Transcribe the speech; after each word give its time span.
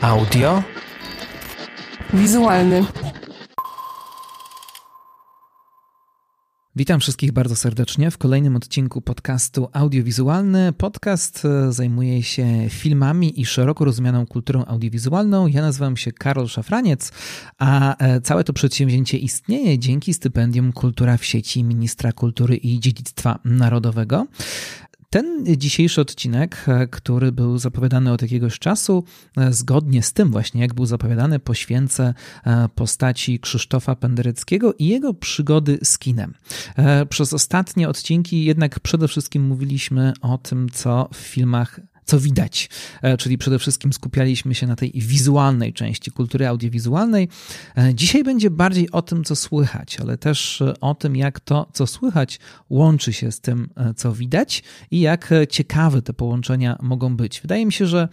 Audio. 0.00 0.62
Wizualny. 2.14 2.84
Witam 6.76 7.00
wszystkich 7.00 7.32
bardzo 7.32 7.56
serdecznie 7.56 8.10
w 8.10 8.18
kolejnym 8.18 8.56
odcinku 8.56 9.00
podcastu 9.00 9.68
Audiowizualny. 9.72 10.72
Podcast 10.72 11.44
e, 11.44 11.72
zajmuje 11.72 12.22
się 12.22 12.46
filmami 12.68 13.40
i 13.40 13.46
szeroko 13.46 13.84
rozumianą 13.84 14.26
kulturą 14.26 14.64
audiowizualną. 14.64 15.46
Ja 15.46 15.62
nazywam 15.62 15.96
się 15.96 16.12
Karol 16.12 16.48
Szafraniec, 16.48 17.12
a 17.58 17.96
e, 17.96 18.20
całe 18.20 18.44
to 18.44 18.52
przedsięwzięcie 18.52 19.18
istnieje 19.18 19.78
dzięki 19.78 20.14
stypendium 20.14 20.72
Kultura 20.72 21.16
w 21.16 21.24
sieci 21.24 21.64
Ministra 21.64 22.12
Kultury 22.12 22.56
i 22.56 22.80
Dziedzictwa 22.80 23.38
Narodowego. 23.44 24.26
Ten 25.10 25.44
dzisiejszy 25.56 26.00
odcinek, 26.00 26.64
e, 26.68 26.86
który 26.86 27.32
był 27.32 27.58
zapowiadany 27.58 28.12
od 28.12 28.22
jakiegoś 28.22 28.58
czasu, 28.58 29.04
e, 29.36 29.52
zgodnie 29.52 30.02
z 30.02 30.12
tym 30.12 30.30
właśnie, 30.30 30.60
jak 30.60 30.74
był 30.74 30.86
zapowiadany, 30.86 31.38
poświęcę 31.38 32.14
e, 32.44 32.68
postaci 32.74 33.40
Krzysztofa 33.40 33.96
Pendereckiego 33.96 34.74
i 34.78 34.86
jego 34.86 35.14
przygody 35.14 35.78
z 35.82 35.98
kinem. 35.98 36.34
Przez 37.08 37.32
ostatnie 37.32 37.88
odcinki 37.88 38.44
jednak 38.44 38.80
przede 38.80 39.08
wszystkim 39.08 39.46
mówiliśmy 39.46 40.12
o 40.20 40.38
tym, 40.38 40.68
co 40.72 41.08
w 41.12 41.16
filmach 41.16 41.80
co 42.08 42.20
widać. 42.20 42.70
E, 43.02 43.16
czyli 43.16 43.38
przede 43.38 43.58
wszystkim 43.58 43.92
skupialiśmy 43.92 44.54
się 44.54 44.66
na 44.66 44.76
tej 44.76 44.92
wizualnej 44.94 45.72
części 45.72 46.10
kultury 46.10 46.48
audiowizualnej. 46.48 47.28
E, 47.76 47.94
dzisiaj 47.94 48.24
będzie 48.24 48.50
bardziej 48.50 48.90
o 48.90 49.02
tym, 49.02 49.24
co 49.24 49.36
słychać, 49.36 50.00
ale 50.00 50.18
też 50.18 50.60
e, 50.60 50.80
o 50.80 50.94
tym, 50.94 51.16
jak 51.16 51.40
to, 51.40 51.68
co 51.72 51.86
słychać, 51.86 52.40
łączy 52.70 53.12
się 53.12 53.32
z 53.32 53.40
tym, 53.40 53.68
co 53.96 54.12
widać 54.12 54.62
i 54.90 55.00
jak 55.00 55.30
ciekawe 55.50 56.02
te 56.02 56.12
połączenia 56.12 56.78
mogą 56.82 57.16
być. 57.16 57.40
Wydaje 57.40 57.66
mi 57.66 57.72
się, 57.72 57.86
że 57.86 58.08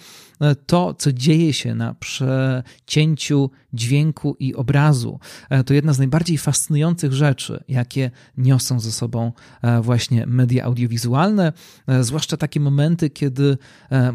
to, 0.65 0.93
co 0.93 1.11
dzieje 1.11 1.53
się 1.53 1.75
na 1.75 1.93
przecięciu 1.93 3.49
dźwięku 3.73 4.35
i 4.39 4.55
obrazu, 4.55 5.19
to 5.65 5.73
jedna 5.73 5.93
z 5.93 5.97
najbardziej 5.97 6.37
fascynujących 6.37 7.13
rzeczy, 7.13 7.63
jakie 7.67 8.11
niosą 8.37 8.79
ze 8.79 8.91
sobą 8.91 9.31
właśnie 9.81 10.25
media 10.25 10.63
audiowizualne, 10.63 11.53
zwłaszcza 12.01 12.37
takie 12.37 12.59
momenty, 12.59 13.09
kiedy 13.09 13.57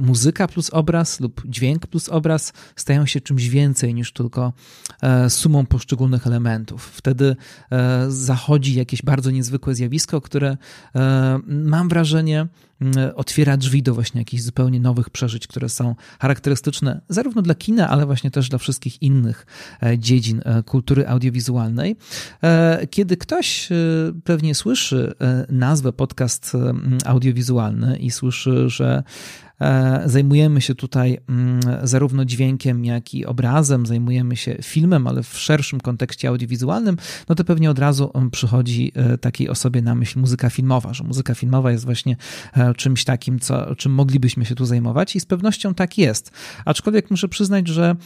muzyka 0.00 0.48
plus 0.48 0.70
obraz 0.70 1.20
lub 1.20 1.42
dźwięk 1.46 1.86
plus 1.86 2.08
obraz 2.08 2.52
stają 2.76 3.06
się 3.06 3.20
czymś 3.20 3.48
więcej 3.48 3.94
niż 3.94 4.12
tylko 4.12 4.52
e, 5.02 5.30
sumą 5.30 5.66
poszczególnych 5.66 6.26
elementów. 6.26 6.90
Wtedy 6.94 7.36
e, 7.72 8.06
zachodzi 8.08 8.74
jakieś 8.74 9.02
bardzo 9.02 9.30
niezwykłe 9.30 9.74
zjawisko, 9.74 10.20
które 10.20 10.56
mam 11.46 11.88
wrażenie, 11.88 12.46
otwiera 13.14 13.56
drzwi 13.56 13.82
do 13.82 13.94
właśnie 13.94 14.20
jakichś 14.20 14.42
zupełnie 14.42 14.80
nowych 14.80 15.10
przeżyć, 15.10 15.46
które 15.46 15.68
są 15.68 15.94
charakterystyczne 16.18 17.00
zarówno 17.08 17.42
dla 17.42 17.54
kina, 17.54 17.88
ale 17.88 18.06
właśnie 18.06 18.30
też 18.30 18.48
dla 18.48 18.58
wszystkich 18.58 19.02
innych 19.02 19.46
dziedzin 19.98 20.42
kultury 20.66 21.08
audiowizualnej. 21.08 21.96
Kiedy 22.90 23.16
ktoś 23.16 23.68
pewnie 24.24 24.54
słyszy 24.54 25.14
nazwę 25.48 25.92
podcast 25.92 26.52
audiowizualny 27.04 27.98
i 27.98 28.10
słyszy, 28.10 28.68
że 28.68 29.02
E, 29.49 29.49
zajmujemy 30.06 30.60
się 30.60 30.74
tutaj 30.74 31.18
mm, 31.28 31.60
zarówno 31.82 32.24
dźwiękiem, 32.24 32.84
jak 32.84 33.14
i 33.14 33.26
obrazem, 33.26 33.86
zajmujemy 33.86 34.36
się 34.36 34.56
filmem, 34.62 35.06
ale 35.06 35.22
w 35.22 35.38
szerszym 35.38 35.80
kontekście 35.80 36.28
audiowizualnym, 36.28 36.96
no 37.28 37.34
to 37.34 37.44
pewnie 37.44 37.70
od 37.70 37.78
razu 37.78 38.10
mm, 38.14 38.30
przychodzi 38.30 38.92
e, 38.94 39.18
takiej 39.18 39.48
osobie 39.48 39.82
na 39.82 39.94
myśl 39.94 40.20
muzyka 40.20 40.50
filmowa, 40.50 40.94
że 40.94 41.04
muzyka 41.04 41.34
filmowa 41.34 41.72
jest 41.72 41.84
właśnie 41.84 42.16
e, 42.54 42.74
czymś 42.74 43.04
takim, 43.04 43.38
co, 43.38 43.76
czym 43.76 43.92
moglibyśmy 43.92 44.44
się 44.44 44.54
tu 44.54 44.64
zajmować 44.64 45.16
i 45.16 45.20
z 45.20 45.26
pewnością 45.26 45.74
tak 45.74 45.98
jest. 45.98 46.30
Aczkolwiek 46.64 47.10
muszę 47.10 47.28
przyznać, 47.28 47.68
że 47.68 47.96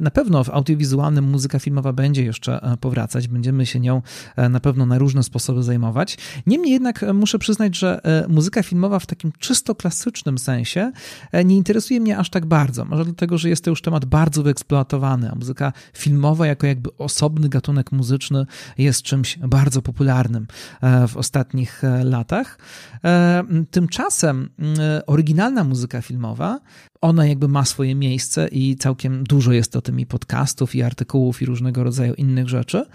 na 0.00 0.10
pewno 0.10 0.44
w 0.44 0.50
audiowizualnym 0.50 1.24
muzyka 1.24 1.58
filmowa 1.58 1.92
będzie 1.92 2.24
jeszcze 2.24 2.76
powracać, 2.80 3.28
będziemy 3.28 3.66
się 3.66 3.80
nią 3.80 4.02
na 4.50 4.60
pewno 4.60 4.86
na 4.86 4.98
różne 4.98 5.22
sposoby 5.22 5.62
zajmować. 5.62 6.18
Niemniej 6.46 6.72
jednak 6.72 7.04
muszę 7.14 7.38
przyznać, 7.38 7.76
że 7.76 8.00
muzyka 8.28 8.62
filmowa 8.62 8.98
w 8.98 9.06
takim 9.06 9.32
czysto 9.38 9.74
klasycznym 9.74 10.38
sensie, 10.38 10.53
sensie, 10.54 10.92
e, 11.32 11.44
nie 11.44 11.56
interesuje 11.56 12.00
mnie 12.00 12.18
aż 12.18 12.30
tak 12.30 12.46
bardzo. 12.46 12.84
Może 12.84 13.04
dlatego, 13.04 13.38
że 13.38 13.48
jest 13.48 13.64
to 13.64 13.70
już 13.70 13.82
temat 13.82 14.04
bardzo 14.04 14.42
wyeksploatowany, 14.42 15.30
a 15.30 15.34
muzyka 15.34 15.72
filmowa 15.92 16.46
jako 16.46 16.66
jakby 16.66 16.96
osobny 16.98 17.48
gatunek 17.48 17.92
muzyczny 17.92 18.46
jest 18.78 19.02
czymś 19.02 19.38
bardzo 19.38 19.82
popularnym 19.82 20.46
e, 20.82 21.08
w 21.08 21.16
ostatnich 21.16 21.84
e, 21.84 22.04
latach. 22.04 22.58
Tymczasem 23.70 24.50
oryginalna 25.06 25.64
muzyka 25.64 26.02
filmowa 26.02 26.60
ona 27.00 27.26
jakby 27.26 27.48
ma 27.48 27.64
swoje 27.64 27.94
miejsce 27.94 28.48
i 28.48 28.76
całkiem 28.76 29.24
dużo 29.24 29.52
jest 29.52 29.76
o 29.76 29.82
tym 29.82 30.00
i 30.00 30.06
podcastów, 30.06 30.74
i 30.74 30.82
artykułów, 30.82 31.42
i 31.42 31.46
różnego 31.46 31.84
rodzaju 31.84 32.14
innych 32.14 32.48
rzeczy. 32.48 32.86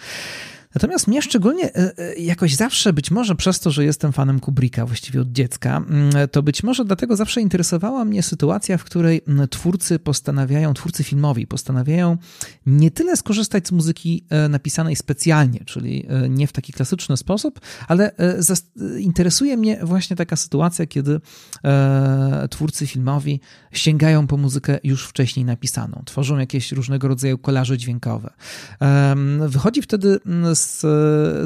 Natomiast 0.75 1.07
mnie 1.07 1.21
szczególnie 1.21 1.75
e, 1.75 1.97
e, 1.97 2.15
jakoś 2.15 2.55
zawsze, 2.55 2.93
być 2.93 3.11
może 3.11 3.35
przez 3.35 3.59
to, 3.59 3.71
że 3.71 3.85
jestem 3.85 4.11
fanem 4.11 4.39
Kubricka 4.39 4.85
właściwie 4.85 5.21
od 5.21 5.31
dziecka, 5.31 5.77
mm, 5.77 6.11
to 6.31 6.43
być 6.43 6.63
może 6.63 6.85
dlatego 6.85 7.15
zawsze 7.15 7.41
interesowała 7.41 8.05
mnie 8.05 8.23
sytuacja, 8.23 8.77
w 8.77 8.83
której 8.83 9.21
mm, 9.27 9.47
twórcy 9.47 9.99
postanawiają, 9.99 10.73
twórcy 10.73 11.03
filmowi 11.03 11.47
postanawiają 11.47 12.17
nie 12.65 12.91
tyle 12.91 13.17
skorzystać 13.17 13.67
z 13.67 13.71
muzyki 13.71 14.25
e, 14.29 14.49
napisanej 14.49 14.95
specjalnie, 14.95 15.59
czyli 15.65 16.07
nie 16.29 16.47
w 16.47 16.51
taki 16.51 16.73
klasyczny 16.73 17.17
sposób, 17.17 17.59
ale 17.87 18.11
interesuje 18.99 19.57
mnie 19.57 19.79
właśnie 19.83 20.15
taka 20.15 20.35
sytuacja, 20.35 20.85
kiedy 20.85 21.21
twórcy 22.49 22.87
filmowi 22.87 23.39
sięgają 23.71 24.27
po 24.27 24.37
muzykę 24.37 24.79
już 24.83 25.07
wcześniej 25.07 25.45
napisaną, 25.45 26.03
tworzą 26.05 26.37
jakieś 26.37 26.71
różnego 26.71 27.07
rodzaju 27.07 27.37
kolaże 27.37 27.77
dźwiękowe. 27.77 28.33
Wychodzi 29.47 29.81
wtedy 29.81 30.19
mm, 30.25 30.55
z, 30.59 30.81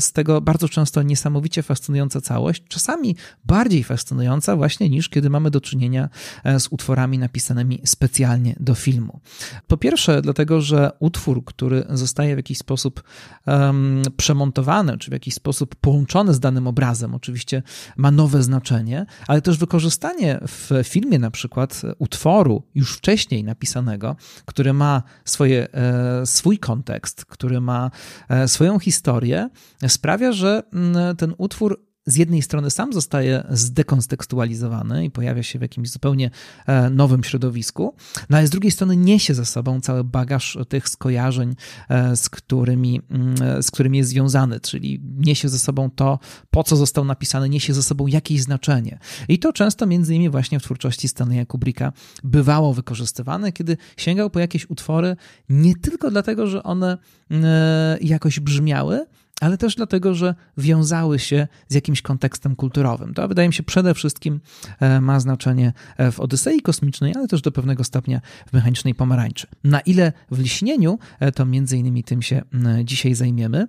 z 0.03 0.12
tego 0.12 0.41
bardzo 0.41 0.69
często 0.69 1.01
niesamowicie 1.01 1.63
fascynująca 1.63 2.22
całość, 2.22 2.63
czasami 2.68 3.16
bardziej 3.46 3.84
fascynująca 3.84 4.56
właśnie 4.56 4.90
niż 4.90 5.09
kiedy 5.09 5.29
mamy 5.29 5.51
do 5.51 5.62
czynienia 5.62 6.09
e, 6.44 6.59
z 6.59 6.68
utworami 6.72 7.18
napisanymi 7.18 7.81
specjalnie 7.85 8.56
do 8.59 8.75
filmu. 8.75 9.19
Po 9.68 9.78
pierwsze, 9.78 10.22
dlatego, 10.22 10.62
że 10.62 10.91
utwór, 11.00 11.46
który 11.46 11.85
zostaje 11.90 12.35
w 12.35 12.38
jakiś 12.38 12.57
sposób 12.57 13.03
um, 13.47 14.02
przemontowany, 14.18 14.97
czy 14.97 15.09
w 15.09 15.13
jakiś 15.13 15.34
sposób 15.34 15.75
połączony 15.75 16.34
z 16.34 16.40
danym 16.40 16.68
obrazem, 16.68 17.16
oczywiście 17.16 17.63
ma 17.97 18.12
nowe 18.12 18.44
znaczenie, 18.44 19.06
ale 19.28 19.41
też 19.41 19.57
wykorzystanie 19.57 20.40
w 20.47 20.72
filmie 20.84 21.19
na 21.19 21.31
przykład 21.31 21.81
utworu 21.97 22.63
już 22.75 22.97
wcześniej 22.97 23.44
napisanego, 23.44 24.16
który 24.46 24.73
ma 24.73 25.03
swoje, 25.25 25.73
e, 25.73 26.25
swój 26.25 26.59
kontekst, 26.59 27.25
który 27.25 27.62
ma 27.62 27.91
e, 28.29 28.47
swoją 28.47 28.79
historię, 28.79 29.03
historię, 29.03 29.50
sprawia, 29.88 30.31
że 30.31 30.64
mm, 30.74 31.16
ten 31.16 31.34
utwór 31.38 31.86
z 32.06 32.16
jednej 32.16 32.41
strony 32.41 32.72
sam 32.72 32.94
zostaje 32.94 33.44
zdekontekstualizowany 33.50 35.06
i 35.06 35.12
pojawia 35.12 35.44
się 35.44 35.59
w 35.59 35.62
jakimś 35.62 35.90
zupełnie 35.90 36.31
e, 36.68 36.90
nowym 36.90 37.24
środowisku, 37.24 37.96
no 38.30 38.38
ale 38.38 38.47
z 38.47 38.50
drugiej 38.50 38.72
strony 38.72 38.97
niesie 38.97 39.34
ze 39.34 39.46
sobą 39.46 39.81
cały 39.81 40.03
bagaż 40.03 40.58
tych 40.69 40.90
skojarzeń, 40.90 41.56
e, 41.90 42.16
z 42.16 42.30
którymi, 42.30 43.02
mm, 43.09 43.64
z 43.64 43.72
którymi 43.72 43.97
jest 43.97 44.09
związany, 44.09 44.59
czyli 44.59 45.02
niesie 45.18 45.50
ze 45.50 45.59
sobą 45.59 45.90
to, 45.91 46.19
po 46.52 46.64
co 46.64 46.75
został 46.75 47.06
napisany, 47.06 47.50
niesie 47.50 47.74
ze 47.74 47.84
sobą 47.84 48.08
jakieś 48.08 48.41
znaczenie. 48.41 49.00
I 49.28 49.40
to 49.40 49.53
często 49.53 49.85
między 49.85 50.16
innymi 50.16 50.30
właśnie 50.30 50.59
w 50.59 50.64
twórczości 50.64 51.08
Stanleya 51.08 51.46
Kubricka 51.46 51.94
bywało 52.24 52.74
wykorzystywane, 52.74 53.52
kiedy 53.52 53.78
sięgał 53.97 54.30
po 54.30 54.40
jakieś 54.40 54.70
utwory 54.70 55.16
nie 55.50 55.75
tylko 55.75 56.12
dlatego, 56.12 56.47
że 56.47 56.64
one 56.64 56.97
e, 57.31 57.97
jakoś 58.02 58.40
brzmiały, 58.40 59.06
ale 59.44 59.58
też 59.58 59.76
dlatego, 59.76 60.14
że 60.14 60.36
wiązały 60.58 61.20
się 61.20 61.48
z 61.68 61.76
jakimś 61.76 62.02
kontekstem 62.02 62.56
kulturowym. 62.56 63.14
To 63.14 63.28
wydaje 63.28 63.48
mi 63.48 63.54
się 63.54 63.64
przede 63.64 63.94
wszystkim 63.94 64.40
e, 64.79 65.02
ma 65.02 65.20
znaczenie 65.20 65.73
e, 65.97 66.12
w 66.12 66.20
Odysei 66.20 66.62
Kosmicznej, 66.62 67.14
ale 67.16 67.28
też 67.28 67.41
do 67.41 67.52
pewnego 67.52 67.84
stopnia 67.84 68.22
w 68.47 68.53
Mechanicznej 68.53 68.96
Pomarańczy. 68.96 69.47
Na 69.64 69.79
ile 69.79 70.14
w 70.32 70.40
Liśnieniu, 70.40 71.00
e, 71.20 71.32
to 71.32 71.46
między 71.46 71.78
innymi 71.78 72.03
tym 72.03 72.22
się 72.22 72.41
dzisiaj 72.84 73.16
zajmiemy. 73.16 73.67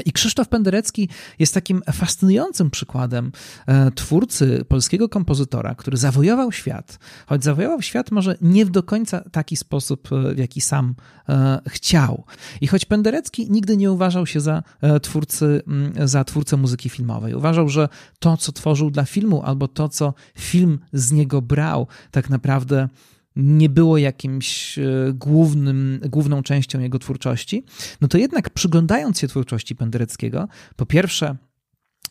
I 0.00 0.12
Krzysztof 0.12 0.48
Penderecki 0.48 1.08
jest 1.38 1.54
takim 1.54 1.82
fascynującym 1.92 2.70
przykładem 2.70 3.32
e, 3.66 3.90
twórcy, 3.90 4.64
polskiego 4.68 5.08
kompozytora, 5.08 5.74
który 5.74 5.96
zawojował 5.96 6.52
świat, 6.52 6.98
choć 7.26 7.44
zawojował 7.44 7.82
świat 7.82 8.10
może 8.10 8.36
nie 8.40 8.66
do 8.66 8.82
końca 8.82 9.20
taki 9.32 9.56
sposób, 9.56 10.08
e, 10.12 10.34
w 10.34 10.38
jaki 10.38 10.60
sam 10.60 10.94
e, 11.28 11.60
chciał. 11.68 12.24
I 12.60 12.66
choć 12.66 12.84
Penderecki 12.84 13.50
nigdy 13.50 13.76
nie 13.76 13.92
uważał 13.92 14.26
się 14.26 14.40
za, 14.40 14.62
twórcy, 15.02 15.62
za 16.04 16.24
twórcę 16.24 16.56
muzyki 16.56 16.88
filmowej, 16.88 17.34
uważał, 17.34 17.68
że 17.68 17.88
to, 18.18 18.36
co 18.36 18.52
tworzył 18.52 18.90
dla 18.90 19.04
filmu, 19.04 19.42
albo 19.42 19.68
to, 19.68 19.88
co 19.88 20.14
film 20.38 20.78
z 20.92 21.12
niego 21.12 21.42
brał, 21.42 21.86
tak 22.10 22.30
naprawdę 22.30 22.88
nie 23.36 23.68
było 23.68 23.98
jakimś 23.98 24.78
e, 24.78 24.82
głównym, 25.14 26.00
główną 26.08 26.42
częścią 26.42 26.80
jego 26.80 26.98
twórczości, 26.98 27.64
no 28.00 28.08
to 28.08 28.18
jednak 28.18 28.50
przyglądając 28.50 29.18
się 29.18 29.28
twórczości 29.28 29.76
Pendereckiego, 29.76 30.48
po 30.76 30.86
pierwsze 30.86 31.36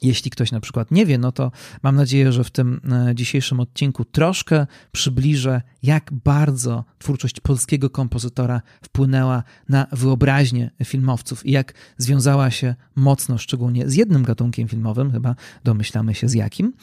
Jeśli 0.01 0.31
ktoś 0.31 0.51
na 0.51 0.59
przykład 0.59 0.91
nie 0.91 1.05
wie, 1.05 1.17
no 1.17 1.31
to 1.31 1.51
mam 1.83 1.95
nadzieję, 1.95 2.31
że 2.31 2.43
w 2.43 2.51
tym 2.51 2.81
e, 3.09 3.15
dzisiejszym 3.15 3.59
odcinku 3.59 4.05
troszkę 4.05 4.67
przybliżę, 4.91 5.61
jak 5.83 6.11
bardzo 6.13 6.85
twórczość 6.99 7.39
polskiego 7.39 7.89
kompozytora 7.89 8.61
wpłynęła 8.81 9.43
na 9.69 9.87
wyobraźnię 9.91 10.71
filmowców 10.83 11.45
i 11.45 11.51
jak 11.51 11.73
związała 11.97 12.51
się 12.51 12.75
mocno, 12.95 13.37
szczególnie 13.37 13.89
z 13.89 13.95
jednym 13.95 14.23
gatunkiem 14.23 14.67
filmowym, 14.67 15.11
chyba 15.11 15.35
domyślamy 15.63 16.15
się 16.15 16.29
z 16.29 16.33
jakim 16.33 16.73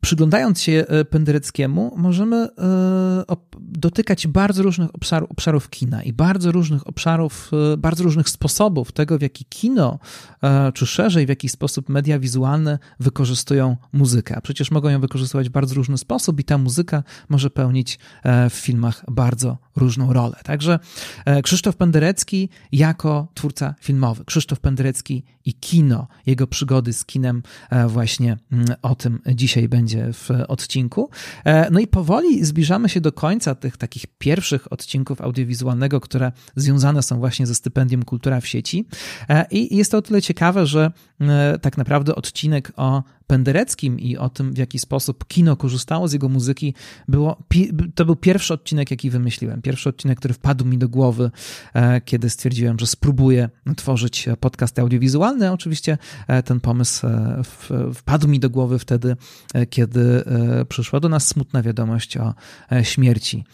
przyglądając 0.00 0.60
się 0.60 0.84
e, 0.88 1.04
Pendereckiemu, 1.04 1.94
możemy 1.96 2.36
e, 2.36 3.26
dotykać 3.60 4.26
bardzo 4.26 4.62
różnych 4.62 4.94
obszarów, 4.94 5.30
obszarów 5.30 5.70
kina 5.70 6.02
i 6.02 6.12
bardzo 6.12 6.52
różnych 6.52 6.86
obszarów, 6.86 7.50
e, 7.72 7.76
bardzo 7.76 8.04
różnych 8.04 8.28
sposobów 8.28 8.92
tego, 8.92 9.18
w 9.18 9.22
jaki 9.22 9.44
kino, 9.44 9.98
czy 10.74 10.86
szerzej 10.86 11.26
w 11.26 11.28
jaki 11.28 11.48
sposób 11.48 11.88
media 11.88 12.18
wizualne 12.18 12.78
wykorzystują 13.00 13.76
muzykę. 13.92 14.36
A 14.36 14.40
przecież 14.40 14.70
mogą 14.70 14.88
ją 14.88 15.00
wykorzystywać 15.00 15.48
w 15.48 15.52
bardzo 15.52 15.74
różny 15.74 15.98
sposób 15.98 16.40
i 16.40 16.44
ta 16.44 16.58
muzyka 16.58 17.02
może 17.28 17.50
pełnić 17.50 17.98
w 18.50 18.54
filmach 18.54 19.04
bardzo 19.10 19.58
różną 19.76 20.12
rolę. 20.12 20.36
Także 20.44 20.78
Krzysztof 21.42 21.76
Penderecki 21.76 22.48
jako 22.72 23.28
twórca 23.34 23.74
filmowy, 23.80 24.24
Krzysztof 24.24 24.60
Penderecki 24.60 25.24
i 25.44 25.54
kino, 25.54 26.08
jego 26.26 26.46
przygody 26.46 26.92
z 26.92 27.04
kinem, 27.04 27.42
właśnie 27.88 28.36
mm, 28.52 28.66
o 28.82 28.94
tym 28.94 29.18
dzisiaj 29.34 29.68
będzie 29.68 30.12
w 30.12 30.30
odcinku. 30.48 31.10
E, 31.44 31.70
no 31.70 31.80
i 31.80 31.86
powoli 31.86 32.44
zbliżamy 32.44 32.88
się 32.88 33.00
do 33.00 33.12
końca 33.12 33.51
tych 33.54 33.76
takich 33.76 34.06
pierwszych 34.18 34.72
odcinków 34.72 35.20
audiowizualnego, 35.20 36.00
które 36.00 36.32
związane 36.56 37.02
są 37.02 37.18
właśnie 37.18 37.46
ze 37.46 37.54
stypendium 37.54 38.02
Kultura 38.02 38.40
w 38.40 38.46
sieci. 38.46 38.86
E, 39.28 39.46
I 39.50 39.76
jest 39.76 39.90
to 39.90 39.98
o 39.98 40.02
tyle 40.02 40.22
ciekawe, 40.22 40.66
że 40.66 40.92
e, 41.20 41.58
tak 41.58 41.78
naprawdę 41.78 42.14
odcinek 42.14 42.72
o 42.76 43.02
Pendereckim 43.32 44.00
i 44.00 44.16
o 44.16 44.28
tym, 44.28 44.52
w 44.52 44.58
jaki 44.58 44.78
sposób 44.78 45.26
kino 45.26 45.56
korzystało 45.56 46.08
z 46.08 46.12
jego 46.12 46.28
muzyki, 46.28 46.74
było, 47.08 47.36
to 47.94 48.04
był 48.04 48.16
pierwszy 48.16 48.54
odcinek, 48.54 48.90
jaki 48.90 49.10
wymyśliłem. 49.10 49.62
Pierwszy 49.62 49.88
odcinek, 49.88 50.18
który 50.18 50.34
wpadł 50.34 50.64
mi 50.64 50.78
do 50.78 50.88
głowy, 50.88 51.30
e, 51.74 52.00
kiedy 52.00 52.30
stwierdziłem, 52.30 52.78
że 52.78 52.86
spróbuję 52.86 53.48
tworzyć 53.76 54.28
podcast 54.40 54.78
audiowizualny. 54.78 55.52
Oczywiście 55.52 55.98
e, 56.28 56.42
ten 56.42 56.60
pomysł 56.60 57.06
e, 57.06 57.42
wpadł 57.94 58.28
mi 58.28 58.40
do 58.40 58.50
głowy 58.50 58.78
wtedy, 58.78 59.16
kiedy 59.70 60.24
przyszła 60.68 61.00
do 61.00 61.08
nas 61.08 61.28
smutna 61.28 61.62
wiadomość 61.62 62.16
o 62.16 62.34
śmierci 62.82 63.44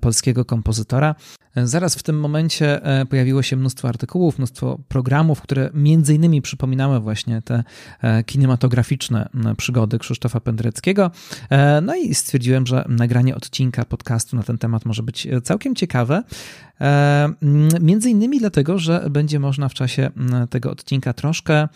polskiego 0.00 0.44
kompozytora. 0.44 1.14
Zaraz 1.56 1.94
w 1.94 2.02
tym 2.02 2.20
momencie 2.20 2.80
pojawiło 3.10 3.42
się 3.42 3.56
mnóstwo 3.56 3.88
artykułów, 3.88 4.38
mnóstwo 4.38 4.78
programów, 4.88 5.40
które 5.40 5.70
między 5.74 6.14
innymi 6.14 6.42
przypominały 6.42 7.00
właśnie 7.00 7.42
te 7.42 7.64
kinematograficzne 8.26 9.21
przygody 9.56 9.98
Krzysztofa 9.98 10.40
Pendreckiego. 10.40 11.10
E, 11.50 11.80
no 11.80 11.96
i 11.96 12.14
stwierdziłem, 12.14 12.66
że 12.66 12.84
nagranie 12.88 13.36
odcinka 13.36 13.84
podcastu 13.84 14.36
na 14.36 14.42
ten 14.42 14.58
temat 14.58 14.84
może 14.84 15.02
być 15.02 15.28
całkiem 15.44 15.74
ciekawe. 15.74 16.22
E, 16.82 17.32
między 17.80 18.10
innymi 18.10 18.38
dlatego, 18.38 18.78
że 18.78 19.06
będzie 19.10 19.38
można 19.38 19.68
w 19.68 19.74
czasie 19.74 20.10
tego 20.50 20.70
odcinka 20.70 21.12
troszkę 21.12 21.68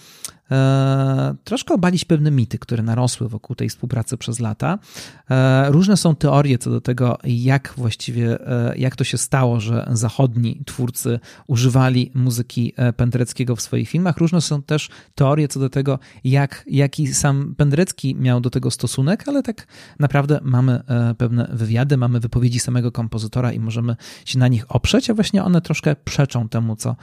E, 0.50 1.34
troszkę 1.44 1.74
obalić 1.74 2.04
pewne 2.04 2.30
mity, 2.30 2.58
które 2.58 2.82
narosły 2.82 3.28
wokół 3.28 3.56
tej 3.56 3.68
współpracy 3.68 4.16
przez 4.16 4.40
lata. 4.40 4.78
E, 5.30 5.70
różne 5.70 5.96
są 5.96 6.14
teorie 6.16 6.58
co 6.58 6.70
do 6.70 6.80
tego, 6.80 7.18
jak 7.24 7.74
właściwie, 7.76 8.38
jak 8.76 8.96
to 8.96 9.04
się 9.04 9.18
stało, 9.18 9.60
że 9.60 9.88
zachodni 9.92 10.62
twórcy 10.66 11.20
używali 11.46 12.10
muzyki 12.14 12.74
Pendereckiego 12.96 13.56
w 13.56 13.62
swoich 13.62 13.88
filmach. 13.88 14.16
Różne 14.16 14.40
są 14.40 14.62
też 14.62 14.88
teorie 15.14 15.48
co 15.48 15.60
do 15.60 15.70
tego, 15.70 15.98
jak, 16.24 16.64
jaki 16.66 17.06
sam 17.06 17.54
Penderecki 17.56 18.14
miał 18.14 18.40
do 18.40 18.50
tego 18.50 18.70
stosunek, 18.70 19.28
ale 19.28 19.42
tak 19.42 19.66
naprawdę 19.98 20.40
mamy 20.42 20.80
pewne 21.18 21.48
wywiady, 21.52 21.96
mamy 21.96 22.20
wypowiedzi 22.20 22.60
samego 22.60 22.92
kompozytora 22.92 23.52
i 23.52 23.60
możemy 23.60 23.96
się 24.24 24.38
na 24.38 24.48
nich 24.48 24.64
oprzeć, 24.68 24.95
a 25.10 25.14
właśnie 25.14 25.44
one 25.44 25.60
troszkę 25.60 25.96
przeczą 25.96 26.48
temu, 26.48 26.76
co 26.76 26.96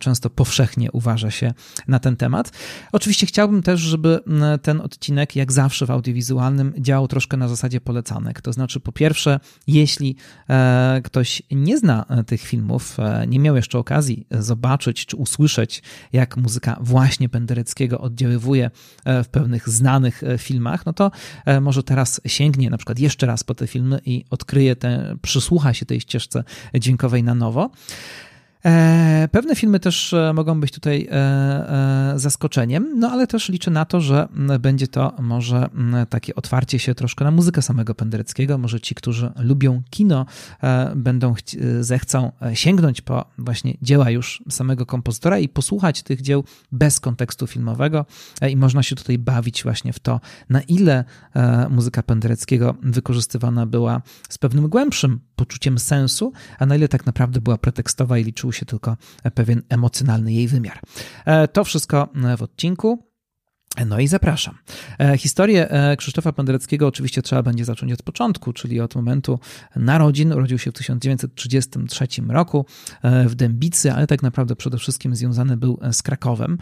często 0.00 0.30
powszechnie 0.30 0.92
uważa 0.92 1.30
się 1.30 1.54
na 1.88 1.98
ten 1.98 2.16
temat. 2.16 2.52
Oczywiście 2.92 3.26
chciałbym 3.26 3.62
też, 3.62 3.80
żeby 3.80 4.20
ten 4.62 4.80
odcinek, 4.80 5.36
jak 5.36 5.52
zawsze 5.52 5.86
w 5.86 5.90
audiowizualnym, 5.90 6.72
działał 6.78 7.08
troszkę 7.08 7.36
na 7.36 7.48
zasadzie 7.48 7.80
polecanek. 7.80 8.40
To 8.40 8.52
znaczy, 8.52 8.80
po 8.80 8.92
pierwsze, 8.92 9.40
jeśli 9.66 10.16
e, 10.48 11.00
ktoś 11.04 11.42
nie 11.50 11.78
zna 11.78 12.04
e, 12.08 12.24
tych 12.24 12.40
filmów, 12.40 13.00
e, 13.00 13.26
nie 13.26 13.38
miał 13.38 13.56
jeszcze 13.56 13.78
okazji 13.78 14.26
zobaczyć 14.30 15.06
czy 15.06 15.16
usłyszeć, 15.16 15.82
jak 16.12 16.36
muzyka 16.36 16.76
właśnie 16.80 17.28
Pendereckiego 17.28 18.00
oddziaływuje 18.00 18.70
w 19.06 19.28
pewnych 19.30 19.68
znanych 19.68 20.22
filmach, 20.38 20.86
no 20.86 20.92
to 20.92 21.10
może 21.60 21.82
teraz 21.82 22.20
sięgnie 22.26 22.70
na 22.70 22.76
przykład 22.76 22.98
jeszcze 22.98 23.26
raz 23.26 23.44
po 23.44 23.54
te 23.54 23.66
filmy 23.66 24.00
i 24.06 24.24
odkryje 24.30 24.76
te, 24.76 25.16
przysłucha 25.22 25.74
się 25.74 25.86
tej 25.86 26.00
ścieżce 26.00 26.44
dźwiękowej 26.74 27.22
na 27.22 27.34
nowo. 27.36 27.70
E, 28.66 29.28
pewne 29.32 29.56
filmy 29.56 29.80
też 29.80 30.12
e, 30.12 30.32
mogą 30.32 30.60
być 30.60 30.72
tutaj 30.72 31.08
e, 31.10 32.12
zaskoczeniem, 32.16 32.98
no 32.98 33.10
ale 33.10 33.26
też 33.26 33.48
liczę 33.48 33.70
na 33.70 33.84
to, 33.84 34.00
że 34.00 34.28
będzie 34.60 34.88
to 34.88 35.12
może 35.18 35.68
takie 36.08 36.34
otwarcie 36.34 36.78
się 36.78 36.94
troszkę 36.94 37.24
na 37.24 37.30
muzykę 37.30 37.62
samego 37.62 37.94
Pendereckiego. 37.94 38.58
Może 38.58 38.80
ci, 38.80 38.94
którzy 38.94 39.32
lubią 39.38 39.82
kino, 39.90 40.26
będą 40.96 41.34
zechcą 41.80 42.32
sięgnąć 42.54 43.00
po 43.00 43.24
właśnie 43.38 43.74
dzieła 43.82 44.10
już 44.10 44.42
samego 44.50 44.86
kompozytora 44.86 45.38
i 45.38 45.48
posłuchać 45.48 46.02
tych 46.02 46.22
dzieł 46.22 46.44
bez 46.72 47.00
kontekstu 47.00 47.46
filmowego 47.46 48.06
i 48.50 48.56
można 48.56 48.82
się 48.82 48.96
tutaj 48.96 49.18
bawić 49.18 49.62
właśnie 49.62 49.92
w 49.92 49.98
to, 49.98 50.20
na 50.48 50.60
ile 50.60 51.04
muzyka 51.70 52.02
Pendereckiego 52.02 52.74
wykorzystywana 52.82 53.66
była 53.66 54.02
z 54.28 54.38
pewnym 54.38 54.68
głębszym 54.68 55.20
poczuciem 55.36 55.78
sensu, 55.78 56.32
a 56.58 56.66
na 56.66 56.76
ile 56.76 56.88
tak 56.88 57.06
naprawdę 57.06 57.40
była 57.40 57.58
pretekstowa 57.58 58.18
i 58.18 58.24
liczył 58.24 58.52
się 58.56 58.66
tylko 58.66 58.96
pewien 59.34 59.62
emocjonalny 59.68 60.32
jej 60.32 60.48
wymiar. 60.48 60.80
E, 61.24 61.48
to 61.48 61.64
wszystko 61.64 62.08
w 62.38 62.42
odcinku. 62.42 63.05
No 63.86 64.00
i 64.00 64.08
zapraszam. 64.08 64.58
E, 64.98 65.18
historię 65.18 65.70
e, 65.70 65.96
Krzysztofa 65.96 66.32
Pendereckiego 66.32 66.86
oczywiście 66.86 67.22
trzeba 67.22 67.42
będzie 67.42 67.64
zacząć 67.64 67.92
od 67.92 68.02
początku, 68.02 68.52
czyli 68.52 68.80
od 68.80 68.94
momentu 68.94 69.38
narodzin. 69.76 70.32
Urodził 70.32 70.58
się 70.58 70.70
w 70.70 70.74
1933 70.74 72.06
roku 72.28 72.66
w 73.26 73.34
Dębicy, 73.34 73.92
ale 73.92 74.06
tak 74.06 74.22
naprawdę 74.22 74.56
przede 74.56 74.78
wszystkim 74.78 75.16
związany 75.16 75.56
był 75.56 75.78
z 75.92 76.02
Krakowem. 76.02 76.58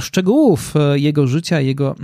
Szczegółów 0.00 0.74
jego 0.94 1.26
życia, 1.26 1.60
jego 1.60 1.94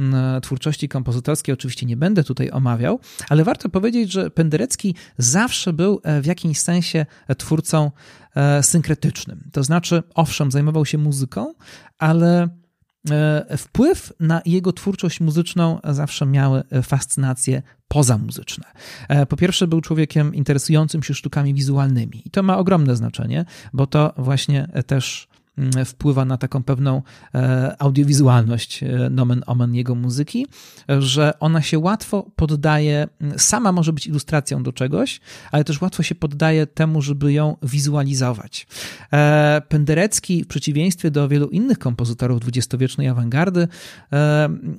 twórczości 0.42 0.88
kompozytorskiej 0.88 1.52
oczywiście 1.52 1.86
nie 1.86 1.96
będę 1.96 2.24
tutaj 2.24 2.50
omawiał, 2.50 3.00
ale 3.28 3.44
warto 3.44 3.68
powiedzieć, 3.68 4.12
że 4.12 4.30
Penderecki 4.30 4.94
zawsze 5.18 5.72
był 5.72 6.00
w 6.22 6.26
jakimś 6.26 6.58
sensie 6.58 7.06
twórcą 7.38 7.90
E, 8.36 8.62
synkretycznym. 8.62 9.50
To 9.52 9.62
znaczy, 9.62 10.02
owszem, 10.14 10.50
zajmował 10.50 10.86
się 10.86 10.98
muzyką, 10.98 11.54
ale 11.98 12.42
e, 12.42 12.48
wpływ 13.58 14.12
na 14.20 14.42
jego 14.44 14.72
twórczość 14.72 15.20
muzyczną 15.20 15.80
zawsze 15.84 16.26
miały 16.26 16.62
fascynacje 16.82 17.62
pozamuzyczne. 17.88 18.64
E, 19.08 19.26
po 19.26 19.36
pierwsze, 19.36 19.66
był 19.66 19.80
człowiekiem 19.80 20.34
interesującym 20.34 21.02
się 21.02 21.14
sztukami 21.14 21.54
wizualnymi 21.54 22.22
i 22.24 22.30
to 22.30 22.42
ma 22.42 22.58
ogromne 22.58 22.96
znaczenie, 22.96 23.44
bo 23.72 23.86
to 23.86 24.14
właśnie 24.16 24.68
też 24.86 25.28
wpływa 25.84 26.24
na 26.24 26.36
taką 26.36 26.62
pewną 26.62 27.02
e, 27.34 27.76
audiowizualność 27.78 28.82
e, 28.82 29.10
nomen 29.10 29.42
omen 29.46 29.74
jego 29.74 29.94
muzyki, 29.94 30.46
że 30.98 31.38
ona 31.40 31.62
się 31.62 31.78
łatwo 31.78 32.30
poddaje, 32.36 33.08
mm, 33.20 33.38
sama 33.38 33.72
może 33.72 33.92
być 33.92 34.06
ilustracją 34.06 34.62
do 34.62 34.72
czegoś, 34.72 35.20
ale 35.52 35.64
też 35.64 35.80
łatwo 35.80 36.02
się 36.02 36.14
poddaje 36.14 36.66
temu, 36.66 37.02
żeby 37.02 37.32
ją 37.32 37.56
wizualizować. 37.62 38.66
E, 39.12 39.62
Penderecki, 39.68 40.44
w 40.44 40.46
przeciwieństwie 40.46 41.10
do 41.10 41.28
wielu 41.28 41.48
innych 41.48 41.78
kompozytorów 41.78 42.40
dwudziestowiecznej 42.40 43.08
awangardy, 43.08 43.68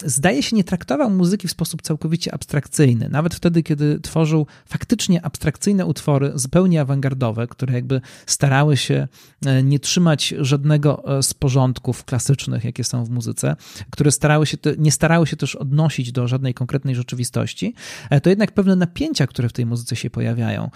zdaje 0.06 0.44
się 0.44 0.56
nie 0.56 0.64
traktował 0.64 1.10
muzyki 1.10 1.48
w 1.48 1.52
sposób 1.52 1.82
całkowicie 1.82 2.34
abstrakcyjny. 2.34 3.10
Nawet 3.10 3.36
wtedy, 3.36 3.64
kiedy 3.64 4.00
tworzył 4.00 4.48
faktycznie 4.66 5.26
abstrakcyjne 5.26 5.86
utwory, 5.86 6.32
zupełnie 6.36 6.82
awangardowe, 6.82 7.48
które 7.48 7.74
jakby 7.74 8.02
starały 8.26 8.78
się 8.78 9.08
nie 9.64 9.80
trzymać 9.80 10.34
żadnego 10.40 10.67
żadnego 10.68 11.18
e, 11.18 11.24
z 11.24 11.34
porządków 11.34 12.06
klasycznych, 12.06 12.64
jakie 12.64 12.84
są 12.84 13.06
w 13.06 13.10
muzyce, 13.10 13.56
które 13.90 14.12
starały 14.12 14.46
się, 14.46 14.58
nie 14.78 14.92
starały 14.92 15.28
się 15.28 15.38
też 15.38 15.56
odnosić 15.56 16.12
do 16.12 16.28
żadnej 16.28 16.54
konkretnej 16.54 16.96
rzeczywistości, 16.96 17.74
e, 18.10 18.22
to 18.22 18.30
jednak 18.30 18.52
pewne 18.52 18.76
napięcia, 18.76 19.28
które 19.28 19.50
w 19.50 19.54
tej 19.54 19.66
muzyce 19.66 19.96
się 19.96 20.10
pojawiają, 20.10 20.70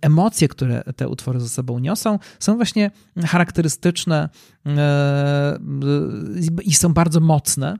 emocje, 0.00 0.48
które 0.48 0.82
te 0.96 1.08
utwory 1.08 1.40
ze 1.40 1.48
sobą 1.48 1.78
niosą, 1.78 2.18
są 2.38 2.56
właśnie 2.56 2.90
charakterystyczne 3.26 4.28
e, 4.66 5.58
i 6.64 6.74
są 6.74 6.92
bardzo 6.92 7.20
mocne 7.20 7.78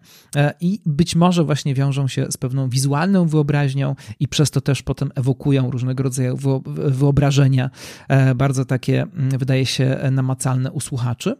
i 0.61 0.81
być 0.87 1.17
może 1.17 1.45
właśnie 1.45 1.75
wiążą 1.75 2.09
się 2.09 2.27
z 2.31 2.37
pewną 2.37 2.69
wizualną 2.69 3.27
wyobraźnią 3.27 3.95
i 4.21 4.29
przez 4.29 4.51
to 4.51 4.61
też 4.61 4.83
potem 4.83 5.11
ewokują 5.15 5.71
różnego 5.71 6.03
rodzaju 6.03 6.39
wyobrażenia, 6.67 7.71
bardzo 8.37 8.65
takie, 8.65 9.07
wydaje 9.39 9.67
się, 9.67 9.99
namacalne 10.11 10.73
usługi 10.73 10.98
słuchaczy. 10.99 11.37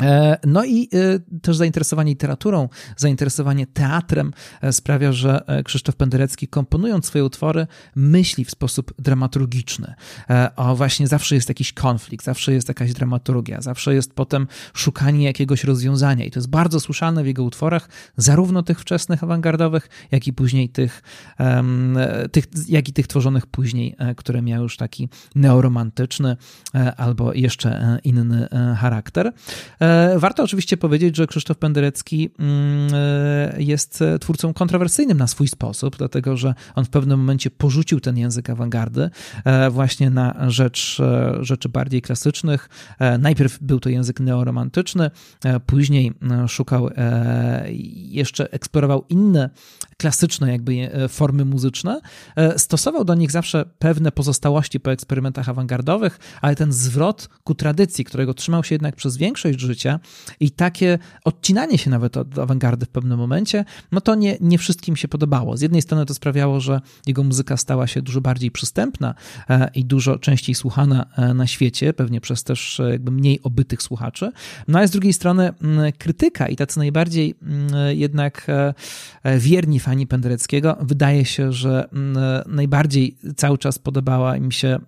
E, 0.00 0.38
no 0.46 0.64
i 0.64 0.88
e, 0.94 1.38
też 1.40 1.56
zainteresowanie 1.56 2.10
literaturą, 2.10 2.68
zainteresowanie 2.96 3.66
teatrem 3.66 4.32
e, 4.60 4.72
sprawia, 4.72 5.12
że 5.12 5.44
Krzysztof 5.64 5.96
Penderecki 5.96 6.48
komponując 6.48 7.06
swoje 7.06 7.24
utwory 7.24 7.66
myśli 7.96 8.44
w 8.44 8.50
sposób 8.50 8.94
dramaturgiczny. 8.98 9.94
O 10.56 10.76
właśnie 10.76 11.06
zawsze 11.06 11.34
jest 11.34 11.48
jakiś 11.48 11.72
konflikt, 11.72 12.24
zawsze 12.24 12.52
jest 12.52 12.68
jakaś 12.68 12.92
dramaturgia, 12.92 13.60
zawsze 13.60 13.94
jest 13.94 14.14
potem 14.14 14.46
szukanie 14.74 15.24
jakiegoś 15.24 15.64
rozwiązania 15.64 16.24
i 16.24 16.30
to 16.30 16.40
jest 16.40 16.50
bardzo 16.50 16.80
słyszalne 16.80 17.22
w 17.22 17.26
jego 17.26 17.42
utworach, 17.42 17.88
zarówno 18.16 18.62
tych 18.62 18.80
wczesnych 18.80 19.24
awangardowych, 19.24 19.88
jak 20.10 20.26
i 20.26 20.32
później 20.32 20.68
tych, 20.68 21.02
tych 22.32 22.44
jak 22.68 22.88
i 22.88 22.92
tych 22.92 23.06
tworzonych 23.06 23.46
później, 23.46 23.96
które 24.16 24.42
miały 24.42 24.62
już 24.62 24.76
taki 24.76 25.08
neoromantyczny 25.34 26.36
albo 26.96 27.32
jeszcze 27.32 27.98
inny 28.04 28.48
charakter. 28.76 29.32
E, 29.82 30.18
warto 30.18 30.42
oczywiście 30.42 30.76
powiedzieć, 30.76 31.16
że 31.16 31.26
Krzysztof 31.26 31.58
Penderecki 31.58 32.30
mm, 32.38 32.88
e, 32.94 33.62
jest 33.62 34.04
twórcą 34.20 34.54
kontrowersyjnym 34.54 35.18
na 35.18 35.26
swój 35.26 35.48
sposób, 35.48 35.96
dlatego 35.96 36.36
że 36.36 36.54
on 36.74 36.84
w 36.84 36.90
pewnym 36.90 37.18
momencie 37.18 37.50
porzucił 37.50 38.00
ten 38.00 38.18
język 38.18 38.50
awangardy 38.50 39.10
e, 39.44 39.70
właśnie 39.70 40.10
na 40.10 40.50
rzecz 40.50 41.02
rzeczy 41.40 41.68
bardziej 41.68 42.02
klasycznych. 42.02 42.68
Najpierw 43.18 43.58
był 43.60 43.80
to 43.80 43.88
język 43.88 44.20
neoromantyczny, 44.20 45.10
później 45.66 46.12
szukał 46.48 46.90
jeszcze 47.94 48.52
eksplorował 48.52 49.04
inne 49.08 49.50
klasyczne 49.96 50.52
jakby 50.52 50.90
formy 51.08 51.44
muzyczne. 51.44 52.00
Stosował 52.56 53.04
do 53.04 53.14
nich 53.14 53.30
zawsze 53.30 53.64
pewne 53.78 54.12
pozostałości 54.12 54.80
po 54.80 54.92
eksperymentach 54.92 55.48
awangardowych, 55.48 56.18
ale 56.40 56.56
ten 56.56 56.72
zwrot 56.72 57.28
ku 57.44 57.54
tradycji, 57.54 58.04
którego 58.04 58.34
trzymał 58.34 58.64
się 58.64 58.74
jednak 58.74 58.96
przez 58.96 59.16
większość 59.16 59.58
życia, 59.72 60.00
i 60.40 60.50
takie 60.50 60.98
odcinanie 61.24 61.78
się 61.78 61.90
nawet 61.90 62.16
od 62.16 62.38
awangardy 62.38 62.86
w 62.86 62.88
pewnym 62.88 63.18
momencie, 63.18 63.64
no 63.92 64.00
to 64.00 64.14
nie, 64.14 64.36
nie 64.40 64.58
wszystkim 64.58 64.96
się 64.96 65.08
podobało. 65.08 65.56
Z 65.56 65.60
jednej 65.60 65.82
strony 65.82 66.06
to 66.06 66.14
sprawiało, 66.14 66.60
że 66.60 66.80
jego 67.06 67.22
muzyka 67.22 67.56
stała 67.56 67.86
się 67.86 68.02
dużo 68.02 68.20
bardziej 68.20 68.50
przystępna 68.50 69.14
e, 69.50 69.70
i 69.74 69.84
dużo 69.84 70.18
częściej 70.18 70.54
słuchana 70.54 71.06
e, 71.16 71.34
na 71.34 71.46
świecie, 71.46 71.92
pewnie 71.92 72.20
przez 72.20 72.44
też 72.44 72.80
e, 72.80 72.90
jakby 72.90 73.10
mniej 73.10 73.42
obytych 73.42 73.82
słuchaczy, 73.82 74.32
no 74.68 74.78
a 74.78 74.86
z 74.86 74.90
drugiej 74.90 75.12
strony 75.12 75.52
krytyka 75.98 76.48
i 76.48 76.56
tacy 76.56 76.78
najbardziej 76.78 77.34
jednak 77.88 78.46
wierni 79.38 79.80
fani 79.80 80.06
Pendereckiego 80.06 80.76
wydaje 80.80 81.24
się, 81.24 81.52
że 81.52 81.88
najbardziej 82.46 83.16
cały 83.36 83.58
czas 83.58 83.78
podobała 83.78 84.36
im 84.36 84.52
się 84.52 84.78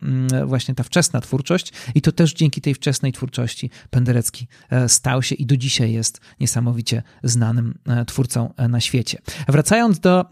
właśnie 0.46 0.74
ta 0.74 0.82
wczesna 0.82 1.20
twórczość 1.20 1.72
i 1.94 2.02
to 2.02 2.12
też 2.12 2.34
dzięki 2.34 2.60
tej 2.60 2.74
wczesnej 2.74 3.12
twórczości 3.12 3.70
Penderecki 3.90 4.46
stał 4.86 5.22
się 5.22 5.34
i 5.34 5.46
do 5.46 5.56
dzisiaj 5.56 5.92
jest 5.92 6.20
niesamowicie 6.40 7.02
znanym 7.22 7.74
e, 7.86 8.04
twórcą 8.04 8.54
e, 8.56 8.68
na 8.68 8.80
świecie. 8.80 9.18
Wracając 9.48 10.00
do 10.00 10.24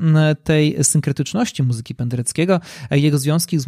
tej 0.44 0.84
synkretyczności 0.84 1.62
muzyki 1.62 1.94
Pendereckiego, 1.94 2.60
e, 2.90 2.98
jego 2.98 3.18
związki 3.18 3.58
z 3.58 3.66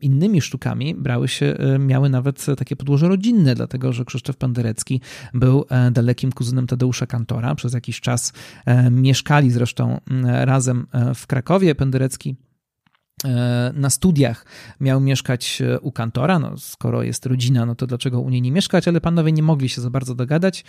innymi 0.00 0.40
sztukami 0.40 0.94
brały 0.94 1.28
się, 1.28 1.56
miały 1.78 2.08
nawet 2.08 2.46
takie 2.58 2.76
podłoże 2.76 3.08
rodzinne, 3.08 3.54
dlatego 3.54 3.92
że 3.92 4.04
Krzysztof 4.04 4.36
Penderecki 4.36 5.00
był 5.34 5.64
dalekim 5.92 6.32
kuzynem 6.32 6.66
Tadeusza 6.66 7.06
Kantora. 7.06 7.54
Przez 7.54 7.72
jakiś 7.72 8.00
czas 8.00 8.32
mieszkali 8.90 9.50
zresztą 9.50 10.00
razem 10.22 10.86
w 11.14 11.26
Krakowie. 11.26 11.74
Penderecki 11.74 12.36
na 13.74 13.90
studiach 13.90 14.46
miał 14.80 15.00
mieszkać 15.00 15.62
u 15.80 15.92
kantora. 15.92 16.38
No, 16.38 16.58
skoro 16.58 17.02
jest 17.02 17.26
rodzina, 17.26 17.66
no 17.66 17.74
to 17.74 17.86
dlaczego 17.86 18.20
u 18.20 18.30
niej 18.30 18.42
nie 18.42 18.52
mieszkać? 18.52 18.88
Ale 18.88 19.00
panowie 19.00 19.32
nie 19.32 19.42
mogli 19.42 19.68
się 19.68 19.80
za 19.80 19.90
bardzo 19.90 20.14
dogadać. 20.14 20.64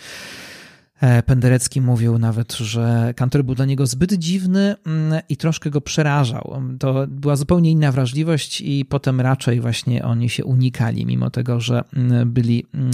E, 1.00 1.22
Penderecki 1.22 1.80
mówił 1.80 2.18
nawet, 2.18 2.52
że 2.52 3.12
kantor 3.16 3.44
był 3.44 3.54
dla 3.54 3.64
niego 3.64 3.86
zbyt 3.86 4.12
dziwny 4.12 4.74
mm, 4.86 5.20
i 5.28 5.36
troszkę 5.36 5.70
go 5.70 5.80
przerażał. 5.80 6.62
To 6.78 7.06
była 7.08 7.36
zupełnie 7.36 7.70
inna 7.70 7.92
wrażliwość 7.92 8.60
i 8.60 8.84
potem 8.84 9.20
raczej 9.20 9.60
właśnie 9.60 10.04
oni 10.04 10.28
się 10.28 10.44
unikali, 10.44 11.06
mimo 11.06 11.30
tego, 11.30 11.60
że 11.60 11.84
mm, 11.96 12.32
byli, 12.32 12.66
mm, 12.74 12.92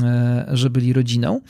że 0.56 0.70
byli 0.70 0.92
rodziną. 0.92 1.40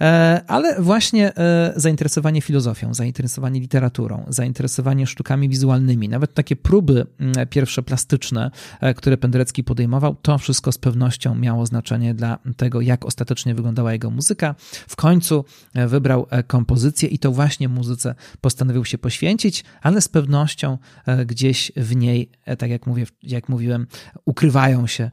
E, 0.00 0.40
ale 0.46 0.82
właśnie 0.82 1.36
e, 1.36 1.72
zainteresowanie 1.76 2.40
filozofią, 2.40 2.94
zainteresowanie 2.94 3.60
literaturą, 3.60 4.24
zainteresowanie 4.28 5.06
sztukami 5.06 5.48
wizualnymi, 5.48 6.08
nawet 6.08 6.34
takie 6.34 6.56
próby 6.56 7.06
pierwsze 7.50 7.82
plastyczne, 7.82 8.50
które 8.96 9.16
Penderecki 9.16 9.64
podejmował, 9.64 10.16
to 10.22 10.38
wszystko 10.38 10.72
z 10.72 10.78
pewnością 10.78 11.34
miało 11.34 11.66
znaczenie 11.66 12.14
dla 12.14 12.38
tego, 12.56 12.80
jak 12.80 13.04
ostatecznie 13.04 13.54
wyglądała 13.54 13.92
jego 13.92 14.10
muzyka. 14.10 14.54
W 14.88 14.96
końcu 14.96 15.44
wybrał 15.90 16.26
e, 16.30 16.42
kompozycję 16.42 17.08
i 17.08 17.18
to 17.18 17.32
właśnie 17.32 17.68
muzyce 17.68 18.14
postanowił 18.40 18.84
się 18.84 18.98
poświęcić, 18.98 19.64
ale 19.82 20.00
z 20.00 20.08
pewnością 20.08 20.78
e, 21.06 21.26
gdzieś 21.26 21.72
w 21.76 21.96
niej, 21.96 22.30
e, 22.44 22.56
tak 22.56 22.70
jak, 22.70 22.86
mówię, 22.86 23.06
jak 23.22 23.48
mówiłem, 23.48 23.86
ukrywają 24.24 24.86
się 24.86 25.10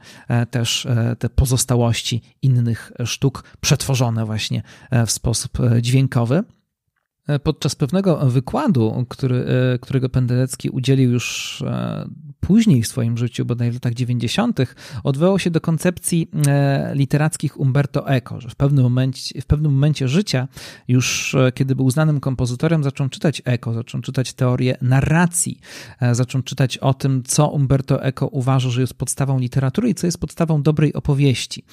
też 0.50 0.86
te 1.18 1.28
pozostałości 1.28 2.22
innych 2.42 2.92
sztuk, 3.04 3.44
przetworzone 3.60 4.26
właśnie 4.26 4.62
w 5.06 5.10
sposób 5.10 5.58
dźwiękowy. 5.80 6.44
Podczas 7.42 7.74
pewnego 7.74 8.16
wykładu, 8.16 9.06
który, 9.08 9.44
którego 9.80 10.08
Penderecki 10.08 10.70
udzielił 10.70 11.12
już 11.12 11.62
później 12.40 12.82
w 12.82 12.86
swoim 12.86 13.18
życiu, 13.18 13.44
bodaj 13.44 13.70
w 13.70 13.74
latach 13.74 13.94
90., 13.94 14.60
odwołał 15.04 15.38
się 15.38 15.50
do 15.50 15.60
koncepcji 15.60 16.30
e, 16.46 16.90
literackich 16.94 17.60
Umberto 17.60 18.08
Eco, 18.08 18.40
że 18.40 18.48
w 18.48 18.54
pewnym 18.54 18.84
momencie, 18.84 19.40
w 19.40 19.46
pewnym 19.46 19.72
momencie 19.72 20.08
życia, 20.08 20.48
już 20.88 21.34
e, 21.34 21.52
kiedy 21.52 21.74
był 21.74 21.90
znanym 21.90 22.20
kompozytorem, 22.20 22.84
zaczął 22.84 23.08
czytać 23.08 23.42
Eco, 23.44 23.72
zaczął 23.72 24.00
czytać 24.00 24.32
teorię 24.32 24.76
narracji, 24.82 25.60
e, 26.00 26.14
zaczął 26.14 26.42
czytać 26.42 26.78
o 26.78 26.94
tym, 26.94 27.22
co 27.22 27.48
Umberto 27.48 28.02
Eco 28.02 28.26
uważa, 28.26 28.70
że 28.70 28.80
jest 28.80 28.94
podstawą 28.94 29.38
literatury 29.38 29.88
i 29.88 29.94
co 29.94 30.06
jest 30.06 30.18
podstawą 30.18 30.62
dobrej 30.62 30.94
opowieści. 30.94 31.64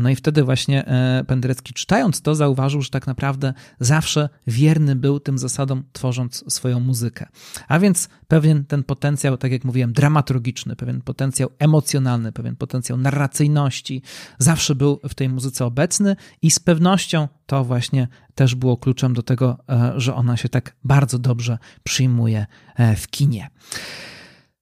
No 0.00 0.10
i 0.10 0.16
wtedy 0.16 0.44
właśnie 0.44 0.84
Penderecki 1.26 1.74
czytając 1.74 2.22
to 2.22 2.34
zauważył, 2.34 2.82
że 2.82 2.90
tak 2.90 3.06
naprawdę 3.06 3.54
zawsze 3.80 4.28
wierny 4.46 4.96
był 5.00 5.20
tym 5.20 5.38
zasadom, 5.38 5.84
tworząc 5.92 6.44
swoją 6.54 6.80
muzykę. 6.80 7.26
A 7.68 7.78
więc 7.78 8.08
pewien 8.28 8.64
ten 8.64 8.84
potencjał, 8.84 9.36
tak 9.36 9.52
jak 9.52 9.64
mówiłem, 9.64 9.92
dramaturgiczny, 9.92 10.76
pewien 10.76 11.00
potencjał 11.00 11.50
emocjonalny, 11.58 12.32
pewien 12.32 12.56
potencjał 12.56 12.98
narracyjności 12.98 14.02
zawsze 14.38 14.74
był 14.74 15.00
w 15.08 15.14
tej 15.14 15.28
muzyce 15.28 15.64
obecny 15.64 16.16
i 16.42 16.50
z 16.50 16.58
pewnością 16.58 17.28
to 17.46 17.64
właśnie 17.64 18.08
też 18.34 18.54
było 18.54 18.76
kluczem 18.76 19.14
do 19.14 19.22
tego, 19.22 19.58
e, 19.68 19.92
że 19.96 20.14
ona 20.14 20.36
się 20.36 20.48
tak 20.48 20.76
bardzo 20.84 21.18
dobrze 21.18 21.58
przyjmuje 21.84 22.46
e, 22.76 22.96
w 22.96 23.08
kinie. 23.08 23.50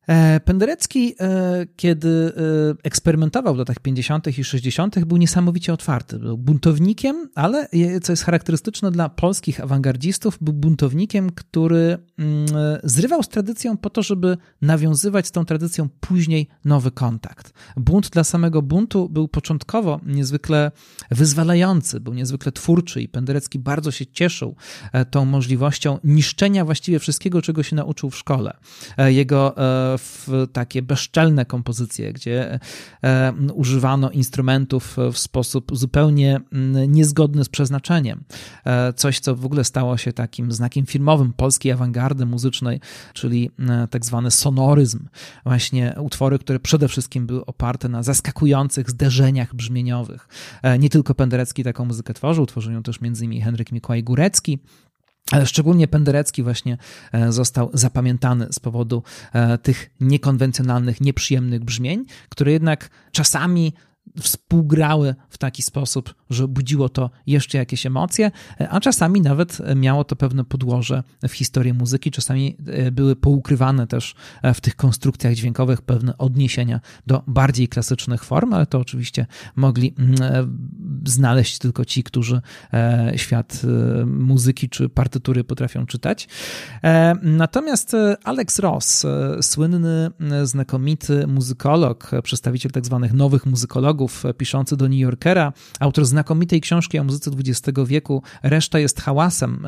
E, 0.09 0.41
Penderecki, 0.41 1.15
e, 1.21 1.67
kiedy 1.77 2.33
e, 2.37 2.41
eksperymentował 2.83 3.55
w 3.55 3.59
latach 3.59 3.79
50. 3.79 4.39
i 4.39 4.45
60., 4.45 5.05
był 5.05 5.17
niesamowicie 5.17 5.73
otwarty. 5.73 6.19
Był 6.19 6.39
buntownikiem, 6.39 7.29
ale 7.35 7.69
co 8.03 8.13
jest 8.13 8.25
charakterystyczne 8.25 8.91
dla 8.91 9.09
polskich 9.09 9.61
awangardzistów, 9.61 10.39
był 10.41 10.55
buntownikiem, 10.55 11.31
który 11.31 11.99
mm, 12.19 12.47
zrywał 12.85 13.23
z 13.23 13.29
tradycją 13.29 13.77
po 13.77 13.91
to, 13.91 14.03
żeby 14.03 14.37
nawiązywać 14.63 15.27
z 15.27 15.31
tą 15.31 15.45
tradycją 15.45 15.89
później 16.01 16.49
nowy 16.65 16.91
kontakt. 16.91 17.53
Bunt 17.77 18.11
dla 18.11 18.25
samego 18.25 18.63
buntu 18.63 19.09
był 19.09 19.29
początkowo 19.29 20.01
niezwykle 20.07 20.71
wyzwalający, 21.11 22.01
był 22.01 22.15
niezwykle 22.15 22.53
twórczy 22.53 23.03
i 23.03 23.09
Penderecki 23.09 23.59
bardzo 23.59 23.91
się 23.91 24.07
cieszył 24.07 24.57
tą 25.11 25.25
możliwością 25.25 25.99
niszczenia 26.05 26.65
właściwie 26.65 26.99
wszystkiego, 26.99 27.43
czego 27.43 27.63
się 27.63 27.77
nauczył 27.77 28.11
w 28.11 28.17
szkole. 28.17 28.57
Jego 28.99 29.55
w 29.99 30.29
takie 30.53 30.83
bezczelne 30.83 31.45
kompozycje, 31.45 32.13
gdzie 32.13 32.61
e, 33.03 33.33
używano 33.55 34.11
instrumentów 34.11 34.97
w 35.13 35.19
sposób 35.19 35.71
zupełnie 35.73 36.41
mm, 36.53 36.93
niezgodny 36.93 37.45
z 37.45 37.49
przeznaczeniem. 37.49 38.25
E, 38.65 38.93
coś, 38.93 39.21
co 39.21 39.37
w 39.37 39.45
ogóle 39.45 39.65
stało 39.65 39.97
się 39.97 40.13
takim 40.13 40.53
znakiem 40.53 40.87
firmowym 40.87 41.33
polskiej 41.33 41.73
awangardy 41.73 42.27
muzycznej, 42.27 42.81
czyli 43.13 43.51
e, 43.59 43.89
tak 43.91 44.07
zwany 44.07 44.31
sonoryzm. 44.31 45.09
Właśnie 45.45 45.95
utwory, 46.01 46.39
które 46.39 46.61
przede 46.61 46.89
wszystkim 46.89 47.27
były 47.27 47.47
oparte 47.47 47.89
na 47.89 48.03
zaskakujących 48.03 48.91
zderzeniach 48.91 49.55
brzmieniowych. 49.55 50.29
Nie 50.79 50.91
tylko 50.91 51.15
Penderecki 51.15 51.65
taką 51.65 51.85
muzykę 51.85 52.15
tworzył, 52.15 52.47
tworzył 52.47 52.73
ją 52.73 52.83
też 52.83 52.99
m.in. 53.03 53.43
Henryk 53.43 53.73
Mikołaj 53.73 54.03
Górecki, 54.03 54.59
ale 55.31 55.47
szczególnie 55.47 55.89
Penderecki 55.89 56.43
właśnie 56.43 56.79
e, 57.13 57.33
został 57.33 57.71
zapamiętany 57.75 58.47
z 58.53 58.59
powodu 58.59 59.03
e, 59.33 59.59
tych 59.59 59.91
niekonwencjonalnych, 60.01 61.01
nieprzyjemnych 61.01 61.65
brzmień, 61.65 62.05
które 62.29 62.53
jednak 62.53 62.91
czasami 63.13 63.73
współgrały 64.21 65.15
w 65.31 65.39
taki 65.39 65.63
sposób, 65.63 66.15
że 66.31 66.49
budziło 66.49 66.89
to 66.89 67.11
jeszcze 67.27 67.59
jakieś 67.59 67.87
emocje, 67.87 68.31
a 68.71 68.81
czasami 68.81 69.21
nawet 69.21 69.59
miało 69.77 70.05
to 70.05 70.17
pewne 70.17 70.45
podłoże 70.45 71.03
w 71.29 71.33
historii 71.33 71.73
muzyki, 71.73 72.11
czasami 72.11 72.57
e, 72.67 72.91
były 72.91 73.17
poukrywane 73.17 73.87
też 73.87 74.15
e, 74.43 74.55
w 74.55 74.61
tych 74.61 74.77
konstrukcjach 74.77 75.35
dźwiękowych 75.35 75.83
pewne 75.83 76.19
odniesienia 76.19 76.81
do 77.07 77.23
bardziej 77.27 77.69
klasycznych 77.69 78.25
form, 78.25 78.53
ale 78.53 78.67
to 78.67 78.79
oczywiście 78.79 79.27
mogli 79.57 79.95
mm, 79.99 80.15
e, 80.23 80.49
znaleźć 81.05 81.59
tylko 81.59 81.85
ci, 81.85 82.03
którzy 82.03 82.41
świat 83.17 83.63
muzyki 84.07 84.69
czy 84.69 84.89
partytury 84.89 85.45
potrafią 85.45 85.87
czytać. 85.87 86.29
Natomiast 87.23 87.97
Alex 88.25 88.59
Ross, 88.59 89.07
słynny, 89.43 90.11
znakomity 90.45 91.27
muzykolog, 91.27 92.11
przedstawiciel 92.23 92.73
tak 92.73 92.87
zwanych 92.87 93.13
nowych 93.13 93.47
muzykologów, 93.47 94.08
piszący 94.37 94.77
do 94.77 94.89
New 94.89 94.99
Yorkera, 94.99 95.53
autor 95.81 96.05
znakomitej 96.05 96.61
książki 96.61 96.99
o 96.99 97.05
muzyce 97.05 97.31
XX 97.31 97.79
wieku, 97.87 98.23
Reszta 98.43 98.79
jest 98.79 99.01
hałasem. 99.01 99.67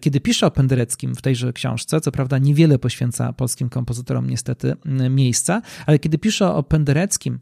Kiedy 0.00 0.20
pisze 0.20 0.46
o 0.46 0.50
Pendereckim 0.50 1.14
w 1.14 1.22
tejże 1.22 1.52
książce, 1.52 2.00
co 2.00 2.12
prawda 2.12 2.38
niewiele 2.38 2.78
poświęca 2.78 3.32
polskim 3.32 3.68
kompozytorom 3.68 4.30
niestety 4.30 4.74
miejsca, 5.10 5.62
ale 5.86 5.98
kiedy 5.98 6.18
pisze 6.18 6.54
o 6.54 6.62
Pendereckim, 6.62 7.38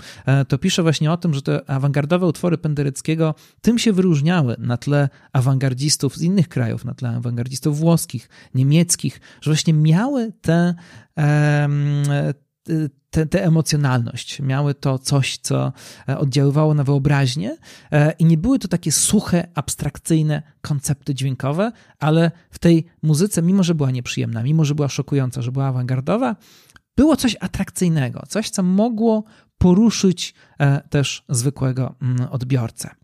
to 0.48 0.58
pisze 0.58 0.82
właśnie 0.82 1.12
o 1.12 1.16
tym, 1.16 1.34
że 1.34 1.42
te 1.42 1.70
awangardowe 1.70 2.26
utwory 2.26 2.58
Pendereckiego 2.58 3.34
tym 3.60 3.78
się 3.78 3.92
wyróżniały 3.92 4.56
na 4.58 4.76
tle 4.76 5.08
awangardzistów 5.32 6.16
z 6.16 6.22
innych 6.22 6.48
krajów, 6.48 6.84
na 6.84 6.94
tle 6.94 7.08
awangardzistów 7.08 7.78
włoskich, 7.78 8.28
niemieckich, 8.54 9.20
że 9.40 9.50
właśnie 9.50 9.72
miały 9.72 10.32
te 10.40 10.74
tę 13.10 13.44
emocjonalność, 13.44 14.40
miały 14.40 14.74
to 14.74 14.98
coś, 14.98 15.38
co 15.38 15.72
e, 16.08 16.18
oddziaływało 16.18 16.74
na 16.74 16.84
wyobraźnię 16.84 17.56
e, 17.92 18.12
i 18.12 18.24
nie 18.24 18.38
były 18.38 18.58
to 18.58 18.68
takie 18.68 18.92
suche, 18.92 19.48
abstrakcyjne 19.54 20.42
koncepty 20.60 21.14
dźwiękowe, 21.14 21.72
ale 21.98 22.30
w 22.50 22.58
tej 22.58 22.86
muzyce, 23.02 23.42
mimo 23.42 23.62
że 23.62 23.74
była 23.74 23.90
nieprzyjemna, 23.90 24.42
mimo 24.42 24.64
że 24.64 24.74
była 24.74 24.88
szokująca, 24.88 25.42
że 25.42 25.52
była 25.52 25.66
awangardowa, 25.66 26.36
było 26.96 27.16
coś 27.16 27.36
atrakcyjnego, 27.40 28.22
coś, 28.28 28.50
co 28.50 28.62
mogło 28.62 29.24
poruszyć 29.58 30.34
e, 30.58 30.88
też 30.88 31.24
zwykłego 31.28 31.94
mm, 32.02 32.28
odbiorcę. 32.30 32.99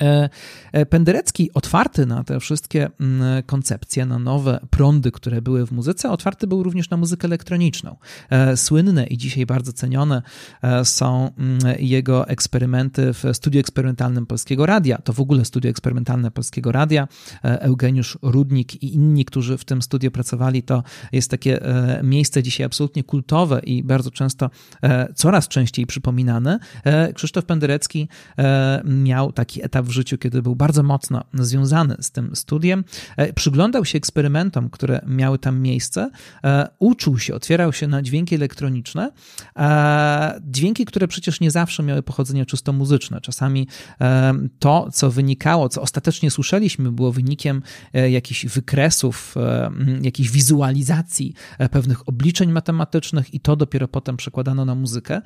E, 0.00 0.28
e, 0.72 0.86
Penderecki, 0.86 1.50
otwarty 1.54 2.06
na 2.06 2.24
te 2.24 2.40
wszystkie 2.40 2.90
mm, 3.00 3.42
koncepcje, 3.42 4.06
na 4.06 4.18
nowe 4.18 4.60
prądy, 4.70 5.12
które 5.12 5.42
były 5.42 5.66
w 5.66 5.72
muzyce, 5.72 6.10
otwarty 6.10 6.46
był 6.46 6.62
również 6.62 6.90
na 6.90 6.96
muzykę 6.96 7.26
elektroniczną. 7.26 7.96
E, 8.30 8.56
słynne 8.56 9.06
i 9.06 9.18
dzisiaj 9.18 9.46
bardzo 9.46 9.72
cenione 9.72 10.22
są 10.84 11.30
mm, 11.38 11.58
jego 11.78 12.28
eksperymenty 12.28 13.12
w 13.12 13.24
studiu 13.32 13.60
eksperymentalnym 13.60 14.26
Polskiego 14.26 14.66
Radia. 14.66 14.98
To 14.98 15.12
w 15.12 15.20
ogóle 15.20 15.44
studio 15.44 15.70
eksperymentalne 15.70 16.30
Polskiego 16.30 16.72
Radia. 16.72 17.08
Eugeniusz 17.42 18.18
Rudnik 18.22 18.82
i 18.82 18.94
inni, 18.94 19.24
którzy 19.24 19.58
w 19.58 19.64
tym 19.64 19.82
studiu 19.82 20.10
pracowali, 20.10 20.62
to 20.62 20.82
jest 21.12 21.30
takie 21.30 21.60
miejsce 22.02 22.42
dzisiaj 22.42 22.66
absolutnie 22.66 23.04
kultowe 23.04 23.60
i 23.64 23.82
bardzo 23.82 24.10
często, 24.10 24.50
coraz 25.14 25.48
częściej 25.48 25.86
przypominane. 25.86 26.58
Krzysztof 27.14 27.44
Penderecki 27.44 28.08
miał 28.84 29.32
taki 29.32 29.64
etap 29.64 29.87
w 29.88 29.90
życiu, 29.90 30.18
kiedy 30.18 30.42
był 30.42 30.56
bardzo 30.56 30.82
mocno 30.82 31.24
związany 31.34 31.96
z 32.00 32.10
tym 32.10 32.36
studiem, 32.36 32.84
e, 33.16 33.32
przyglądał 33.32 33.84
się 33.84 33.98
eksperymentom, 33.98 34.70
które 34.70 35.00
miały 35.06 35.38
tam 35.38 35.60
miejsce, 35.60 36.10
e, 36.44 36.68
uczył 36.78 37.18
się, 37.18 37.34
otwierał 37.34 37.72
się 37.72 37.88
na 37.88 38.02
dźwięki 38.02 38.34
elektroniczne, 38.34 39.12
dźwięki, 40.40 40.84
które 40.84 41.08
przecież 41.08 41.40
nie 41.40 41.50
zawsze 41.50 41.82
miały 41.82 42.02
pochodzenie 42.02 42.46
czysto 42.46 42.72
muzyczne. 42.72 43.20
Czasami 43.20 43.68
e, 44.00 44.34
to, 44.58 44.88
co 44.92 45.10
wynikało, 45.10 45.68
co 45.68 45.82
ostatecznie 45.82 46.30
słyszeliśmy, 46.30 46.92
było 46.92 47.12
wynikiem 47.12 47.62
jakichś 48.10 48.46
wykresów, 48.46 49.34
jakichś 50.02 50.30
wizualizacji 50.30 51.34
pewnych 51.70 52.08
obliczeń 52.08 52.52
matematycznych 52.52 53.34
i 53.34 53.40
to 53.40 53.56
dopiero 53.56 53.88
potem 53.88 54.16
przekładano 54.16 54.64
na 54.64 54.74
muzykę. 54.74 55.22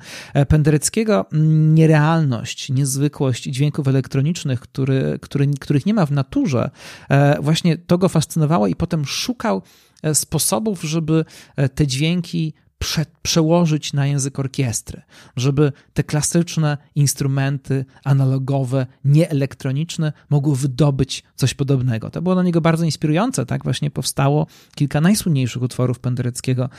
Pendereckiego 0.47 1.25
nierealność, 1.73 2.69
niezwykłość 2.69 3.43
dźwięków 3.43 3.87
elektronicznych 3.87 4.52
który, 4.61 5.19
który, 5.21 5.47
których 5.59 5.85
nie 5.85 5.93
ma 5.93 6.05
w 6.05 6.11
naturze, 6.11 6.71
e, 7.09 7.41
właśnie 7.41 7.77
to 7.77 7.97
go 7.97 8.09
fascynowało 8.09 8.67
i 8.67 8.75
potem 8.75 9.05
szukał 9.05 9.61
e, 10.03 10.15
sposobów, 10.15 10.81
żeby 10.81 11.25
e, 11.55 11.69
te 11.69 11.87
dźwięki 11.87 12.53
prze, 12.79 13.05
przełożyć 13.21 13.93
na 13.93 14.07
język 14.07 14.39
orkiestry, 14.39 15.01
żeby 15.35 15.71
te 15.93 16.03
klasyczne 16.03 16.77
instrumenty 16.95 17.85
analogowe, 18.03 18.87
nieelektroniczne 19.05 20.13
mogły 20.29 20.55
wydobyć 20.55 21.23
coś 21.35 21.53
podobnego. 21.53 22.09
To 22.09 22.21
było 22.21 22.35
dla 22.35 22.43
niego 22.43 22.61
bardzo 22.61 22.85
inspirujące, 22.85 23.45
tak 23.45 23.63
właśnie 23.63 23.91
powstało 23.91 24.47
kilka 24.75 25.01
najsłynniejszych 25.01 25.61
utworów 25.61 25.99
Pendereckiego 25.99 26.69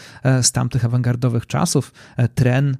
z 0.42 0.52
tamtych 0.52 0.84
awangardowych 0.84 1.46
czasów. 1.46 1.92
Tren, 2.34 2.76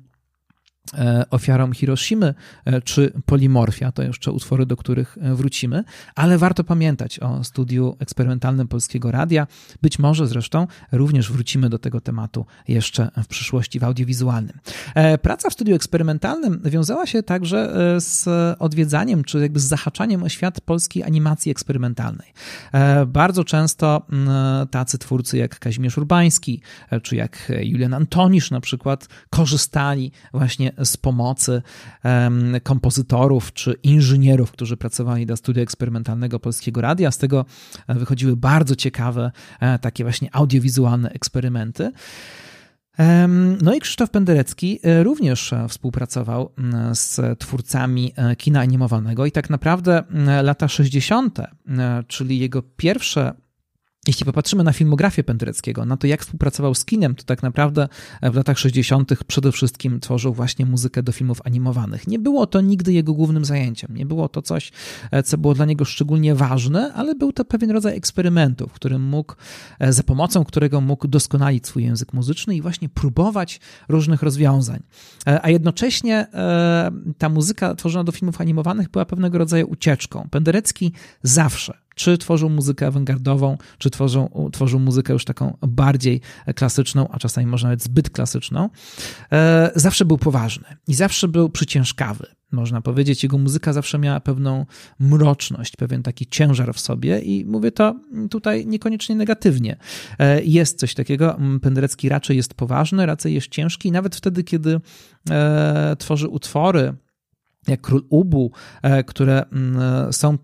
E, 0.93 1.25
ofiarą 1.31 1.73
Hiroshimy 1.73 2.35
e, 2.65 2.83
czy 2.83 3.13
Polimorfia, 3.27 3.93
to 3.93 4.03
jeszcze 4.03 4.33
utwory, 4.33 4.67
do 4.67 4.77
których 4.77 5.19
e, 5.21 5.35
wrócimy, 5.35 5.85
ale 6.15 6.39
warto 6.39 6.65
pamiętać 6.65 7.19
o 7.19 7.45
studiu 7.45 7.97
eksperymentalnym 7.99 8.69
Polskiego 8.69 9.11
Radia. 9.11 9.47
Być 9.83 9.99
może 9.99 10.27
zresztą 10.27 10.67
również 10.93 11.33
wrócimy 11.33 11.69
do 11.69 11.79
tego 11.79 12.01
tematu 12.01 12.47
jeszcze 12.69 13.11
w 13.23 13.27
przyszłości 13.27 13.79
w 13.79 13.85
audiowizualnym. 13.85 14.59
Praca 15.23 15.51
w 15.51 15.53
studiu 15.53 15.75
eksperymentalnym 15.75 16.61
wiązała 16.65 17.07
się 17.07 17.23
także 17.23 17.73
z 18.01 18.29
odwiedzaniem, 18.59 19.25
czy 19.25 19.39
jakby 19.39 19.61
z 19.61 19.65
zahaczaniem 19.65 20.23
o 20.23 20.29
świat 20.29 20.61
polskiej 20.61 21.03
animacji 21.03 21.53
eksperymentalnej. 21.53 22.33
Bardzo 23.07 23.45
często 23.45 24.07
tacy 24.71 24.99
twórcy 24.99 25.39
jak 25.39 25.59
Kazimierz 25.59 25.99
Urbański, 25.99 26.61
czy 27.03 27.17
jak 27.17 27.53
Julian 27.63 27.95
Antonisz 27.95 28.51
na 28.51 28.61
przykład 28.61 29.09
korzystali 29.31 30.13
właśnie 30.33 30.74
z 30.85 30.97
pomocy 30.97 31.63
kompozytorów 32.63 33.53
czy 33.53 33.75
inżynierów, 33.83 34.53
którzy 34.53 34.77
pracowali 34.77 35.27
dla 35.27 35.37
studia 35.37 35.63
eksperymentalnego 35.63 36.41
Polskiego 36.41 36.81
Radia. 36.81 37.11
Z 37.11 37.19
tego 37.19 37.45
e, 37.87 37.95
wychodziły 37.95 38.37
bardzo 38.37 38.77
ciekawe, 38.77 39.33
e, 39.61 39.79
takie 39.79 40.05
właśnie 40.05 40.29
audiowizualne 40.33 41.11
eksperymenty. 41.11 41.93
No 43.63 43.75
i 43.75 43.81
Krzysztof 43.81 44.11
Penderecki 44.11 44.81
e, 44.83 45.03
również 45.03 45.55
współpracował 45.69 46.53
z 46.93 47.39
twórcami 47.39 48.13
kina 48.39 48.61
animowanego 48.61 49.27
i 49.27 49.33
tak 49.33 49.51
naprawdę 49.51 50.03
lata 50.43 50.69
60., 50.69 51.39
czyli 52.09 52.39
jego 52.39 52.63
pierwsze 52.63 53.35
jeśli 54.07 54.27
popatrzymy 54.27 54.65
na 54.65 54.73
filmografię 54.73 55.25
Pendereckiego, 55.25 55.85
na 55.85 55.97
to 55.97 56.07
jak 56.07 56.21
współpracował 56.21 56.75
z 56.75 56.85
kinem, 56.85 57.15
to 57.15 57.25
tak 57.25 57.43
naprawdę 57.43 57.89
w 58.23 58.35
latach 58.35 58.59
60. 58.59 59.25
przede 59.27 59.53
wszystkim 59.53 60.01
tworzył 60.01 60.35
właśnie 60.35 60.67
muzykę 60.67 61.03
do 61.03 61.13
filmów 61.13 61.41
animowanych. 61.45 62.07
Nie 62.07 62.19
było 62.19 62.47
to 62.47 62.61
nigdy 62.61 62.93
jego 62.93 63.15
głównym 63.15 63.45
zajęciem, 63.45 63.97
nie 63.97 64.07
było 64.07 64.29
to 64.29 64.43
coś, 64.43 64.73
e, 65.11 65.23
co 65.23 65.39
było 65.39 65.55
dla 65.55 65.65
niego 65.65 65.85
szczególnie 65.85 66.35
ważne, 66.35 66.93
ale 66.95 67.15
był 67.15 67.33
to 67.33 67.45
pewien 67.45 67.71
rodzaj 67.71 67.97
eksperymentu, 67.97 68.69
w 68.69 68.73
którym 68.73 69.03
mógł, 69.03 69.35
e, 69.79 69.93
za 69.93 70.03
pomocą 70.03 70.45
którego 70.45 70.81
mógł 70.81 71.09
doskonalić 71.09 71.67
swój 71.67 71.85
język 71.85 72.13
muzyczny 72.13 72.57
i 72.57 72.63
właśnie 72.63 72.89
próbować 72.89 73.61
różnych 73.89 74.23
rozwiązań. 74.23 74.83
E, 75.27 75.45
a 75.45 75.51
jednocześnie 75.51 76.27
ta 77.19 77.29
muzyka 77.29 77.75
tworzona 77.75 78.05
do 78.05 78.13
filmów 78.13 78.41
animowanych 78.41 78.91
była 78.91 79.05
pewnego 79.05 79.39
rodzaju 79.39 79.67
ucieczką. 79.67 80.29
Penderecki 80.31 80.93
zawsze 81.23 81.84
czy 81.95 82.19
tworzą 82.19 82.49
muzykę 82.49 82.87
awangardową, 82.87 83.59
czy 83.79 83.91
tworzą, 83.91 84.49
tworzą 84.53 84.79
muzykę 84.79 85.13
już 85.13 85.25
taką 85.25 85.57
bardziej 85.63 86.21
klasyczną, 86.55 87.09
a 87.09 87.19
czasami 87.19 87.47
może 87.47 87.67
nawet 87.67 87.83
zbyt 87.83 88.11
klasyczną, 88.11 88.71
e, 89.33 89.71
zawsze 89.75 90.05
był 90.05 90.19
poważny 90.19 90.65
i 90.87 90.95
zawsze 90.95 91.29
był 91.29 91.51
przyciężkawy. 91.51 92.27
Można 92.53 92.81
powiedzieć, 92.81 93.23
jego 93.23 93.39
muzyka 93.39 93.73
zawsze 93.73 93.99
miała 93.99 94.21
pewną 94.21 94.67
mroczność, 94.99 95.77
pewien 95.77 96.03
taki 96.03 96.27
ciężar 96.27 96.75
w 96.75 96.81
sobie, 96.81 97.19
i 97.19 97.45
mówię 97.45 97.73
to 97.73 97.95
tutaj 98.31 98.67
niekoniecznie 98.67 99.17
negatywnie. 99.17 99.77
E, 100.19 100.43
jest 100.43 100.79
coś 100.79 100.95
takiego. 100.95 101.37
Penderecki 101.63 102.09
raczej 102.09 102.37
jest 102.37 102.55
poważny, 102.55 103.07
raczej 103.07 103.35
jest 103.35 103.49
ciężki, 103.49 103.93
nawet 103.93 104.17
wtedy, 104.17 104.45
kiedy 104.45 104.81
e, 105.31 105.97
tworzy 105.99 106.29
utwory, 106.29 106.95
jak 107.69 107.81
Król 107.81 108.03
Ubu, 108.09 108.53
e, 108.83 109.05
które 109.05 109.45
mm, 109.53 110.13
są 110.13 110.39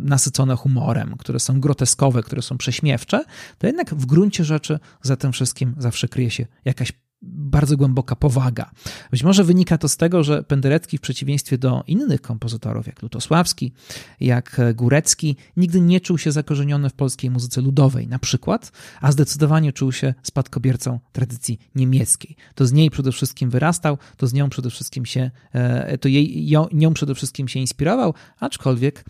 nasycone 0.00 0.56
humorem, 0.56 1.14
które 1.18 1.40
są 1.40 1.60
groteskowe, 1.60 2.22
które 2.22 2.42
są 2.42 2.58
prześmiewcze, 2.58 3.24
to 3.58 3.66
jednak 3.66 3.94
w 3.94 4.06
gruncie 4.06 4.44
rzeczy 4.44 4.78
za 5.02 5.16
tym 5.16 5.32
wszystkim 5.32 5.74
zawsze 5.78 6.08
kryje 6.08 6.30
się 6.30 6.46
jakaś 6.64 6.92
bardzo 7.22 7.76
głęboka 7.76 8.16
powaga. 8.16 8.70
Być 9.10 9.22
może 9.22 9.44
wynika 9.44 9.78
to 9.78 9.88
z 9.88 9.96
tego, 9.96 10.24
że 10.24 10.42
Penderecki 10.42 10.98
w 10.98 11.00
przeciwieństwie 11.00 11.58
do 11.58 11.84
innych 11.86 12.22
kompozytorów, 12.22 12.86
jak 12.86 13.02
Lutosławski, 13.02 13.72
jak 14.20 14.60
Górecki, 14.74 15.36
nigdy 15.56 15.80
nie 15.80 16.00
czuł 16.00 16.18
się 16.18 16.32
zakorzeniony 16.32 16.90
w 16.90 16.92
polskiej 16.92 17.30
muzyce 17.30 17.60
ludowej 17.60 18.08
na 18.08 18.18
przykład, 18.18 18.72
a 19.00 19.12
zdecydowanie 19.12 19.72
czuł 19.72 19.92
się 19.92 20.14
spadkobiercą 20.22 21.00
tradycji 21.12 21.58
niemieckiej. 21.74 22.36
To 22.54 22.66
z 22.66 22.72
niej 22.72 22.90
przede 22.90 23.12
wszystkim 23.12 23.50
wyrastał, 23.50 23.98
to 24.16 24.26
z 24.26 24.32
nią 24.32 24.50
przede 24.50 24.70
wszystkim 24.70 25.06
się, 25.06 25.30
e, 25.52 25.98
to 25.98 26.08
jej, 26.08 26.50
nią 26.72 26.94
przede 26.94 27.14
wszystkim 27.14 27.48
się 27.48 27.60
inspirował, 27.60 28.14
aczkolwiek 28.38 29.04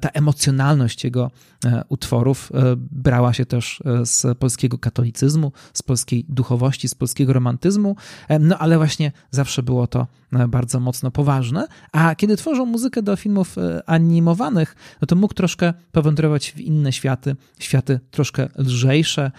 ta 0.00 0.08
emocjonalność 0.08 1.04
jego 1.04 1.30
e, 1.64 1.84
utworów 1.88 2.52
e, 2.54 2.76
brała 2.76 3.32
się 3.32 3.46
też 3.46 3.82
z 4.04 4.38
polskiego 4.38 4.78
katolicyzmu, 4.78 5.52
z 5.72 5.82
polskiej 5.82 6.24
duchowości, 6.28 6.88
z 6.88 6.94
polskiego 6.94 7.32
romantyzmu, 7.32 7.96
no 8.40 8.58
ale 8.58 8.76
właśnie 8.76 9.12
zawsze 9.30 9.62
było 9.62 9.86
to 9.86 10.06
bardzo 10.48 10.80
mocno 10.80 11.10
poważne. 11.10 11.66
A 11.92 12.14
kiedy 12.14 12.36
tworzył 12.36 12.66
muzykę 12.66 13.02
do 13.02 13.16
filmów 13.16 13.56
animowanych, 13.86 14.76
no 15.00 15.06
to 15.06 15.16
mógł 15.16 15.34
troszkę 15.34 15.74
powędrować 15.92 16.52
w 16.52 16.60
inne 16.60 16.92
światy, 16.92 17.36
światy 17.58 18.00
troszkę 18.10 18.48
lżejsze, 18.58 19.30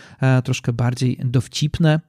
troszkę 0.43 0.73
bardziej 0.73 1.19
dowcipne. 1.26 2.00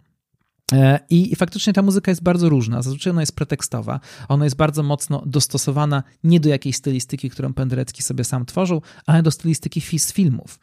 E, 0.73 1.01
I, 1.11 1.37
faktycznie 1.37 1.73
ta 1.73 1.83
muzyka 1.83 2.11
jest 2.11 2.23
bardzo 2.23 2.49
różna. 2.49 2.83
Zazwyczaj 2.83 3.11
ona 3.11 3.23
jest 3.23 3.37
pretekstowa. 3.37 4.01
Ona 4.29 4.45
jest 4.45 4.57
bardzo 4.57 4.83
mocno 4.83 5.23
dostosowana 5.27 6.03
nie 6.25 6.41
do 6.41 6.49
jakiejś 6.49 6.77
stylistyki, 6.77 7.31
którą 7.31 7.55
Penderecki 7.55 8.03
sobie 8.03 8.25
sam 8.25 8.47
tworzył, 8.47 8.83
ale 9.07 9.23
do 9.23 9.31
stylistyki 9.31 9.99
z 9.99 10.13
filmów. 10.13 10.59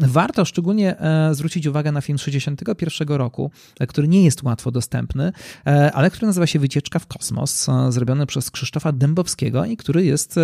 Warto 0.00 0.44
szczególnie 0.44 1.00
e, 1.00 1.34
zwrócić 1.34 1.66
uwagę 1.66 1.92
na 1.92 2.00
film 2.00 2.18
61 2.18 3.08
roku, 3.08 3.50
e, 3.80 3.86
który 3.86 4.08
nie 4.08 4.24
jest 4.24 4.42
łatwo 4.42 4.70
dostępny, 4.70 5.32
ale 5.92 6.10
który 6.10 6.26
nazywa 6.26 6.46
się 6.46 6.58
Wycieczka 6.58 6.98
w 6.98 7.06
kosmos, 7.06 7.66
zrobiony 7.88 8.26
przez 8.26 8.50
Krzysztofa 8.50 8.92
Dębowskiego 8.92 9.64
i 9.64 9.76
który 9.76 10.04
jest 10.04 10.36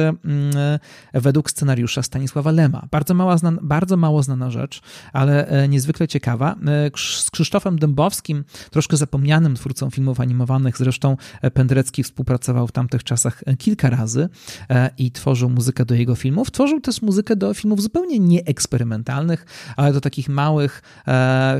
według 1.12 1.50
scenariusza 1.50 2.02
Stanisława 2.02 2.50
Lema. 2.50 2.86
Bardzo, 2.90 3.14
mała 3.14 3.36
bardzo 3.62 3.96
mało 3.96 4.22
znana 4.22 4.50
rzecz, 4.50 4.80
ale 5.12 5.66
niezwykle 5.68 6.08
ciekawa. 6.08 6.56
Z 6.96 7.30
Krzysztofem 7.30 7.78
Dębowskim 7.78 8.44
troszkę 8.70 8.96
zapomnianym 8.96 9.54
twórcą 9.54 9.90
filmów 9.90 10.20
animowanych. 10.20 10.78
Zresztą 10.78 11.16
e, 11.42 11.50
Penderecki 11.50 12.02
współpracował 12.02 12.66
w 12.66 12.72
tamtych 12.72 13.04
czasach 13.04 13.42
e, 13.46 13.56
kilka 13.56 13.90
razy 13.90 14.28
e, 14.70 14.90
i 14.98 15.11
tworzył 15.11 15.50
muzykę 15.50 15.85
do 15.85 15.94
jego 15.94 16.14
filmów. 16.14 16.50
Tworzył 16.50 16.80
też 16.80 17.02
muzykę 17.02 17.37
do 17.37 17.54
filmów 17.54 17.83
zupełnie 17.83 18.18
nieeksperymentalnych, 18.18 19.46
ale 19.76 19.92
do 19.92 20.00
takich 20.00 20.28
małych 20.28 20.83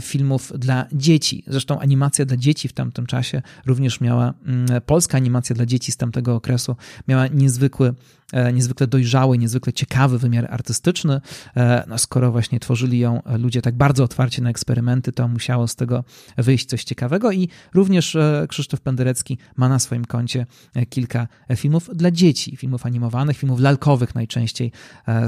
filmów 0.01 0.53
dla 0.59 0.87
dzieci. 0.92 1.44
Zresztą 1.46 1.81
animacja 1.81 2.25
dla 2.25 2.37
dzieci 2.37 2.68
w 2.68 2.73
tamtym 2.73 3.07
czasie 3.07 3.42
również 3.66 4.01
miała, 4.01 4.35
mm, 4.46 4.66
polska 4.87 5.16
animacja 5.16 5.57
dla 5.57 5.66
dzieci 5.66 5.92
z 5.92 5.96
tamtego 5.96 6.35
okresu 6.35 6.77
miała 7.09 7.27
niezwykły 7.27 7.94
niezwykle 8.53 8.87
dojrzały, 8.87 9.38
niezwykle 9.38 9.73
ciekawy 9.73 10.19
wymiar 10.19 10.47
artystyczny. 10.51 11.21
E, 11.57 11.85
no, 11.88 11.99
skoro 11.99 12.33
właśnie 12.33 12.61
tworzyli 12.61 12.99
ją 12.99 13.23
ludzie 13.38 13.62
tak 13.62 13.77
bardzo 13.77 14.05
otwarci 14.05 14.43
na 14.43 14.51
eksperymenty, 14.51 15.12
to 15.12 15.29
musiało 15.29 15.69
z 15.69 15.77
tego 15.77 16.05
wyjść 16.38 16.66
coś 16.66 16.85
ciekawego 16.85 17.33
i 17.33 17.49
również 17.75 18.16
e, 18.16 18.47
Krzysztof 18.49 18.81
Penderecki 18.81 19.38
ma 19.57 19.69
na 19.69 19.79
swoim 19.79 20.05
koncie 20.05 20.47
kilka 20.88 21.29
filmów 21.57 21.90
dla 21.95 22.11
dzieci, 22.11 22.57
filmów 22.57 22.87
animowanych, 22.87 23.37
filmów 23.37 23.61
lalkowych 23.61 24.14
najczęściej 24.14 24.73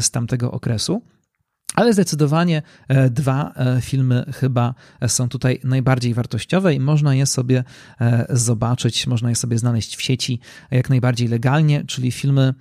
z 0.00 0.10
tamtego 0.10 0.52
okresu. 0.52 1.02
Ale 1.74 1.92
zdecydowanie 1.92 2.62
dwa 3.10 3.54
filmy 3.80 4.24
chyba 4.34 4.74
są 5.06 5.28
tutaj 5.28 5.60
najbardziej 5.64 6.14
wartościowe 6.14 6.74
i 6.74 6.80
można 6.80 7.14
je 7.14 7.26
sobie 7.26 7.64
zobaczyć, 8.30 9.06
można 9.06 9.28
je 9.28 9.36
sobie 9.36 9.58
znaleźć 9.58 9.96
w 9.96 10.02
sieci 10.02 10.40
jak 10.70 10.90
najbardziej 10.90 11.28
legalnie, 11.28 11.84
czyli 11.84 12.12
filmy 12.12 12.54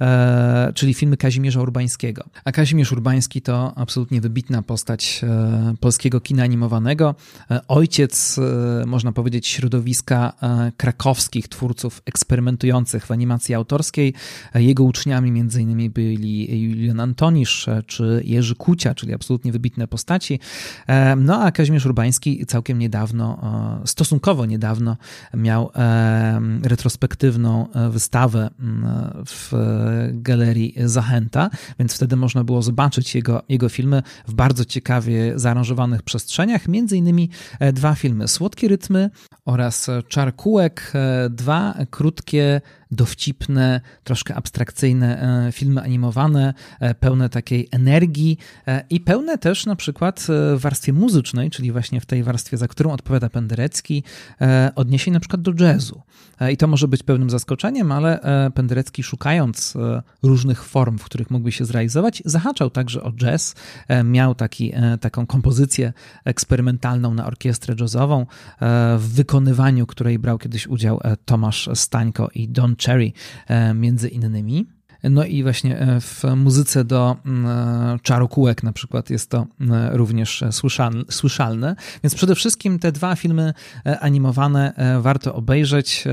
E, 0.00 0.72
czyli 0.74 0.94
filmy 0.94 1.16
Kazimierza 1.16 1.60
Urbańskiego. 1.60 2.24
A 2.44 2.52
Kazimierz 2.52 2.92
Urbański 2.92 3.42
to 3.42 3.72
absolutnie 3.76 4.20
wybitna 4.20 4.62
postać 4.62 5.20
e, 5.22 5.74
polskiego 5.80 6.20
kina 6.20 6.42
animowanego. 6.42 7.14
E, 7.50 7.60
ojciec, 7.68 8.40
można 8.86 9.12
powiedzieć, 9.12 9.46
środowiska 9.46 10.32
krakowskich 10.76 11.48
twórców 11.48 12.02
eksperymentujących 12.06 13.06
w 13.06 13.10
animacji 13.10 13.54
autorskiej. 13.54 14.14
Jego 14.54 14.84
uczniami 14.84 15.44
innymi 15.58 15.90
byli 15.90 16.62
Julian 16.62 17.00
Antonisz 17.00 17.66
czy 17.86 18.22
Jerzy 18.24 18.54
Kucia, 18.54 18.94
czyli 18.94 19.14
absolutnie 19.14 19.52
wybitne 19.52 19.88
postaci. 19.88 20.40
No 21.16 21.42
a 21.42 21.52
Kazimierz 21.52 21.86
Urbański 21.86 22.46
całkiem 22.46 22.78
niedawno, 22.78 23.38
stosunkowo 23.84 24.46
niedawno 24.46 24.96
miał 25.34 25.70
retrospektywną 26.62 27.68
wystawę 27.90 28.50
w 29.26 29.52
galerii 30.12 30.74
Zachęta, 30.84 31.50
więc 31.78 31.94
wtedy 31.94 32.16
można 32.16 32.44
było 32.44 32.62
zobaczyć 32.62 33.14
jego, 33.14 33.42
jego 33.48 33.68
filmy 33.68 34.02
w 34.28 34.34
bardzo 34.34 34.64
ciekawie 34.64 35.32
zaaranżowanych 35.38 36.02
przestrzeniach, 36.02 36.68
między 36.68 36.96
innymi 36.96 37.30
e, 37.60 37.72
dwa 37.72 37.94
filmy 37.94 38.28
Słodkie 38.28 38.68
rytmy 38.68 39.10
oraz 39.44 39.90
Czar 40.08 40.36
kółek, 40.36 40.92
e, 40.94 41.30
dwa 41.30 41.74
krótkie 41.90 42.60
dowcipne, 42.90 43.80
troszkę 44.04 44.34
abstrakcyjne 44.34 45.22
e, 45.46 45.52
filmy 45.52 45.82
animowane, 45.82 46.54
e, 46.80 46.94
pełne 46.94 47.28
takiej 47.28 47.68
energii 47.70 48.38
e, 48.66 48.84
i 48.90 49.00
pełne 49.00 49.38
też 49.38 49.66
na 49.66 49.76
przykład 49.76 50.26
w 50.28 50.60
warstwie 50.60 50.92
muzycznej, 50.92 51.50
czyli 51.50 51.72
właśnie 51.72 52.00
w 52.00 52.06
tej 52.06 52.22
warstwie, 52.22 52.56
za 52.56 52.68
którą 52.68 52.92
odpowiada 52.92 53.30
Penderecki, 53.30 54.02
odniesień 54.74 55.14
na 55.14 55.20
przykład 55.20 55.42
do 55.42 55.52
jazzu. 55.64 56.02
I 56.52 56.56
to 56.56 56.66
może 56.66 56.88
być 56.88 57.02
pewnym 57.02 57.30
zaskoczeniem, 57.30 57.92
ale 57.92 58.20
Penderecki 58.54 59.02
szukając 59.02 59.74
różnych 60.22 60.64
form, 60.64 60.98
w 60.98 61.04
których 61.04 61.30
mógłby 61.30 61.52
się 61.52 61.64
zrealizować, 61.64 62.22
zahaczał 62.24 62.70
także 62.70 63.02
o 63.02 63.12
jazz. 63.12 63.54
Miał 64.04 64.34
taki, 64.34 64.72
taką 65.00 65.26
kompozycję 65.26 65.92
eksperymentalną 66.24 67.14
na 67.14 67.26
orkiestrę 67.26 67.74
jazzową, 67.80 68.26
w 68.98 69.08
wykonywaniu 69.14 69.86
której 69.86 70.18
brał 70.18 70.38
kiedyś 70.38 70.66
udział 70.66 71.00
Tomasz 71.24 71.68
Stańko 71.74 72.28
i 72.34 72.48
Don 72.48 72.75
Cherry 72.76 73.12
e, 73.48 73.74
między 73.74 74.08
innymi. 74.08 74.66
No 75.02 75.24
i 75.24 75.42
właśnie 75.42 75.78
e, 75.78 76.00
w 76.00 76.24
muzyce 76.36 76.84
do 76.84 77.16
mm, 77.26 77.46
e, 77.46 77.98
czaru 78.02 78.28
kółek 78.28 78.62
na 78.62 78.72
przykład 78.72 79.10
jest 79.10 79.30
to 79.30 79.46
e, 79.60 79.96
również 79.96 80.44
słyszalne. 81.10 81.76
Więc 82.04 82.14
przede 82.14 82.34
wszystkim 82.34 82.78
te 82.78 82.92
dwa 82.92 83.16
filmy 83.16 83.54
animowane 84.00 84.72
warto 85.00 85.34
obejrzeć. 85.34 86.04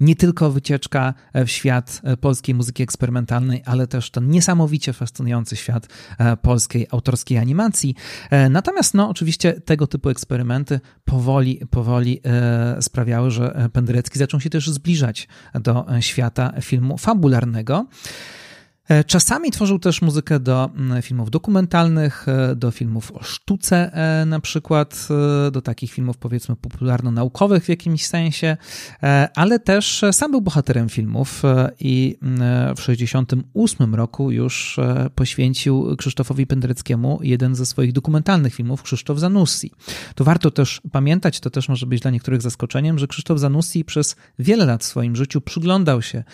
Nie 0.00 0.16
tylko 0.16 0.50
wycieczka 0.50 1.14
w 1.34 1.48
świat 1.48 2.02
polskiej 2.20 2.54
muzyki 2.54 2.82
eksperymentalnej, 2.82 3.62
ale 3.64 3.86
też 3.86 4.10
ten 4.10 4.28
niesamowicie 4.28 4.92
fascynujący 4.92 5.56
świat 5.56 5.88
polskiej 6.42 6.86
autorskiej 6.90 7.38
animacji. 7.38 7.94
Natomiast 8.50 8.94
no 8.94 9.08
oczywiście 9.08 9.52
tego 9.52 9.86
typu 9.86 10.08
eksperymenty 10.08 10.80
powoli, 11.04 11.60
powoli 11.70 12.20
sprawiały, 12.80 13.30
że 13.30 13.68
Penderecki 13.72 14.18
zaczął 14.18 14.40
się 14.40 14.50
też 14.50 14.70
zbliżać 14.70 15.28
do 15.54 15.86
świata 16.00 16.52
filmu 16.60 16.98
fabularnego. 16.98 17.86
E, 18.88 19.04
czasami 19.04 19.50
tworzył 19.50 19.78
też 19.78 20.02
muzykę 20.02 20.40
do 20.40 20.70
mm, 20.76 21.02
filmów 21.02 21.30
dokumentalnych, 21.30 22.26
e, 22.28 22.56
do 22.56 22.70
filmów 22.70 23.12
o 23.12 23.22
sztuce 23.22 23.92
e, 23.92 24.26
na 24.26 24.40
przykład, 24.40 25.08
do 25.52 25.62
takich 25.62 25.92
filmów 25.92 26.16
powiedzmy 26.16 26.56
popularno-naukowych 26.56 27.64
w 27.64 27.68
jakimś 27.68 28.06
sensie, 28.06 28.56
ale 29.34 29.58
też 29.58 30.04
sam 30.12 30.30
był 30.30 30.40
bohaterem 30.40 30.88
filmów 30.88 31.42
i 31.80 32.18
mm, 32.22 32.38
w 32.74 32.78
1968 32.78 33.94
roku 33.94 34.30
już 34.30 34.80
poświęcił 35.14 35.96
Krzysztofowi 35.96 36.46
Pendereckiemu 36.46 37.18
jeden 37.22 37.54
ze 37.54 37.66
swoich 37.66 37.92
dokumentalnych 37.92 38.54
filmów, 38.54 38.82
Krzysztof 38.82 39.18
Zanussi. 39.18 39.72
Tu 40.14 40.24
warto 40.24 40.50
też 40.50 40.80
pamiętać, 40.92 41.40
to 41.40 41.50
też 41.50 41.68
może 41.68 41.86
być 41.86 42.02
dla 42.02 42.10
niektórych 42.10 42.42
zaskoczeniem, 42.42 42.98
że 42.98 43.06
Krzysztof 43.06 43.38
Zanussi 43.38 43.84
przez 43.84 44.16
wiele 44.38 44.66
lat 44.66 44.82
w 44.82 44.86
swoim 44.86 45.16
życiu 45.16 45.40
przyglądał 45.40 46.02
się 46.02 46.24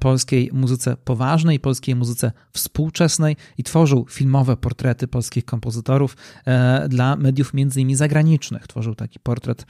polskiej 0.00 0.50
muzyce 0.52 0.96
poważnej, 0.96 1.60
polskiej 1.60 1.95
muzyce 1.96 2.32
współczesnej 2.52 3.36
i 3.58 3.62
tworzył 3.62 4.06
filmowe 4.10 4.56
portrety 4.56 5.08
polskich 5.08 5.44
kompozytorów 5.44 6.16
e, 6.46 6.88
dla 6.88 7.16
mediów 7.16 7.54
między 7.54 7.80
innymi 7.80 7.94
zagranicznych. 7.94 8.66
Tworzył 8.66 8.94
taki 8.94 9.20
portret 9.20 9.66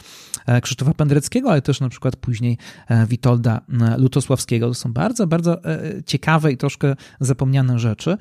e, 0.46 0.60
Krzysztofa 0.60 0.94
Pendreckiego, 0.94 1.50
ale 1.50 1.62
też 1.62 1.80
na 1.80 1.88
przykład 1.88 2.16
później 2.16 2.58
e, 2.88 3.06
Witolda 3.06 3.60
Lutosławskiego. 3.98 4.68
To 4.68 4.74
są 4.74 4.92
bardzo, 4.92 5.26
bardzo 5.26 5.60
ciekawe 6.06 6.52
i 6.52 6.56
troszkę 6.56 6.96
zapomniane 7.20 7.78
rzeczy. 7.78 8.16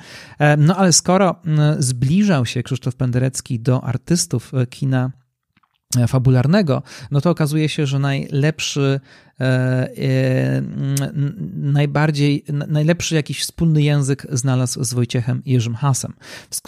No 0.57 0.75
ale 0.75 0.93
skoro 0.93 1.35
zbliżał 1.79 2.45
się 2.45 2.63
Krzysztof 2.63 2.95
Penderecki 2.95 3.59
do 3.59 3.83
artystów 3.83 4.51
kina 4.69 5.11
fabularnego, 6.07 6.83
no 7.11 7.21
to 7.21 7.29
okazuje 7.29 7.69
się, 7.69 7.85
że 7.85 7.99
najlepszy 7.99 8.99
najbardziej, 11.55 12.45
najlepszy 12.67 13.15
jakiś 13.15 13.41
wspólny 13.41 13.81
język 13.81 14.27
znalazł 14.31 14.83
z 14.83 14.93
Wojciechem 14.93 15.41
Jerzym 15.45 15.75
Hasem, 15.75 16.13
z 16.49 16.61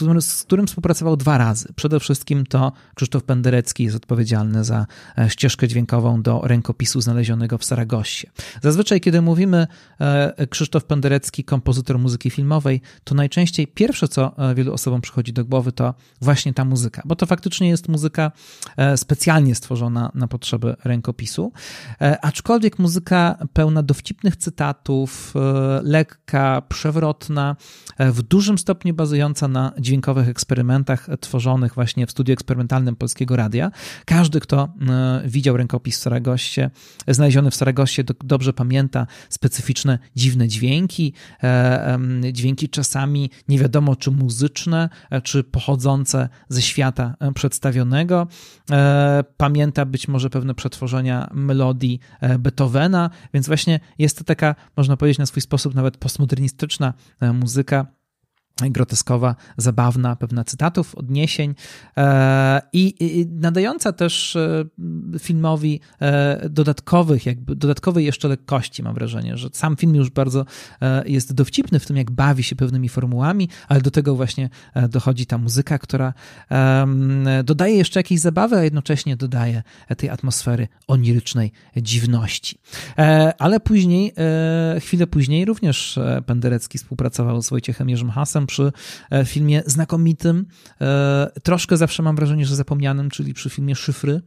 którym, 0.43 0.67
współpracował 0.67 1.17
dwa 1.17 1.37
razy. 1.37 1.67
Przede 1.75 1.99
wszystkim 1.99 2.45
to 2.45 2.71
Krzysztof 2.95 3.23
Penderecki 3.23 3.83
jest 3.83 3.95
odpowiedzialny 3.95 4.63
za 4.63 4.85
ścieżkę 5.27 5.67
dźwiękową 5.67 6.21
do 6.21 6.41
rękopisu 6.43 7.01
znalezionego 7.01 7.57
w 7.57 7.65
Saragossie. 7.65 8.27
Zazwyczaj, 8.61 9.01
kiedy 9.01 9.21
mówimy 9.21 9.67
Krzysztof 10.49 10.85
Penderecki, 10.85 11.43
kompozytor 11.43 11.99
muzyki 11.99 12.29
filmowej, 12.29 12.81
to 13.03 13.15
najczęściej 13.15 13.67
pierwsze, 13.67 14.07
co 14.07 14.35
wielu 14.55 14.73
osobom 14.73 15.01
przychodzi 15.01 15.33
do 15.33 15.45
głowy, 15.45 15.71
to 15.71 15.93
właśnie 16.21 16.53
ta 16.53 16.65
muzyka, 16.65 17.01
bo 17.05 17.15
to 17.15 17.25
faktycznie 17.25 17.69
jest 17.69 17.87
muzyka 17.87 18.31
specjalnie 18.95 19.55
stworzona 19.55 20.11
na 20.15 20.27
potrzeby 20.27 20.75
rękopisu, 20.83 21.51
e, 22.01 22.21
aczkolwiek 22.57 22.79
muzyka 22.79 23.37
pełna 23.53 23.83
dowcipnych 23.83 24.35
cytatów, 24.35 25.33
e, 25.35 25.81
lekka, 25.83 26.61
przewrotna, 26.69 27.55
e, 27.97 28.11
w 28.11 28.21
dużym 28.21 28.57
stopniu 28.57 28.93
bazująca 28.93 29.47
na 29.47 29.71
dźwiękowych 29.79 30.27
eksperymentach 30.27 31.07
tworzonych 31.19 31.73
właśnie 31.73 32.07
w 32.07 32.11
studiu 32.11 32.33
eksperymentalnym 32.33 32.95
Polskiego 32.95 33.35
Radia. 33.35 33.71
Każdy, 34.05 34.39
kto 34.39 34.69
widział 35.25 35.57
rękopis 35.57 35.97
w 35.97 36.01
Saragoście, 36.01 36.71
znaleziony 37.07 37.51
w 37.51 37.55
Saragoście, 37.55 38.03
dobrze 38.23 38.53
pamięta 38.53 39.07
specyficzne, 39.29 39.99
dziwne 40.15 40.47
dźwięki, 40.47 41.13
dźwięki 42.31 42.69
czasami 42.69 43.29
nie 43.47 43.59
wiadomo 43.59 43.95
czy 43.95 44.11
muzyczne, 44.11 44.89
czy 45.23 45.43
pochodzące 45.43 46.29
ze 46.49 46.61
świata 46.61 47.15
przedstawionego. 47.35 48.27
Pamięta 49.37 49.85
być 49.85 50.07
może 50.07 50.29
pewne 50.29 50.55
przetworzenia 50.55 51.29
melodii 51.33 51.99
e, 52.21 52.39
Beethovena, 52.47 53.09
więc 53.33 53.47
właśnie 53.47 53.79
jest 53.97 54.17
to 54.17 54.23
taka, 54.23 54.55
można 54.77 54.97
powiedzieć 54.97 55.19
na 55.19 55.25
swój 55.25 55.41
sposób 55.41 55.75
nawet 55.75 55.97
postmodernistyczna 55.97 56.93
e, 57.19 57.33
muzyka, 57.33 57.85
groteskowa, 58.65 59.35
zabawna, 59.57 60.15
pewna 60.15 60.43
cytatów, 60.43 60.95
odniesień 60.95 61.55
e, 61.97 62.61
i, 62.73 63.27
nadająca 63.31 63.93
też 63.93 64.35
e, 64.35 64.65
filmowi 65.19 65.79
e, 66.01 66.49
dodatkowych, 66.49 67.25
jakby 67.25 67.55
dodatkowej 67.55 68.05
jeszcze 68.05 68.27
lekkości, 68.27 68.83
mam 68.83 68.93
wrażenie, 68.93 69.37
że 69.37 69.49
sam 69.53 69.75
film 69.75 69.95
już 69.95 70.09
bardzo 70.09 70.45
jest 71.05 71.33
dowcipny 71.33 71.79
w 71.79 71.85
tym, 71.85 71.97
jak 71.97 72.11
bawi 72.11 72.43
się 72.43 72.55
pewnymi 72.55 72.89
formułami, 72.89 73.49
ale 73.67 73.81
do 73.81 73.91
tego 73.91 74.15
właśnie 74.15 74.49
dochodzi 74.89 75.25
ta 75.25 75.37
muzyka, 75.37 75.79
która 75.79 76.13
dodaje 77.43 77.75
jeszcze 77.75 77.99
jakiejś 77.99 78.19
zabawy, 78.21 78.57
a 78.57 78.63
jednocześnie 78.63 79.17
dodaje 79.17 79.63
tej 79.97 80.09
atmosfery 80.09 80.67
onirycznej 80.87 81.51
dziwności. 81.77 82.59
Ale 83.39 83.59
później, 83.59 84.13
chwilę 84.79 85.07
później 85.07 85.45
również 85.45 85.99
Penderecki 86.25 86.77
współpracował 86.77 87.41
z 87.41 87.49
Wojciechem 87.49 87.89
Jerzym 87.89 88.09
Hasem 88.09 88.46
przy 88.47 88.71
e, 89.11 89.25
filmie 89.25 89.63
znakomitym, 89.65 90.45
e, 90.81 91.31
troszkę 91.43 91.77
zawsze 91.77 92.03
mam 92.03 92.15
wrażenie, 92.15 92.45
że 92.45 92.55
zapomnianym, 92.55 93.09
czyli 93.09 93.33
przy 93.33 93.49
filmie 93.49 93.75
Szyfry. 93.75 94.21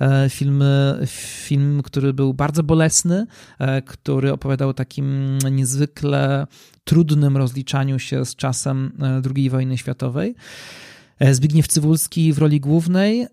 E, 0.00 0.30
film, 0.30 0.64
film 1.06 1.82
który 1.82 2.12
był 2.12 2.34
bardzo 2.34 2.62
bolesny, 2.62 3.26
który 3.86 4.32
opowiadał 4.32 4.68
o 4.68 4.74
takim 4.74 5.38
niezwykle 5.50 6.46
trudnym 6.84 7.36
rozliczaniu 7.36 7.98
się 7.98 8.24
z 8.24 8.36
czasem 8.36 8.92
II 9.36 9.50
wojny 9.50 9.78
światowej. 9.78 10.34
Zbigniew 11.32 11.68
Cywulski 11.68 12.32
w 12.32 12.38
roli 12.38 12.60
głównej 12.60 13.26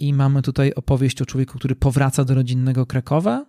i 0.00 0.14
mamy 0.14 0.42
tutaj 0.42 0.72
opowieść 0.74 1.22
o 1.22 1.26
człowieku, 1.26 1.58
który 1.58 1.76
powraca 1.76 2.24
do 2.24 2.34
rodzinnego 2.34 2.86
Krakowa 2.86 3.44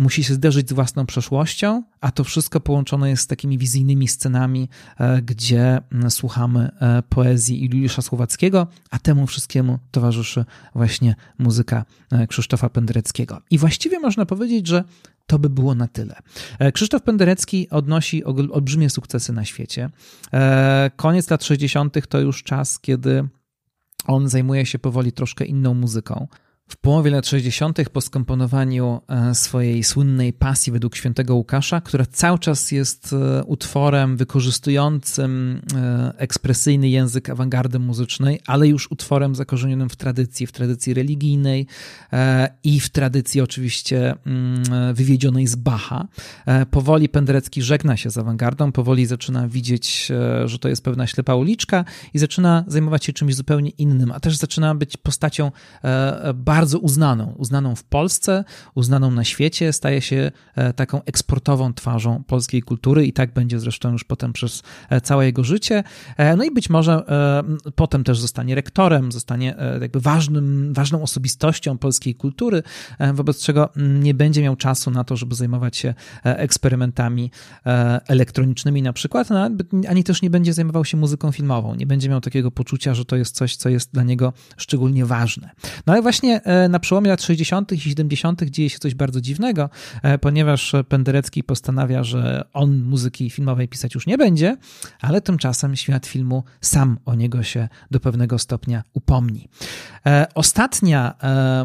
musi 0.00 0.24
się 0.24 0.34
zderzyć 0.34 0.68
z 0.68 0.72
własną 0.72 1.06
przeszłością, 1.06 1.82
a 2.00 2.10
to 2.10 2.24
wszystko 2.24 2.60
połączone 2.60 3.10
jest 3.10 3.22
z 3.22 3.26
takimi 3.26 3.58
wizyjnymi 3.58 4.08
scenami, 4.08 4.68
e, 4.98 5.22
gdzie 5.22 5.80
słuchamy 6.08 6.70
e, 6.80 7.02
poezji 7.08 7.64
Juliusza 7.64 8.02
Słowackiego, 8.02 8.66
a 8.90 8.98
temu 8.98 9.26
wszystkiemu 9.26 9.78
towarzyszy 9.90 10.44
właśnie 10.74 11.14
muzyka 11.38 11.84
Krzysztofa 12.28 12.68
Pendereckiego. 12.68 13.40
I 13.50 13.58
właściwie 13.58 14.00
można 14.00 14.26
powiedzieć, 14.26 14.66
że 14.66 14.84
to 15.26 15.38
by 15.38 15.50
było 15.50 15.74
na 15.74 15.88
tyle. 15.88 16.14
Krzysztof 16.74 17.02
Penderecki 17.02 17.70
odnosi 17.70 18.24
olbrzymie 18.24 18.90
sukcesy 18.90 19.32
na 19.32 19.44
świecie. 19.44 19.90
Koniec 20.96 21.30
lat 21.30 21.44
60. 21.44 22.08
to 22.08 22.20
już 22.20 22.42
czas, 22.42 22.78
kiedy 22.80 23.28
on 24.06 24.28
zajmuje 24.28 24.66
się 24.66 24.78
powoli 24.78 25.12
troszkę 25.12 25.44
inną 25.44 25.74
muzyką. 25.74 26.28
W 26.72 26.76
połowie 26.76 27.10
lat 27.10 27.26
60. 27.26 27.90
po 27.90 28.00
skomponowaniu 28.00 29.00
e, 29.08 29.34
swojej 29.34 29.84
słynnej 29.84 30.32
pasji 30.32 30.72
według 30.72 30.96
świętego 30.96 31.34
Łukasza, 31.34 31.80
która 31.80 32.06
cały 32.06 32.38
czas 32.38 32.72
jest 32.72 33.12
e, 33.12 33.44
utworem 33.44 34.16
wykorzystującym 34.16 35.62
e, 35.74 36.12
ekspresyjny 36.16 36.88
język 36.88 37.30
awangardy 37.30 37.78
muzycznej, 37.78 38.40
ale 38.46 38.68
już 38.68 38.90
utworem 38.90 39.34
zakorzenionym 39.34 39.88
w 39.88 39.96
tradycji, 39.96 40.46
w 40.46 40.52
tradycji 40.52 40.94
religijnej 40.94 41.66
i 42.64 42.80
w 42.80 42.90
tradycji 42.90 43.40
oczywiście 43.40 44.14
mm, 44.26 44.94
wywiedzionej 44.94 45.46
z 45.46 45.56
Bacha. 45.56 46.08
Powoli 46.70 47.08
Penderecki 47.08 47.62
żegna 47.62 47.96
się 47.96 48.10
z 48.10 48.18
awangardą, 48.18 48.72
powoli 48.72 49.06
zaczyna 49.06 49.48
widzieć, 49.48 50.12
że 50.44 50.58
to 50.58 50.68
jest 50.68 50.84
pewna 50.84 51.06
ślepa 51.06 51.34
uliczka 51.34 51.84
i 52.14 52.18
zaczyna 52.18 52.64
zajmować 52.66 53.04
się 53.04 53.12
czymś 53.12 53.34
zupełnie 53.34 53.70
innym, 53.70 54.12
a 54.12 54.20
też 54.20 54.36
zaczyna 54.36 54.74
być 54.74 54.96
postacią 54.96 55.50
bardzo 56.34 56.61
bardzo 56.62 56.78
uznaną, 56.78 57.34
uznaną 57.38 57.74
w 57.74 57.84
Polsce, 57.84 58.44
uznaną 58.74 59.10
na 59.10 59.24
świecie, 59.24 59.72
staje 59.72 60.00
się 60.00 60.32
e, 60.54 60.72
taką 60.72 61.04
eksportową 61.04 61.74
twarzą 61.74 62.22
polskiej 62.26 62.62
kultury 62.62 63.06
i 63.06 63.12
tak 63.12 63.34
będzie 63.34 63.60
zresztą 63.60 63.92
już 63.92 64.04
potem 64.04 64.32
przez 64.32 64.62
e, 64.90 65.00
całe 65.00 65.26
jego 65.26 65.44
życie. 65.44 65.84
E, 66.16 66.36
no 66.36 66.44
i 66.44 66.50
być 66.50 66.70
może 66.70 67.02
potem 67.74 68.04
też 68.04 68.18
zostanie 68.18 68.54
rektorem, 68.54 69.12
zostanie 69.12 69.54
jakby 69.80 70.00
ważnym, 70.00 70.74
ważną 70.74 71.02
osobistością 71.02 71.78
polskiej 71.78 72.14
kultury, 72.14 72.62
wobec 73.14 73.42
czego 73.44 73.68
nie 73.76 74.14
będzie 74.14 74.42
miał 74.42 74.56
czasu 74.56 74.90
na 74.90 75.04
to, 75.04 75.16
żeby 75.16 75.34
zajmować 75.34 75.76
się 75.76 75.94
eksperymentami 76.24 77.30
elektronicznymi 78.08 78.82
na 78.82 78.92
przykład, 78.92 79.30
no, 79.30 79.50
ani 79.88 80.04
też 80.04 80.22
nie 80.22 80.30
będzie 80.30 80.52
zajmował 80.52 80.84
się 80.84 80.96
muzyką 80.96 81.32
filmową, 81.32 81.74
nie 81.74 81.86
będzie 81.86 82.08
miał 82.08 82.20
takiego 82.20 82.50
poczucia, 82.50 82.94
że 82.94 83.04
to 83.04 83.16
jest 83.16 83.34
coś, 83.34 83.56
co 83.56 83.68
jest 83.68 83.92
dla 83.92 84.02
niego 84.02 84.32
szczególnie 84.56 85.06
ważne. 85.06 85.50
No 85.86 85.92
ale 85.92 86.02
właśnie 86.02 86.40
na 86.68 86.78
przełomie 86.78 87.08
lat 87.08 87.22
60. 87.22 87.72
i 87.72 87.80
70. 87.80 88.42
dzieje 88.42 88.70
się 88.70 88.78
coś 88.78 88.94
bardzo 88.94 89.20
dziwnego, 89.20 89.70
e, 90.02 90.18
ponieważ 90.18 90.72
Penderecki 90.88 91.44
postanawia, 91.44 92.04
że 92.04 92.44
on 92.52 92.82
muzyki 92.82 93.30
filmowej 93.30 93.68
pisać 93.68 93.94
już 93.94 94.06
nie 94.06 94.18
będzie, 94.18 94.56
ale 95.00 95.20
tymczasem 95.20 95.76
świat 95.76 96.06
filmu 96.06 96.44
sam 96.60 96.98
o 97.04 97.14
niego 97.14 97.42
się 97.42 97.68
do 97.90 98.00
pewnego 98.00 98.38
stopnia 98.38 98.82
upomni. 98.92 99.48
E, 100.06 100.26
ostatnia 100.34 101.14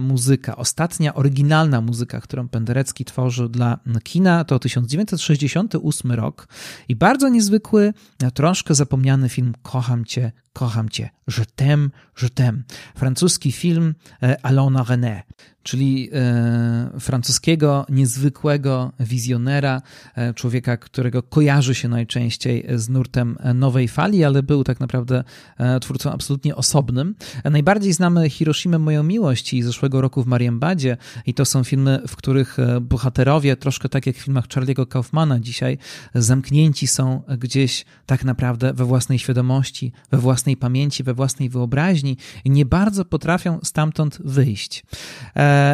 muzyka, 0.02 0.56
ostatnia 0.56 1.13
oryginalna 1.13 1.82
muzyka, 1.82 2.21
którą 2.21 2.47
Penderecki 2.47 3.06
tworzy 3.06 3.50
dla 3.50 3.80
kina, 4.04 4.43
to 4.43 4.60
1968 4.60 6.12
rok 6.12 6.47
i 6.89 6.95
bardzo 6.95 7.30
niezwykły, 7.30 7.93
troszkę 8.34 8.76
zapomniany 8.76 9.30
film 9.30 9.54
Kocham 9.62 10.06
Cię, 10.06 10.32
Kocham 10.54 10.89
Cię, 10.89 11.10
Je 11.28 11.45
t'aime, 11.56 11.89
je 12.21 12.30
t'aime. 12.30 12.63
Francuski 12.95 13.52
film 13.52 13.95
Alona 14.43 14.84
René 14.84 15.23
czyli 15.67 16.10
e, 16.13 16.99
francuskiego, 16.99 17.86
niezwykłego 17.89 18.91
wizjonera, 18.99 19.82
e, 20.15 20.34
człowieka, 20.34 20.77
którego 20.77 21.23
kojarzy 21.23 21.75
się 21.75 21.88
najczęściej 21.88 22.65
z 22.75 22.89
nurtem 22.89 23.38
nowej 23.56 23.88
fali, 23.88 24.23
ale 24.23 24.43
był 24.43 24.63
tak 24.63 24.80
naprawdę 24.80 25.23
e, 25.58 25.80
twórcą 25.80 26.12
absolutnie 26.12 26.56
osobnym. 26.56 27.15
Najbardziej 27.43 27.93
znamy 27.93 28.30
Hiroshima 28.30 28.80
Moją 28.80 29.03
Miłość 29.03 29.53
i 29.53 29.63
zeszłego 29.63 30.01
roku 30.01 30.23
w 30.23 30.27
Marienbadzie 30.27 30.97
i 31.25 31.34
to 31.34 31.45
są 31.45 31.63
filmy, 31.63 32.01
w 32.08 32.15
których 32.15 32.58
bohaterowie, 32.82 33.56
troszkę 33.56 33.89
tak 33.89 34.06
jak 34.06 34.15
w 34.15 34.19
filmach 34.19 34.47
Charlie'ego 34.47 34.88
Kaufmana 34.88 35.39
dzisiaj, 35.39 35.77
zamknięci 36.15 36.88
są 36.88 37.21
gdzieś 37.38 37.86
tak 38.06 38.23
naprawdę 38.25 38.73
we 38.73 38.86
własnej 38.86 39.19
świadomości, 39.19 39.91
we 40.12 40.17
własnej 40.17 40.58
pamięci, 40.58 41.03
we 41.03 41.13
własnej 41.13 41.49
wyobraźni 41.49 42.17
i 42.45 42.49
nie 42.49 42.65
bardzo 42.65 43.06
potrafią 43.06 43.60
stamtąd 43.63 44.19
wyjść. 44.23 44.84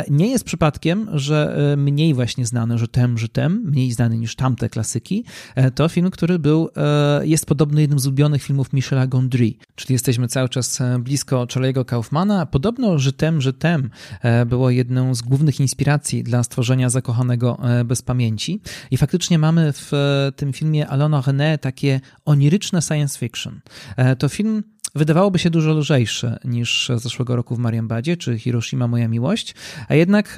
Nie 0.10 0.28
jest 0.28 0.46
przypadkiem, 0.46 1.10
że 1.14 1.56
e, 1.74 1.78
mniej 1.78 2.14
właśnie 2.14 2.46
znany, 2.46 2.78
że 2.78 2.88
tem, 2.88 3.18
że 3.18 3.30
tem, 3.30 3.64
mniej 3.66 3.92
znany 3.92 4.18
niż 4.18 4.36
tamte 4.36 4.70
klasyki, 4.70 5.24
e, 5.56 5.72
to 5.72 5.90
film, 5.90 6.12
który 6.12 6.40
był, 6.40 6.70
e, 6.78 7.28
jest 7.28 7.46
podobny 7.46 7.82
jednym 7.82 8.00
z 8.00 8.06
ulubionych 8.06 8.44
filmów 8.44 8.74
Michela 8.74 9.08
Gondry, 9.08 9.54
czyli 9.76 9.94
jesteśmy 9.94 10.28
cały 10.28 10.50
czas 10.50 10.80
blisko 11.00 11.46
Charlie'ego 11.46 11.86
Kaufmana. 11.86 12.46
Podobno, 12.46 13.00
że 13.00 13.14
tem, 13.14 13.42
że 13.42 13.54
tem 13.54 13.90
było 14.46 14.70
jedną 14.70 15.16
z 15.16 15.22
głównych 15.22 15.60
inspiracji 15.60 16.24
dla 16.24 16.44
stworzenia 16.44 16.90
Zakochanego 16.90 17.58
bez 17.86 18.02
pamięci 18.02 18.62
i 18.92 18.98
faktycznie 18.98 19.40
mamy 19.40 19.74
w 19.74 19.92
tym 20.36 20.54
filmie 20.54 20.88
Alona 20.88 21.22
René 21.22 21.58
takie 21.58 22.00
oniryczne 22.26 22.82
science 22.82 23.20
fiction. 23.20 23.62
To 24.20 24.30
film 24.30 24.64
wydawałoby 24.96 25.40
się 25.40 25.50
dużo 25.50 25.74
lżejszy 25.74 26.38
niż 26.44 26.92
zeszłego 26.96 27.36
roku 27.36 27.56
w 27.56 27.60
Marienbadzie 27.60 28.18
czy 28.18 28.40
Hiroshima 28.40 28.88
Moja 28.88 29.08
Miłość, 29.08 29.56
a 29.88 29.96
jednak 29.96 30.38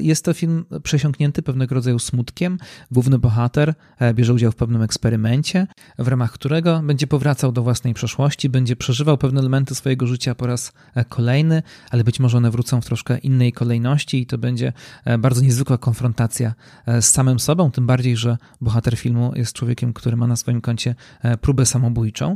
jest 0.00 0.24
to 0.24 0.32
film 0.32 0.64
przesiąknięty 0.82 1.42
pewnego 1.42 1.74
rodzaju 1.74 1.98
smutkiem. 1.98 2.58
Główny 2.90 3.18
bohater 3.18 3.74
bierze 4.14 4.34
udział 4.34 4.52
w 4.52 4.56
pewnym 4.56 4.82
eksperymencie, 4.82 5.66
w 5.98 6.08
ramach 6.08 6.32
którego 6.32 6.80
będzie 6.84 7.06
powracał 7.06 7.52
do 7.52 7.62
własnej 7.62 7.94
przeszłości, 7.94 8.48
będzie 8.48 8.76
przeżywał 8.76 9.18
pewne 9.18 9.40
elementy 9.40 9.74
swojego 9.74 10.06
życia 10.06 10.34
po 10.34 10.46
raz 10.46 10.72
kolejny, 11.08 11.62
ale 11.90 12.04
być 12.04 12.20
może 12.20 12.36
one 12.36 12.50
wrócą 12.50 12.80
w 12.80 12.84
troszkę 12.84 13.18
innej 13.18 13.52
kolejności 13.52 14.22
i 14.22 14.26
to 14.26 14.38
będzie 14.38 14.72
bardzo 15.18 15.40
niezwykła 15.40 15.78
konfrontacja 15.78 16.54
z 16.86 17.04
samym 17.04 17.40
sobą, 17.40 17.70
tym 17.70 17.86
bardziej, 17.86 18.16
że 18.16 18.38
bohater 18.60 18.96
filmu 18.96 19.32
jest 19.36 19.52
człowiekiem, 19.52 19.92
który 19.92 20.16
ma 20.16 20.26
na 20.26 20.36
swoim 20.36 20.60
koncie 20.60 20.94
próbę 21.40 21.66
samobójczą. 21.66 22.34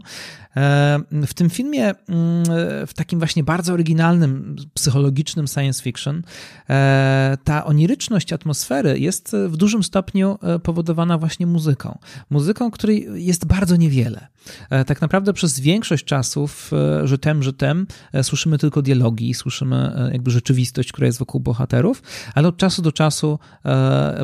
W 1.27 1.35
tym 1.35 1.51
filmie, 1.51 1.85
mm, 1.85 2.45
w 2.87 2.95
takim 2.95 3.19
właśnie 3.19 3.45
bardzo 3.45 3.73
oryginalnym, 3.73 4.57
psychologicznym 4.75 5.47
science 5.47 5.83
fiction, 5.83 6.23
e, 6.71 7.38
ta 7.45 7.64
oniryczność 7.64 8.33
atmosfery 8.33 8.99
jest 8.99 9.37
w 9.49 9.57
dużym 9.57 9.83
stopniu 9.83 10.38
e, 10.43 10.59
powodowana 10.59 11.19
właśnie 11.19 11.47
muzyką. 11.47 11.99
Muzyką, 12.31 12.71
której 12.71 13.09
jest 13.14 13.47
bardzo 13.47 13.77
niewiele. 13.77 14.27
E, 14.71 14.85
tak 14.85 15.01
naprawdę 15.01 15.33
przez 15.33 15.61
większość 15.61 16.05
czasów, 16.05 16.71
że 17.05 17.19
tem, 17.19 17.43
że 17.43 17.53
tem, 17.53 17.87
słyszymy 18.23 18.59
tylko 18.59 18.83
dialogi, 18.83 19.35
słyszymy 19.35 20.11
jakby 20.12 20.31
rzeczywistość, 20.31 20.93
która 20.93 21.07
jest 21.07 21.19
wokół 21.19 21.40
bohaterów, 21.40 22.03
ale 22.35 22.49
od 22.49 22.57
czasu 22.57 22.83
do 22.83 22.93
czasu 22.93 23.38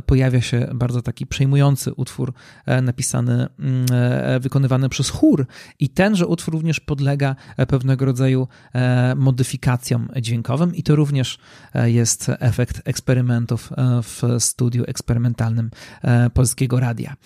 pojawia 0.06 0.40
się 0.40 0.70
bardzo 0.74 1.02
taki 1.02 1.26
przejmujący 1.26 1.94
utwór 1.94 2.32
napisany, 2.82 3.46
mm, 3.58 3.86
wykonywany 4.40 4.88
przez 4.88 5.10
chór 5.10 5.46
i 5.78 5.88
tenże 6.20 6.26
utwór 6.26 6.54
również 6.54 6.80
podlega 6.80 7.36
pewnego 7.68 8.04
rodzaju 8.04 8.48
modyfikacjom 9.16 10.08
dźwiękowym 10.20 10.74
i 10.74 10.82
to 10.82 10.96
również 10.96 11.38
jest 11.84 12.30
efekt 12.38 12.82
eksperymentów 12.84 13.70
w 14.02 14.22
studiu 14.38 14.84
eksperymentalnym 14.86 15.70
Polskiego 16.34 16.80
Radia. 16.80 17.16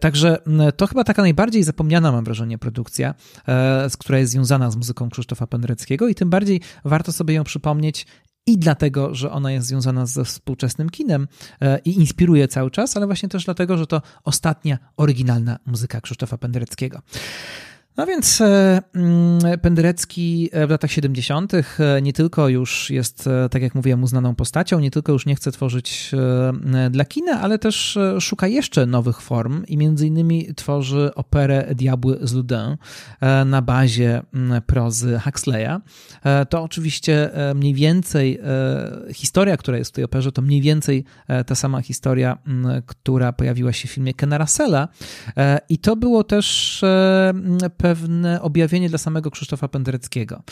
Także 0.00 0.38
to 0.76 0.86
chyba 0.86 1.04
taka 1.04 1.22
najbardziej 1.22 1.62
zapomniana, 1.62 2.12
mam 2.12 2.24
wrażenie, 2.24 2.58
produkcja, 2.58 3.14
która 3.98 4.18
jest 4.18 4.32
związana 4.32 4.70
z 4.70 4.76
muzyką 4.76 5.10
Krzysztofa 5.10 5.46
Pendereckiego 5.46 6.08
i 6.08 6.14
tym 6.14 6.30
bardziej 6.30 6.60
warto 6.84 7.12
sobie 7.12 7.34
ją 7.34 7.44
przypomnieć 7.44 8.06
i 8.46 8.58
dlatego, 8.58 9.14
że 9.14 9.32
ona 9.32 9.52
jest 9.52 9.66
związana 9.66 10.06
ze 10.06 10.24
współczesnym 10.24 10.90
kinem 10.90 11.28
i 11.84 11.90
inspiruje 11.96 12.48
cały 12.48 12.70
czas, 12.70 12.96
ale 12.96 13.06
właśnie 13.06 13.28
też 13.28 13.44
dlatego, 13.44 13.78
że 13.78 13.86
to 13.86 14.02
ostatnia 14.24 14.78
oryginalna 14.96 15.58
muzyka 15.66 16.00
Krzysztofa 16.00 16.38
Pendereckiego. 16.38 17.02
No 17.98 18.06
więc 18.06 18.40
e, 18.40 18.82
mm, 18.94 19.58
Penderecki 19.62 20.50
w 20.66 20.70
latach 20.70 20.92
70. 20.92 21.52
E, 21.54 21.62
nie 22.02 22.12
tylko 22.12 22.48
już 22.48 22.90
jest, 22.90 23.26
e, 23.26 23.48
tak 23.48 23.62
jak 23.62 23.74
mówiłem, 23.74 24.02
uznaną 24.02 24.34
postacią, 24.34 24.80
nie 24.80 24.90
tylko 24.90 25.12
już 25.12 25.26
nie 25.26 25.34
chce 25.34 25.52
tworzyć 25.52 26.10
dla 26.90 27.04
kina, 27.04 27.40
ale 27.40 27.58
też 27.58 27.98
szuka 28.20 28.46
jeszcze 28.46 28.86
nowych 28.86 29.20
form 29.20 29.64
i 29.66 29.76
między 29.76 30.06
innymi 30.06 30.54
tworzy 30.54 31.14
operę 31.14 31.74
Diabły 31.74 32.18
z 32.22 32.32
Ludin 32.32 32.76
na 33.46 33.62
bazie 33.62 34.22
prozy 34.66 35.20
Huxleya. 35.24 35.80
To 36.48 36.62
oczywiście 36.62 37.30
mniej 37.54 37.74
więcej 37.74 38.40
historia, 39.12 39.56
która 39.56 39.78
jest 39.78 39.90
w 39.90 39.94
tej 39.94 40.04
operze, 40.04 40.32
to 40.32 40.42
mniej 40.42 40.62
więcej 40.62 41.04
ta 41.46 41.54
sama 41.54 41.82
historia, 41.82 42.38
która 42.86 43.32
pojawiła 43.32 43.72
się 43.72 43.88
w 43.88 43.90
filmie 43.90 44.14
Kena 44.14 44.38
Russella 44.38 44.88
i 45.68 45.78
to 45.78 45.96
było 45.96 46.24
też 46.24 46.80
pewne 47.88 48.42
objawienie 48.42 48.88
dla 48.88 48.98
samego 48.98 49.30
Krzysztofa 49.30 49.68
Pendereckiego. 49.68 50.42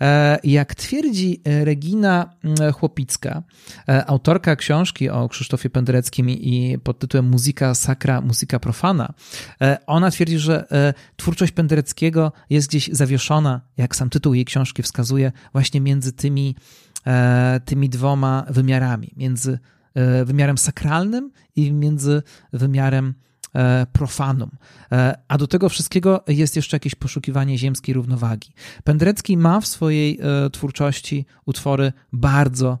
E, 0.00 0.38
jak 0.44 0.74
twierdzi 0.74 1.40
Regina 1.44 2.30
mm, 2.44 2.72
Chłopicka, 2.72 3.42
e, 3.88 4.06
autorka 4.06 4.56
książki 4.56 5.08
o 5.10 5.28
Krzysztofie 5.28 5.70
Pendereckim 5.70 6.30
i 6.30 6.78
pod 6.82 6.98
tytułem 6.98 7.28
Muzyka 7.28 7.74
Sakra, 7.74 8.20
Muzyka 8.20 8.58
Profana, 8.58 9.14
e, 9.60 9.78
ona 9.86 10.10
twierdzi, 10.10 10.38
że 10.38 10.64
twórczość 11.16 11.52
Pendereckiego 11.52 12.32
jest 12.50 12.68
gdzieś 12.68 12.90
zawieszona, 12.92 13.60
jak 13.76 13.96
sam 13.96 14.10
tytuł 14.10 14.34
jej 14.34 14.44
książki 14.44 14.82
wskazuje, 14.82 15.32
właśnie 15.52 15.80
między 15.80 16.12
tymi, 16.12 16.56
tymi 17.64 17.88
dwoma 17.88 18.46
wymiarami, 18.50 19.12
między 19.16 19.58
wymiarem 20.24 20.58
sakralnym 20.58 21.30
i 21.56 21.72
między 21.72 22.22
wymiarem 22.52 23.14
E, 23.14 23.33
profanum. 23.92 24.50
E, 24.92 25.18
a 25.28 25.38
do 25.38 25.46
tego 25.46 25.68
wszystkiego 25.68 26.24
jest 26.28 26.56
jeszcze 26.56 26.76
jakieś 26.76 26.94
poszukiwanie 26.94 27.58
ziemskiej 27.58 27.94
równowagi. 27.94 28.52
Penderecki 28.84 29.36
ma 29.36 29.60
w 29.60 29.66
swojej 29.66 30.18
e, 30.22 30.50
twórczości 30.50 31.26
utwory 31.46 31.92
bardzo 32.12 32.78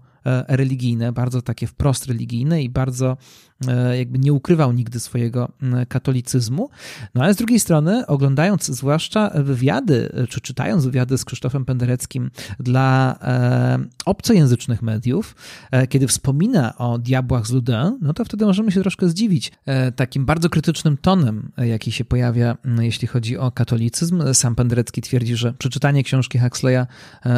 religijne, 0.48 1.12
bardzo 1.12 1.42
takie 1.42 1.66
wprost 1.66 2.06
religijne 2.06 2.62
i 2.62 2.70
bardzo 2.70 3.16
E, 3.53 3.53
jakby 3.98 4.18
nie 4.18 4.32
ukrywał 4.32 4.72
nigdy 4.72 5.00
swojego 5.00 5.52
katolicyzmu. 5.88 6.70
No 7.14 7.22
ale 7.22 7.34
z 7.34 7.36
drugiej 7.36 7.60
strony, 7.60 8.06
oglądając 8.06 8.66
zwłaszcza 8.66 9.30
wywiady, 9.34 10.26
czy 10.28 10.40
czytając 10.40 10.84
wywiady 10.84 11.18
z 11.18 11.24
Krzysztofem 11.24 11.64
Pendereckim 11.64 12.30
dla 12.60 13.18
e, 13.22 13.78
obcojęzycznych 14.04 14.82
mediów, 14.82 15.36
e, 15.70 15.86
kiedy 15.86 16.06
wspomina 16.06 16.78
o 16.78 16.98
diabłach 16.98 17.46
z 17.46 17.52
Ludin, 17.52 17.98
no 18.00 18.14
to 18.14 18.24
wtedy 18.24 18.44
możemy 18.44 18.72
się 18.72 18.80
troszkę 18.80 19.08
zdziwić 19.08 19.52
takim 19.96 20.26
bardzo 20.26 20.50
krytycznym 20.50 20.96
tonem, 20.96 21.52
jaki 21.56 21.92
się 21.92 22.04
pojawia, 22.04 22.56
jeśli 22.80 23.08
chodzi 23.08 23.38
o 23.38 23.50
katolicyzm. 23.50 24.34
Sam 24.34 24.54
Penderecki 24.54 25.02
twierdzi, 25.02 25.36
że 25.36 25.52
przeczytanie 25.52 26.04
książki 26.04 26.38
Huxleya 26.38 26.86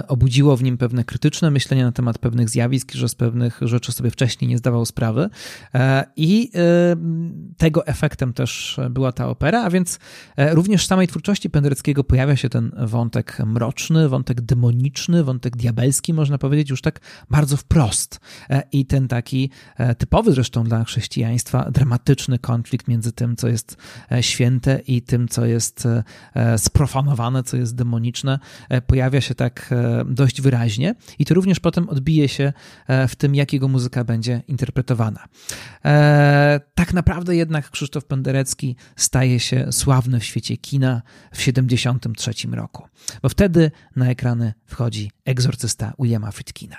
obudziło 0.09 0.57
w 0.57 0.62
nim 0.62 0.79
pewne 0.79 1.05
krytyczne 1.05 1.51
myślenie 1.51 1.85
na 1.85 1.93
temat 1.93 2.19
pewnych 2.19 2.49
zjawisk, 2.49 2.93
że 2.93 3.09
z 3.09 3.15
pewnych 3.15 3.59
rzeczy 3.62 3.93
sobie 3.93 4.11
wcześniej 4.11 4.49
nie 4.49 4.59
zdawał 4.59 4.87
sprawy. 4.87 5.31
I 6.16 6.50
y, 6.55 7.57
tego 7.57 7.87
efektem 7.87 8.33
też 8.33 8.81
była 8.90 9.12
ta 9.12 9.29
opera, 9.29 9.64
a 9.64 9.70
więc 9.70 9.98
e, 10.37 10.55
również 10.55 10.85
w 10.85 10.87
samej 10.87 11.09
twórczości 11.09 11.50
Pendereckiego 11.50 12.05
pojawia 12.05 12.37
się 12.37 12.48
ten 12.48 12.72
wątek 12.79 13.38
mroczny, 13.46 14.09
wątek 14.09 14.40
demoniczny, 14.40 15.24
wątek 15.24 15.57
diabelski, 15.57 16.14
można 16.14 16.38
powiedzieć, 16.38 16.70
już 16.70 16.83
tak 16.83 17.00
bardzo 17.31 17.57
wprost. 17.57 18.20
E, 18.50 18.62
I 18.72 18.87
ten 18.87 19.09
taki 19.09 19.50
e, 19.76 19.94
typowy 19.94 20.33
zresztą 20.33 20.64
dla 20.64 20.85
chrześcijaństwa 20.85 21.70
dramatyczny 21.70 22.38
konflikt 22.38 22.88
między 22.88 23.12
tym, 23.12 23.37
co 23.37 23.48
jest 23.48 23.76
święte 24.20 24.81
i 24.87 25.02
tym, 25.02 25.29
co 25.29 25.46
jest 25.46 25.88
sprofanowane, 26.57 27.42
co 27.42 27.57
jest 27.57 27.74
demoniczne, 27.74 28.38
pojawia 28.87 29.20
się 29.20 29.35
tak 29.35 29.74
dość 30.07 30.40
wyraźnie 30.40 30.94
i 31.18 31.24
to 31.24 31.35
również 31.35 31.61
potem 31.61 31.88
odbije 31.88 32.29
się 32.29 32.52
w 33.09 33.16
tym, 33.16 33.35
jak 33.35 33.52
jego 33.52 33.68
muzyka 33.68 34.05
będzie 34.05 34.42
interpretowana. 34.48 35.20
E, 35.97 36.61
tak 36.75 36.93
naprawdę 36.93 37.37
jednak 37.37 37.71
Krzysztof 37.71 38.05
Penderecki 38.05 38.77
staje 38.97 39.41
się 39.41 39.73
sławny 39.73 40.21
w 40.21 40.25
świecie 40.25 40.57
kina 40.57 41.03
w 41.33 41.37
1973 41.37 42.49
roku, 42.57 42.89
bo 43.23 43.29
wtedy 43.29 43.71
na 43.97 44.11
ekrany 44.11 44.53
wchodzi 44.67 45.11
egzorcysta 45.25 45.93
Williama 45.99 46.31
Friedkina. 46.31 46.77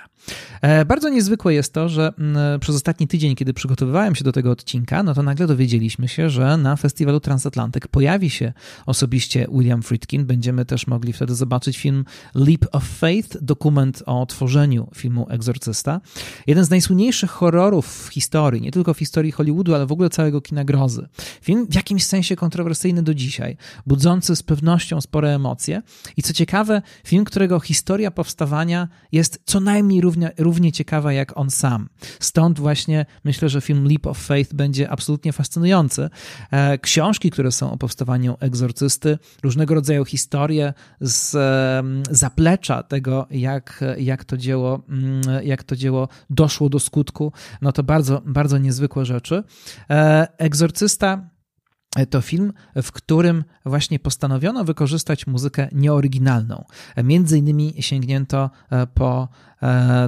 E, 0.62 0.84
bardzo 0.84 1.08
niezwykłe 1.08 1.54
jest 1.54 1.72
to, 1.72 1.88
że 1.88 2.12
mm, 2.18 2.60
przez 2.60 2.74
ostatni 2.74 3.08
tydzień, 3.08 3.34
kiedy 3.34 3.54
przygotowywałem 3.54 4.14
się 4.14 4.24
do 4.24 4.32
tego 4.32 4.50
odcinka, 4.50 5.02
no 5.02 5.14
to 5.14 5.22
nagle 5.22 5.46
dowiedzieliśmy 5.46 6.08
się, 6.08 6.30
że 6.30 6.56
na 6.56 6.76
festiwalu 6.76 7.20
Transatlantyk 7.20 7.88
pojawi 7.88 8.30
się 8.30 8.52
osobiście 8.86 9.46
William 9.52 9.82
Friedkin. 9.82 10.26
Będziemy 10.26 10.64
też 10.64 10.86
mogli 10.86 11.12
wtedy 11.12 11.34
zobaczyć 11.34 11.78
film 11.78 12.04
Leap 12.34 12.66
of 12.72 12.84
Faith, 12.84 13.36
dokument 13.40 14.02
o 14.06 14.26
tworzeniu 14.26 14.88
filmu 14.94 15.26
Egzorcysta. 15.30 16.00
Jeden 16.46 16.64
z 16.64 16.70
najsłynniejszych 16.70 17.30
horrorów 17.30 18.06
w 18.06 18.08
historii, 18.08 18.62
nie 18.62 18.70
tylko 18.70 18.94
w 18.94 18.98
historii 18.98 19.32
Hollywoodu, 19.32 19.74
ale 19.74 19.86
w 19.86 19.92
ogóle 19.92 20.10
całego 20.10 20.40
kina 20.40 20.64
grozy. 20.64 21.08
Film 21.42 21.66
w 21.70 21.74
jakimś 21.74 22.04
sensie 22.04 22.36
kontrowersyjny 22.36 23.02
do 23.02 23.14
dzisiaj, 23.14 23.56
budzący 23.86 24.36
z 24.36 24.42
pewnością 24.42 25.00
spore 25.00 25.34
emocje 25.34 25.82
i 26.16 26.22
co 26.22 26.32
ciekawe, 26.32 26.82
film, 27.04 27.24
którego 27.24 27.60
historia 27.60 28.10
powstawania 28.10 28.88
jest 29.12 29.40
co 29.44 29.60
najmniej 29.60 30.00
równie, 30.08 30.32
równie 30.38 30.72
ciekawa 30.72 31.12
jak 31.12 31.38
on 31.38 31.50
sam. 31.50 31.88
Stąd 32.20 32.60
właśnie 32.60 33.06
myślę, 33.24 33.48
że 33.48 33.60
film 33.60 33.84
Leap 33.88 34.06
of 34.06 34.18
Faith 34.18 34.54
będzie 34.54 34.90
absolutnie 34.90 35.32
fascynujący. 35.32 36.10
E, 36.50 36.78
książki, 36.78 37.30
które 37.30 37.52
są 37.52 37.72
o 37.72 37.76
powstawaniu 37.76 38.36
egzorcysty, 38.40 39.18
różnego 39.42 39.74
rodzaju 39.74 40.04
historie 40.04 40.74
z 41.00 41.36
zaplecza 42.10 42.82
tego, 42.82 43.26
jak, 43.30 43.84
jak, 43.98 44.24
to 44.24 44.36
dzieło, 44.36 44.82
mm, 44.88 45.22
jak 45.44 45.64
to 45.64 45.76
dzieło 45.76 46.08
doszło 46.30 46.68
do 46.68 46.80
skutku, 46.80 47.32
no 47.62 47.72
to 47.72 47.82
bardzo, 47.82 48.22
bardzo 48.26 48.58
niezwykłe 48.58 49.04
rzeczy. 49.04 49.42
E, 49.90 50.28
egzorcysta 50.38 51.30
to 52.10 52.20
film, 52.20 52.52
w 52.82 52.92
którym 52.92 53.44
właśnie 53.64 53.98
postanowiono 53.98 54.64
wykorzystać 54.64 55.26
muzykę 55.26 55.68
nieoryginalną. 55.72 56.64
Między 57.04 57.38
innymi 57.38 57.74
sięgnięto 57.78 58.50
po 58.94 59.28
E, 59.57 59.57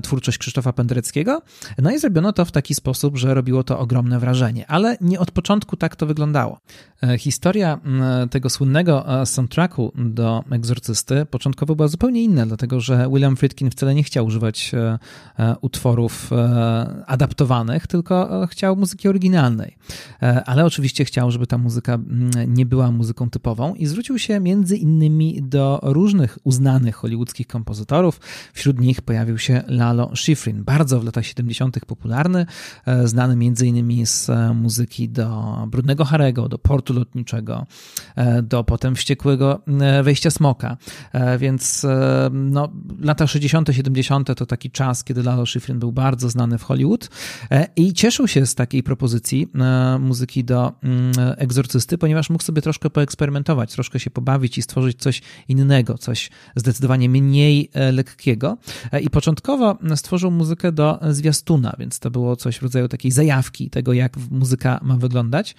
twórczość 0.02 0.38
Krzysztofa 0.38 0.72
Pendereckiego. 0.72 1.42
No 1.78 1.90
i 1.90 1.98
zrobiono 1.98 2.32
to 2.32 2.44
w 2.44 2.52
taki 2.52 2.74
sposób, 2.74 3.18
że 3.18 3.34
robiło 3.34 3.64
to 3.64 3.78
ogromne 3.78 4.18
wrażenie, 4.18 4.66
ale 4.66 4.96
nie 5.00 5.20
od 5.20 5.30
początku 5.30 5.76
tak 5.76 5.96
to 5.96 6.06
wyglądało. 6.06 6.60
E, 7.02 7.18
historia 7.18 7.80
tego 8.30 8.50
słynnego 8.50 9.20
e, 9.20 9.26
soundtracku 9.26 9.92
do 9.96 10.44
Egzorcysty 10.50 11.26
początkowo 11.26 11.76
była 11.76 11.88
zupełnie 11.88 12.22
inna, 12.22 12.46
dlatego 12.46 12.80
że 12.80 13.08
William 13.12 13.36
Friedkin 13.36 13.70
wcale 13.70 13.94
nie 13.94 14.02
chciał 14.02 14.26
używać 14.26 14.72
utworów 15.60 16.30
adaptowanych, 17.06 17.86
tylko 17.86 18.46
chciał 18.46 18.76
muzyki 18.76 19.08
oryginalnej. 19.08 19.76
Ale 20.46 20.64
oczywiście 20.64 21.04
chciał, 21.04 21.30
żeby 21.30 21.46
ta 21.46 21.58
muzyka 21.58 21.98
nie 22.46 22.66
była 22.66 22.90
muzyką 22.90 23.30
typową 23.30 23.74
i 23.74 23.86
zwrócił 23.86 24.18
się 24.18 24.40
między 24.40 24.76
innymi 24.76 25.42
do 25.42 25.80
różnych 25.82 26.38
uznanych 26.44 26.96
hollywoodzkich 26.96 27.46
kompozytorów. 27.46 28.20
Wśród 28.52 28.80
nich 28.80 29.02
pojawił 29.02 29.38
się 29.40 29.62
Lalo 29.66 30.16
Schifrin, 30.16 30.64
bardzo 30.64 31.00
w 31.00 31.04
latach 31.04 31.26
70. 31.26 31.86
popularny, 31.86 32.46
e, 32.86 33.08
znany 33.08 33.32
m.in. 33.32 34.06
z 34.06 34.30
e, 34.30 34.54
muzyki 34.54 35.08
do 35.08 35.58
Brudnego 35.68 36.04
Harego, 36.04 36.48
do 36.48 36.58
Portu 36.58 36.92
Lotniczego, 36.92 37.66
e, 38.16 38.42
do 38.42 38.64
potem 38.64 38.96
Wściekłego 38.96 39.62
Wejścia 40.02 40.30
Smoka. 40.30 40.76
Więc 41.38 41.86
no, 42.30 42.68
lata 43.00 43.26
60., 43.26 43.68
70. 43.72 44.34
to 44.36 44.46
taki 44.46 44.70
czas, 44.70 45.04
kiedy 45.04 45.22
Lalo 45.22 45.46
Schifrin 45.46 45.78
był 45.78 45.92
bardzo 45.92 46.30
znany 46.30 46.58
w 46.58 46.62
Hollywood 46.62 47.08
i 47.76 47.92
cieszył 47.92 48.28
się 48.28 48.46
z 48.46 48.54
takiej 48.54 48.82
propozycji 48.82 49.48
muzyki 50.00 50.44
do 50.44 50.72
mm, 50.82 51.12
egzorcysty, 51.36 51.98
ponieważ 51.98 52.30
mógł 52.30 52.44
sobie 52.44 52.62
troszkę 52.62 52.90
poeksperymentować, 52.90 53.72
troszkę 53.72 54.00
się 54.00 54.10
pobawić 54.10 54.58
i 54.58 54.62
stworzyć 54.62 54.98
coś 54.98 55.22
innego, 55.48 55.98
coś 55.98 56.30
zdecydowanie 56.56 57.08
mniej 57.08 57.70
lekkiego. 57.92 58.56
I 59.00 59.10
początkowo 59.10 59.29
Początkowo 59.30 59.78
stworzył 59.96 60.30
muzykę 60.30 60.72
do 60.72 60.98
zwiastuna, 61.10 61.74
więc 61.78 61.98
to 61.98 62.10
było 62.10 62.36
coś 62.36 62.58
w 62.58 62.62
rodzaju 62.62 62.88
takiej 62.88 63.10
zajawki 63.10 63.70
tego, 63.70 63.92
jak 63.92 64.16
muzyka 64.30 64.80
ma 64.82 64.96
wyglądać. 64.96 65.54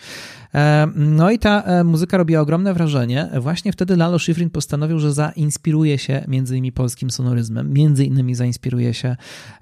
E, 0.55 0.87
no 0.95 1.31
i 1.31 1.39
ta 1.39 1.61
e, 1.61 1.83
muzyka 1.83 2.17
robiła 2.17 2.41
ogromne 2.41 2.73
wrażenie. 2.73 3.29
Właśnie 3.39 3.71
wtedy 3.71 3.97
Lalo 3.97 4.19
Schifrin 4.19 4.49
postanowił, 4.49 4.99
że 4.99 5.13
zainspiruje 5.13 5.97
się 5.97 6.25
między 6.27 6.53
innymi 6.53 6.71
polskim 6.71 7.11
sonoryzmem, 7.11 7.73
między 7.73 8.05
innymi 8.05 8.35
zainspiruje 8.35 8.93
się 8.93 9.15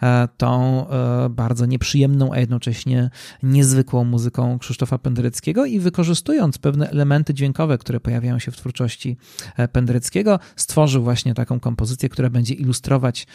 e, 0.03 0.28
tą 0.38 0.86
bardzo 1.30 1.66
nieprzyjemną, 1.66 2.34
a 2.34 2.39
jednocześnie 2.39 3.10
niezwykłą 3.43 4.03
muzyką 4.03 4.60
Krzysztofa 4.60 4.97
Pendereckiego 4.97 5.66
i 5.66 5.80
wykorzystując 5.80 6.57
pewne 6.57 6.89
elementy 6.89 7.34
dźwiękowe, 7.34 7.78
które 7.78 7.99
pojawiają 7.99 8.39
się 8.39 8.51
w 8.51 8.57
twórczości 8.57 9.18
Pendereckiego, 9.72 10.39
stworzył 10.55 11.03
właśnie 11.03 11.34
taką 11.34 11.60
kompozycję, 11.60 12.10
która 12.10 12.30
będzie 12.30 12.53
ilustrować 12.53 13.28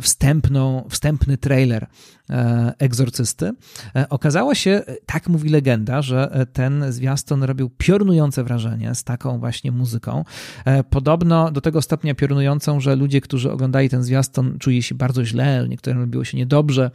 wstępną, 0.00 0.84
wstępny 0.90 1.38
trailer 1.38 1.86
e, 2.30 2.74
egzorcysty. 2.78 3.52
E, 3.96 4.08
okazało 4.08 4.54
się, 4.54 4.82
tak 5.06 5.28
mówi 5.28 5.48
legenda, 5.48 6.02
że 6.02 6.46
ten 6.52 6.92
zwiastun 6.92 7.42
robił 7.42 7.70
piorunujące 7.78 8.44
wrażenie 8.44 8.94
z 8.94 9.04
taką 9.04 9.38
właśnie 9.38 9.72
muzyką. 9.72 10.24
E, 10.64 10.84
podobno 10.84 11.50
do 11.50 11.60
tego 11.60 11.82
stopnia 11.82 12.14
piorunującą, 12.14 12.80
że 12.80 12.96
ludzie, 12.96 13.20
którzy 13.20 13.52
oglądali 13.52 13.88
ten 13.88 14.02
zwiastun, 14.02 14.58
czuli 14.58 14.82
się 14.82 14.94
bardzo 14.94 15.24
źle, 15.24 15.66
niektórym 15.68 16.00
robiło 16.00 16.24
się 16.24 16.36
niedobrze. 16.36 16.90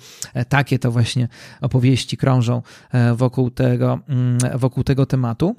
Takie 0.49 0.79
to 0.79 0.91
właśnie 0.91 1.27
opowieści 1.61 2.17
krążą 2.17 2.61
wokół 3.15 3.51
tego, 3.51 3.99
mm, 4.09 4.37
wokół 4.59 4.83
tego 4.83 5.05
tematu. 5.05 5.55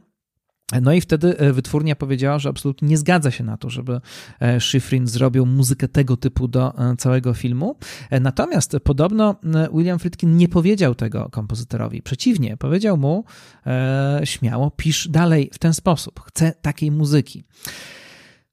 No 0.81 0.93
i 0.93 1.01
wtedy 1.01 1.39
e, 1.39 1.53
wytwórnia 1.53 1.97
powiedziała, 1.97 2.39
że 2.39 2.49
absolutnie 2.49 2.89
nie 2.89 2.99
zgadza 2.99 3.31
się 3.31 3.45
na 3.45 3.57
to, 3.57 3.71
żeby 3.71 4.01
e, 4.41 4.61
Schifrin 4.61 5.07
zrobił 5.07 5.47
muzykę 5.47 5.89
tego 5.89 6.17
typu 6.17 6.49
do 6.49 6.79
e, 6.79 6.97
całego 6.97 7.35
filmu. 7.35 7.77
Natomiast 8.21 8.77
podobno 8.85 9.35
William 9.75 9.99
Friedkin 9.99 10.37
nie 10.37 10.49
powiedział 10.49 10.95
tego 10.95 11.29
kompozytorowi. 11.31 12.03
Przeciwnie, 12.03 12.57
powiedział 12.57 12.97
mu 12.97 13.25
śmiało, 14.25 14.71
pisz 14.71 15.09
dalej 15.09 15.51
w 15.53 15.59
ten 15.59 15.75
sposób. 15.75 16.21
Chcę 16.21 16.53
takiej 16.63 16.91
muzyki. 16.91 17.45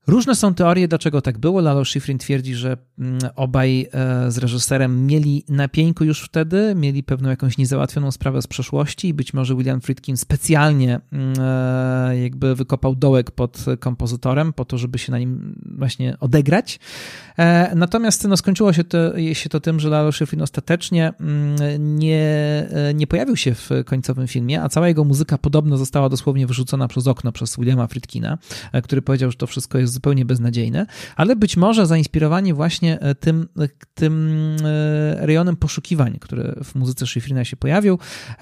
Różne 0.09 0.35
są 0.35 0.53
teorie, 0.53 0.87
dlaczego 0.87 1.21
tak 1.21 1.37
było. 1.37 1.61
Lalo 1.61 1.85
Schifrin 1.85 2.17
twierdzi, 2.17 2.55
że 2.55 2.77
mm, 2.99 3.19
obaj 3.35 3.87
e, 3.93 4.31
z 4.31 4.37
reżyserem 4.37 5.05
mieli 5.05 5.43
na 5.49 5.67
już 6.01 6.21
wtedy, 6.21 6.73
mieli 6.75 7.03
pewną 7.03 7.29
jakąś 7.29 7.57
niezałatwioną 7.57 8.11
sprawę 8.11 8.41
z 8.41 8.47
przeszłości 8.47 9.07
i 9.07 9.13
być 9.13 9.33
może 9.33 9.55
William 9.55 9.81
Friedkin 9.81 10.17
specjalnie 10.17 10.99
mm, 11.11 11.33
e, 11.39 12.21
jakby 12.21 12.55
wykopał 12.55 12.95
dołek 12.95 13.31
pod 13.31 13.65
kompozytorem 13.79 14.53
po 14.53 14.65
to, 14.65 14.77
żeby 14.77 14.97
się 14.97 15.11
na 15.11 15.19
nim 15.19 15.55
właśnie 15.77 16.19
odegrać. 16.19 16.79
E, 17.37 17.75
natomiast 17.75 18.27
no, 18.27 18.37
skończyło 18.37 18.73
się 18.73 18.83
to, 18.83 18.97
się 19.33 19.49
to 19.49 19.59
tym, 19.59 19.79
że 19.79 19.89
Lalo 19.89 20.11
Schifrin 20.11 20.41
ostatecznie 20.41 21.13
mm, 21.19 21.97
nie, 21.97 22.67
nie 22.95 23.07
pojawił 23.07 23.35
się 23.35 23.55
w 23.55 23.69
końcowym 23.85 24.27
filmie, 24.27 24.61
a 24.61 24.69
cała 24.69 24.87
jego 24.87 25.03
muzyka 25.03 25.37
podobno 25.37 25.77
została 25.77 26.09
dosłownie 26.09 26.47
wyrzucona 26.47 26.87
przez 26.87 27.07
okno 27.07 27.31
przez 27.31 27.57
Williama 27.57 27.87
Friedkina, 27.87 28.37
który 28.83 29.01
powiedział, 29.01 29.31
że 29.31 29.37
to 29.37 29.47
wszystko 29.47 29.77
jest 29.77 29.98
zupełnie 29.99 30.25
beznadziejne, 30.25 30.85
ale 31.15 31.35
być 31.35 31.57
może 31.57 31.87
zainspirowani 31.87 32.53
właśnie 32.53 32.99
e, 32.99 33.15
tym, 33.15 33.47
e, 33.59 33.67
tym 33.93 34.55
e, 34.63 35.25
rejonem 35.25 35.55
poszukiwań, 35.55 36.17
który 36.21 36.55
w 36.63 36.75
muzyce 36.75 37.07
Schifrina 37.07 37.45
się 37.45 37.57
pojawił, 37.57 37.99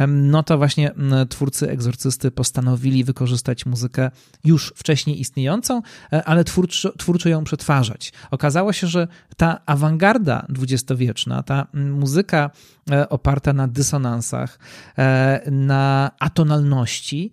no 0.08 0.44
to 0.44 0.58
właśnie 0.58 0.92
twórcy 1.30 1.70
egzorcysty 1.70 2.32
postanowili 2.32 3.04
wykorzystać 3.04 3.66
muzykę 3.66 4.12
już 4.44 4.74
wcześniej 4.76 5.20
istniejącą, 5.20 5.82
ale 6.26 6.44
twórczo, 6.44 6.92
twórczo 6.98 7.30
ją 7.30 7.44
przetwarzać. 7.44 8.14
Okazało 8.32 8.74
się, 8.74 8.88
że 8.88 9.08
ta 9.38 9.62
awangarda 9.66 10.46
dwudziestowieczna, 10.50 11.44
ta 11.44 11.68
muzyka 11.74 12.52
oparta 13.10 13.54
na 13.54 13.68
dysonansach, 13.68 14.60
na 15.52 16.12
atonalności, 16.20 17.32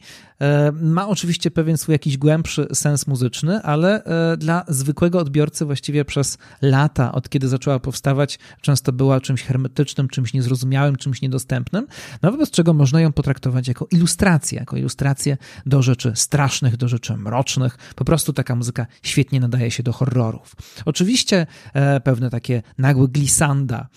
ma 0.72 1.08
oczywiście 1.08 1.50
pewien 1.50 1.76
swój 1.76 1.92
jakiś 1.92 2.18
głębszy 2.18 2.66
sens 2.72 3.06
muzyczny, 3.06 3.62
ale 3.62 4.04
e, 4.04 4.36
dla 4.36 4.64
zwykłego 4.68 5.18
odbiorcy 5.18 5.64
właściwie 5.64 6.04
przez 6.04 6.38
lata, 6.62 7.12
od 7.12 7.28
kiedy 7.28 7.48
zaczęła 7.48 7.78
powstawać, 7.78 8.38
często 8.60 8.92
była 8.92 9.20
czymś 9.20 9.42
hermetycznym, 9.42 10.08
czymś 10.08 10.32
niezrozumiałym, 10.32 10.96
czymś 10.96 11.22
niedostępnym, 11.22 11.86
no 12.22 12.30
wobec 12.30 12.50
czego 12.50 12.74
można 12.74 13.00
ją 13.00 13.12
potraktować 13.12 13.68
jako 13.68 13.86
ilustrację, 13.90 14.58
jako 14.58 14.76
ilustrację 14.76 15.36
do 15.66 15.82
rzeczy 15.82 16.12
strasznych, 16.14 16.76
do 16.76 16.88
rzeczy 16.88 17.16
mrocznych. 17.16 17.78
Po 17.94 18.04
prostu 18.04 18.32
taka 18.32 18.54
muzyka 18.54 18.86
świetnie 19.02 19.40
nadaje 19.40 19.70
się 19.70 19.82
do 19.82 19.92
horrorów. 19.92 20.56
Oczywiście 20.84 21.46
e, 21.74 22.00
pewne 22.00 22.30
takie 22.30 22.62
nagłe 22.78 23.08
glisanda, 23.08 23.88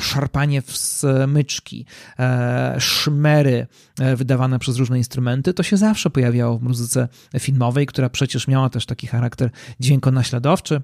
szarpanie 0.00 0.62
w 0.62 0.76
smyczki, 0.76 1.86
szmery 2.78 3.66
wydawane 4.16 4.58
przez 4.58 4.76
różne 4.76 4.98
instrumenty, 4.98 5.54
to 5.54 5.62
się 5.62 5.69
zawsze 5.76 6.10
pojawiało 6.10 6.58
w 6.58 6.62
muzyce 6.62 7.08
filmowej, 7.38 7.86
która 7.86 8.08
przecież 8.10 8.48
miała 8.48 8.70
też 8.70 8.86
taki 8.86 9.06
charakter 9.06 9.50
dźwiękonaśladowczy. 9.80 10.82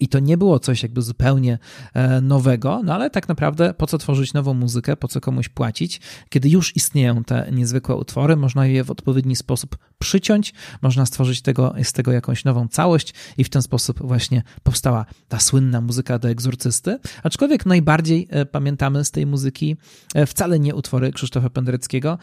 I 0.00 0.08
to 0.08 0.18
nie 0.18 0.38
było 0.38 0.58
coś 0.58 0.82
jakby 0.82 1.02
zupełnie 1.02 1.58
e, 1.94 2.20
nowego, 2.20 2.80
no 2.84 2.94
ale 2.94 3.10
tak 3.10 3.28
naprawdę 3.28 3.74
po 3.74 3.86
co 3.86 3.98
tworzyć 3.98 4.32
nową 4.32 4.54
muzykę, 4.54 4.96
po 4.96 5.08
co 5.08 5.20
komuś 5.20 5.48
płacić, 5.48 6.00
kiedy 6.28 6.48
już 6.48 6.76
istnieją 6.76 7.24
te 7.24 7.48
niezwykłe 7.52 7.96
utwory, 7.96 8.36
można 8.36 8.66
je 8.66 8.84
w 8.84 8.90
odpowiedni 8.90 9.36
sposób 9.36 9.76
przyciąć, 9.98 10.54
można 10.82 11.06
stworzyć 11.06 11.42
tego, 11.42 11.74
z 11.82 11.92
tego 11.92 12.12
jakąś 12.12 12.44
nową 12.44 12.68
całość 12.68 13.14
i 13.38 13.44
w 13.44 13.48
ten 13.48 13.62
sposób 13.62 13.98
właśnie 14.02 14.42
powstała 14.62 15.06
ta 15.28 15.40
słynna 15.40 15.80
muzyka 15.80 16.18
do 16.18 16.28
egzorcysty. 16.28 16.98
Aczkolwiek 17.22 17.66
najbardziej 17.66 18.28
e, 18.30 18.46
pamiętamy 18.46 19.04
z 19.04 19.10
tej 19.10 19.26
muzyki 19.26 19.76
e, 20.14 20.26
wcale 20.26 20.58
nie 20.58 20.74
utwory 20.74 21.12
Krzysztofa 21.12 21.50
Pendereckiego, 21.50 22.18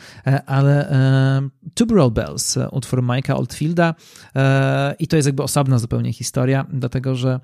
ale 0.46 0.92
Tubular 1.74 2.12
Bells, 2.12 2.58
utwór 2.72 3.04
Mike'a 3.04 3.38
Oldfielda 3.38 3.96
i 5.00 5.08
to 5.08 5.16
jest 5.16 5.26
jakby 5.26 5.44
osobna 5.44 5.80
zupełnie 5.80 6.14
historia, 6.14 6.66
dlatego 6.74 7.16
że 7.16 7.40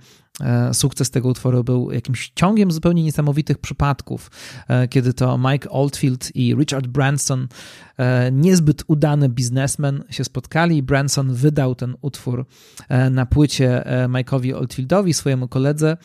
sukces 0.73 1.09
tego 1.09 1.29
utworu 1.29 1.63
był 1.63 1.91
jakimś 1.91 2.31
ciągiem 2.35 2.71
zupełnie 2.71 3.03
niesamowitych 3.03 3.57
przypadków, 3.57 4.31
e, 4.67 4.87
kiedy 4.87 5.13
to 5.13 5.37
Mike 5.37 5.69
Oldfield 5.69 6.35
i 6.35 6.55
Richard 6.55 6.87
Branson, 6.87 7.47
e, 7.97 8.31
niezbyt 8.31 8.83
udany 8.87 9.29
biznesmen, 9.29 10.03
się 10.09 10.23
spotkali. 10.23 10.83
Branson 10.83 11.33
wydał 11.33 11.75
ten 11.75 11.95
utwór 12.01 12.45
na 13.11 13.25
płycie 13.25 13.83
Mike'owi 14.07 14.53
Oldfieldowi, 14.53 15.13
swojemu 15.13 15.47
koledze, 15.47 15.97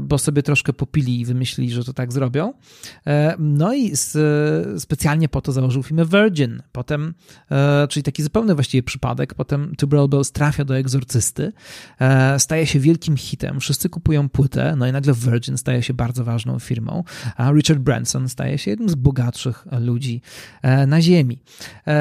bo 0.00 0.18
sobie 0.18 0.42
troszkę 0.42 0.72
popili 0.72 1.20
i 1.20 1.24
wymyślili, 1.24 1.70
że 1.70 1.84
to 1.84 1.92
tak 1.92 2.12
zrobią. 2.12 2.52
No 3.38 3.74
i 3.74 3.92
specjalnie 4.78 5.28
po 5.28 5.40
to 5.40 5.52
założył 5.52 5.82
firmę 5.82 6.04
Virgin. 6.04 6.62
Potem, 6.72 7.14
czyli 7.88 8.02
taki 8.02 8.22
zupełny 8.22 8.54
właściwie 8.54 8.82
przypadek, 8.82 9.34
potem 9.34 9.74
Tubular 9.78 10.08
Bells 10.08 10.32
trafia 10.32 10.64
do 10.64 10.76
egzorcysty, 10.76 11.52
staje 12.38 12.65
staje 12.66 12.72
się 12.72 12.80
wielkim 12.80 13.16
hitem, 13.16 13.60
wszyscy 13.60 13.88
kupują 13.88 14.28
płytę, 14.28 14.74
no 14.76 14.86
i 14.86 14.92
nagle 14.92 15.14
Virgin 15.14 15.58
staje 15.58 15.82
się 15.82 15.94
bardzo 15.94 16.24
ważną 16.24 16.58
firmą, 16.58 17.04
a 17.36 17.52
Richard 17.52 17.80
Branson 17.80 18.28
staje 18.28 18.58
się 18.58 18.70
jednym 18.70 18.88
z 18.88 18.94
bogatszych 18.94 19.66
ludzi 19.80 20.22
na 20.86 21.00
ziemi. 21.02 21.42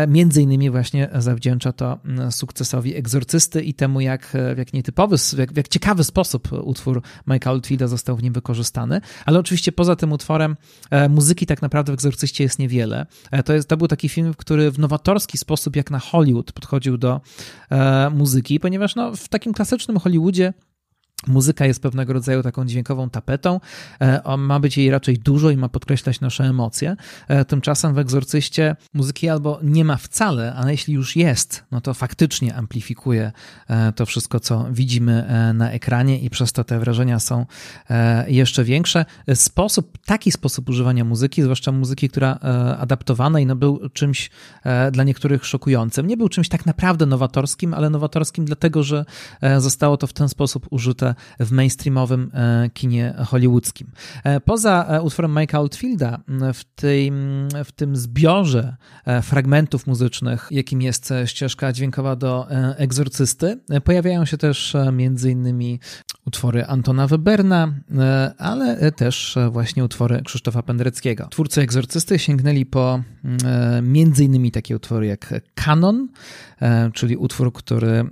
Między 0.07 0.41
innymi 0.41 0.70
właśnie 0.70 1.09
zawdzięcza 1.16 1.72
to 1.72 1.99
sukcesowi 2.32 2.95
egzorcysty 2.95 3.61
i 3.61 3.74
temu, 3.74 4.01
jak, 4.01 4.38
w 4.55 4.57
jak 4.57 4.74
nietypowy, 4.74 5.18
w 5.18 5.38
jak, 5.38 5.53
w 5.53 5.57
jak 5.57 5.68
ciekawy 5.68 6.03
sposób 6.03 6.49
utwór 6.51 7.01
Michael 7.28 7.55
Oldfielda 7.55 7.88
został 7.88 8.18
w 8.18 8.24
nim 8.24 8.34
wykorzystany, 8.34 9.01
ale 9.26 9.39
oczywiście 9.39 9.72
poza 9.72 9.95
tym 9.95 10.11
utworem 10.11 10.55
muzyki 11.09 11.45
tak 11.45 11.61
naprawdę 11.61 11.91
w 11.91 11.93
egzorcyście 11.93 12.43
jest 12.43 12.59
niewiele. 12.59 13.05
To, 13.45 13.53
jest, 13.53 13.70
to 13.70 13.78
był 13.78 13.88
taki 13.88 14.09
film, 14.09 14.34
który 14.38 14.72
w 14.72 14.80
nowatorski 14.80 15.38
sposób, 15.38 15.76
jak 15.76 15.91
na 15.91 15.99
Hollywood, 15.99 16.51
podchodził 16.51 16.97
do 16.97 17.22
muzyki, 18.11 18.59
ponieważ 18.59 18.95
no, 18.95 19.16
w 19.16 19.28
takim 19.28 19.53
klasycznym 19.53 19.99
Hollywoodzie 19.99 20.53
Muzyka 21.28 21.66
jest 21.66 21.82
pewnego 21.82 22.14
rodzaju 22.14 22.44
taką 22.44 22.66
dźwiękową 22.66 23.10
tapetą, 23.10 23.60
e, 24.00 24.38
ma 24.38 24.60
być 24.60 24.78
jej 24.78 24.92
raczej 24.92 25.18
dużo 25.18 25.50
i 25.50 25.58
ma 25.58 25.70
podkreślać 25.70 26.22
nasze 26.22 26.44
emocje. 26.44 26.96
E, 27.28 27.46
tymczasem 27.46 27.94
w 27.94 27.98
egzorcyście 27.98 28.76
muzyki 28.94 29.30
albo 29.30 29.60
nie 29.64 29.86
ma 29.86 29.98
wcale, 29.98 30.54
a 30.58 30.72
jeśli 30.72 30.94
już 30.94 31.16
jest, 31.16 31.64
no 31.72 31.82
to 31.82 31.94
faktycznie 31.94 32.56
amplifikuje 32.56 33.32
e, 33.68 33.94
to 33.94 34.06
wszystko, 34.06 34.40
co 34.40 34.68
widzimy 34.72 35.26
na 35.54 35.72
ekranie 35.72 36.20
i 36.20 36.30
przez 36.30 36.54
to 36.54 36.64
te 36.64 36.80
wrażenia 36.80 37.20
są 37.20 37.46
jeszcze 38.28 38.64
większe. 38.64 39.06
Sposób, 39.34 39.98
taki 40.06 40.32
sposób 40.32 40.70
używania 40.70 41.06
muzyki, 41.06 41.44
zwłaszcza 41.44 41.72
muzyki, 41.72 42.10
która 42.10 42.40
adaptowanej, 42.80 43.46
no 43.46 43.56
był 43.56 43.90
czymś 43.90 44.30
dla 44.92 45.04
niektórych 45.04 45.46
szokującym. 45.46 46.08
Nie 46.08 46.18
był 46.18 46.30
czymś 46.30 46.50
tak 46.50 46.66
naprawdę 46.66 47.06
nowatorskim, 47.06 47.74
ale 47.74 47.90
nowatorskim 47.90 48.46
dlatego, 48.46 48.84
że 48.84 49.06
zostało 49.58 49.98
to 49.98 50.08
w 50.08 50.14
ten 50.14 50.30
sposób 50.30 50.68
użyte 50.70 51.14
w 51.39 51.51
mainstreamowym 51.51 52.32
e, 52.34 52.70
kinie 52.74 53.13
hollywoodzkim. 53.26 53.91
E, 54.24 54.39
poza 54.39 54.86
e, 54.88 55.01
utworem 55.01 55.36
Mike'a 55.36 55.59
Oldfielda 55.59 56.20
w 56.53 56.63
tym, 56.76 57.47
w 57.66 57.72
tym 57.72 57.95
zbiorze 57.95 58.76
fragmentów 59.22 59.88
muzycznych, 59.88 60.47
jakim 60.51 60.82
jest 60.82 61.13
ścieżka 61.26 61.74
dźwiękowa 61.74 62.16
do 62.16 62.47
Egzorcysty, 62.78 63.59
pojawiają 63.84 64.26
się 64.26 64.38
też 64.38 64.76
innymi 65.30 65.80
utwory 66.26 66.66
Antona 66.66 67.07
Weberna, 67.07 67.74
ale 68.38 68.91
też 68.91 69.38
właśnie 69.51 69.84
utwory 69.84 70.22
Krzysztofa 70.26 70.63
Pendreckiego. 70.63 71.28
Twórcy 71.28 71.61
Egzorcysty 71.61 72.20
sięgnęli 72.20 72.66
po 72.66 72.99
innymi 74.24 74.51
takie 74.51 74.76
utwory 74.76 75.07
jak 75.07 75.34
Kanon, 75.55 76.07
czyli 76.93 77.18
utwór, 77.18 77.53
który 77.53 78.03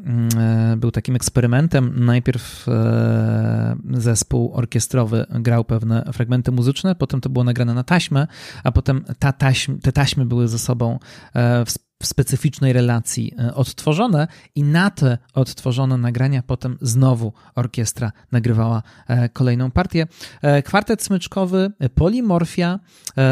był 0.77 0.91
takim 0.91 1.15
eksperymentem. 1.15 2.05
Najpierw 2.05 2.65
E, 2.67 3.75
zespół 3.91 4.53
orkiestrowy 4.53 5.25
grał 5.29 5.65
pewne 5.65 6.03
fragmenty 6.13 6.51
muzyczne, 6.51 6.95
potem 6.95 7.21
to 7.21 7.29
było 7.29 7.43
nagrane 7.43 7.73
na 7.73 7.83
taśmę, 7.83 8.27
a 8.63 8.71
potem 8.71 9.05
ta 9.19 9.33
taśm, 9.33 9.79
te 9.79 9.91
taśmy 9.91 10.25
były 10.25 10.47
ze 10.47 10.59
sobą 10.59 10.99
e, 11.35 11.65
w 12.03 12.05
specyficznej 12.05 12.73
relacji 12.73 13.33
e, 13.39 13.53
odtworzone 13.53 14.27
i 14.55 14.63
na 14.63 14.89
te 14.89 15.17
odtworzone 15.33 15.97
nagrania 15.97 16.43
potem 16.47 16.77
znowu 16.81 17.33
orkiestra 17.55 18.11
nagrywała 18.31 18.83
e, 19.07 19.29
kolejną 19.29 19.71
partię. 19.71 20.07
E, 20.41 20.61
kwartet 20.61 21.03
smyczkowy, 21.03 21.71
Polimorfia, 21.95 22.79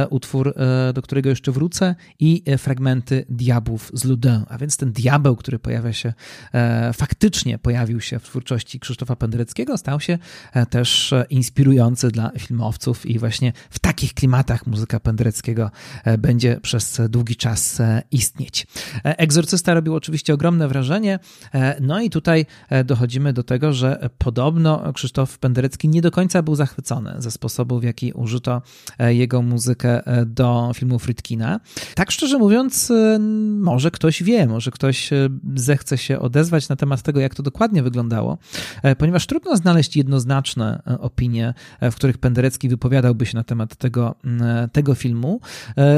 utwór, 0.10 0.54
do 0.94 1.02
którego 1.02 1.30
jeszcze 1.30 1.52
wrócę 1.52 1.96
i 2.20 2.44
fragmenty 2.58 3.26
Diabłów 3.30 3.92
z 3.94 4.04
Ludin, 4.04 4.46
a 4.50 4.58
więc 4.58 4.78
ten 4.78 4.92
diabeł, 4.92 5.36
który 5.36 5.60
pojawia 5.60 5.94
się, 5.94 6.14
faktycznie 6.94 7.58
pojawił 7.60 8.02
się 8.02 8.20
w 8.20 8.24
twórczości 8.24 8.80
Krzysztofa 8.80 9.16
Pendereckiego, 9.16 9.78
stał 9.78 10.00
się 10.00 10.18
też 10.70 11.14
inspirujący 11.30 12.12
dla 12.12 12.32
filmowców 12.40 13.06
i 13.06 13.20
właśnie 13.20 13.54
w 13.70 13.80
takich 13.80 14.14
klimatach 14.14 14.68
muzyka 14.68 15.00
Pendereckiego 15.00 15.72
będzie 16.18 16.60
przez 16.62 17.02
długi 17.10 17.36
czas 17.36 17.82
istnieć. 18.12 18.61
E, 19.06 19.20
Egzorcysta 19.20 19.74
robił 19.74 19.96
oczywiście 19.96 20.34
ogromne 20.34 20.68
wrażenie, 20.68 21.20
e, 21.54 21.82
no 21.82 22.02
i 22.02 22.10
tutaj 22.10 22.46
e, 22.70 22.84
dochodzimy 22.84 23.34
do 23.34 23.44
tego, 23.44 23.74
że 23.74 24.10
podobno 24.18 24.94
Krzysztof 24.94 25.40
Penderecki 25.40 25.88
nie 25.88 26.02
do 26.02 26.12
końca 26.12 26.44
był 26.44 26.56
zachwycony 26.56 27.16
ze 27.18 27.32
sposobu, 27.32 27.80
w 27.80 27.84
jaki 27.84 28.14
użyto 28.14 28.62
jego 29.00 29.42
muzykę 29.42 30.02
do 30.26 30.72
filmu 30.76 31.00
Fritkina. 31.00 31.60
Tak 31.96 32.12
szczerze 32.12 32.38
mówiąc, 32.38 32.92
może 33.60 33.92
ktoś 33.92 34.24
wie, 34.24 34.48
może 34.48 34.72
ktoś 34.72 35.10
zechce 35.56 35.98
się 35.98 36.20
odezwać 36.20 36.70
na 36.70 36.76
temat 36.76 37.02
tego, 37.02 37.20
jak 37.20 37.36
to 37.36 37.44
dokładnie 37.44 37.84
wyglądało, 37.84 38.38
ponieważ 38.98 39.26
trudno 39.26 39.58
znaleźć 39.58 39.96
jednoznaczne 39.96 40.82
opinie, 41.00 41.54
w 41.82 41.96
których 41.96 42.18
Penderecki 42.18 42.70
wypowiadałby 42.70 43.26
się 43.26 43.38
na 43.38 43.44
temat 43.44 43.76
tego, 43.76 44.16
tego 44.72 44.96
filmu. 44.96 45.40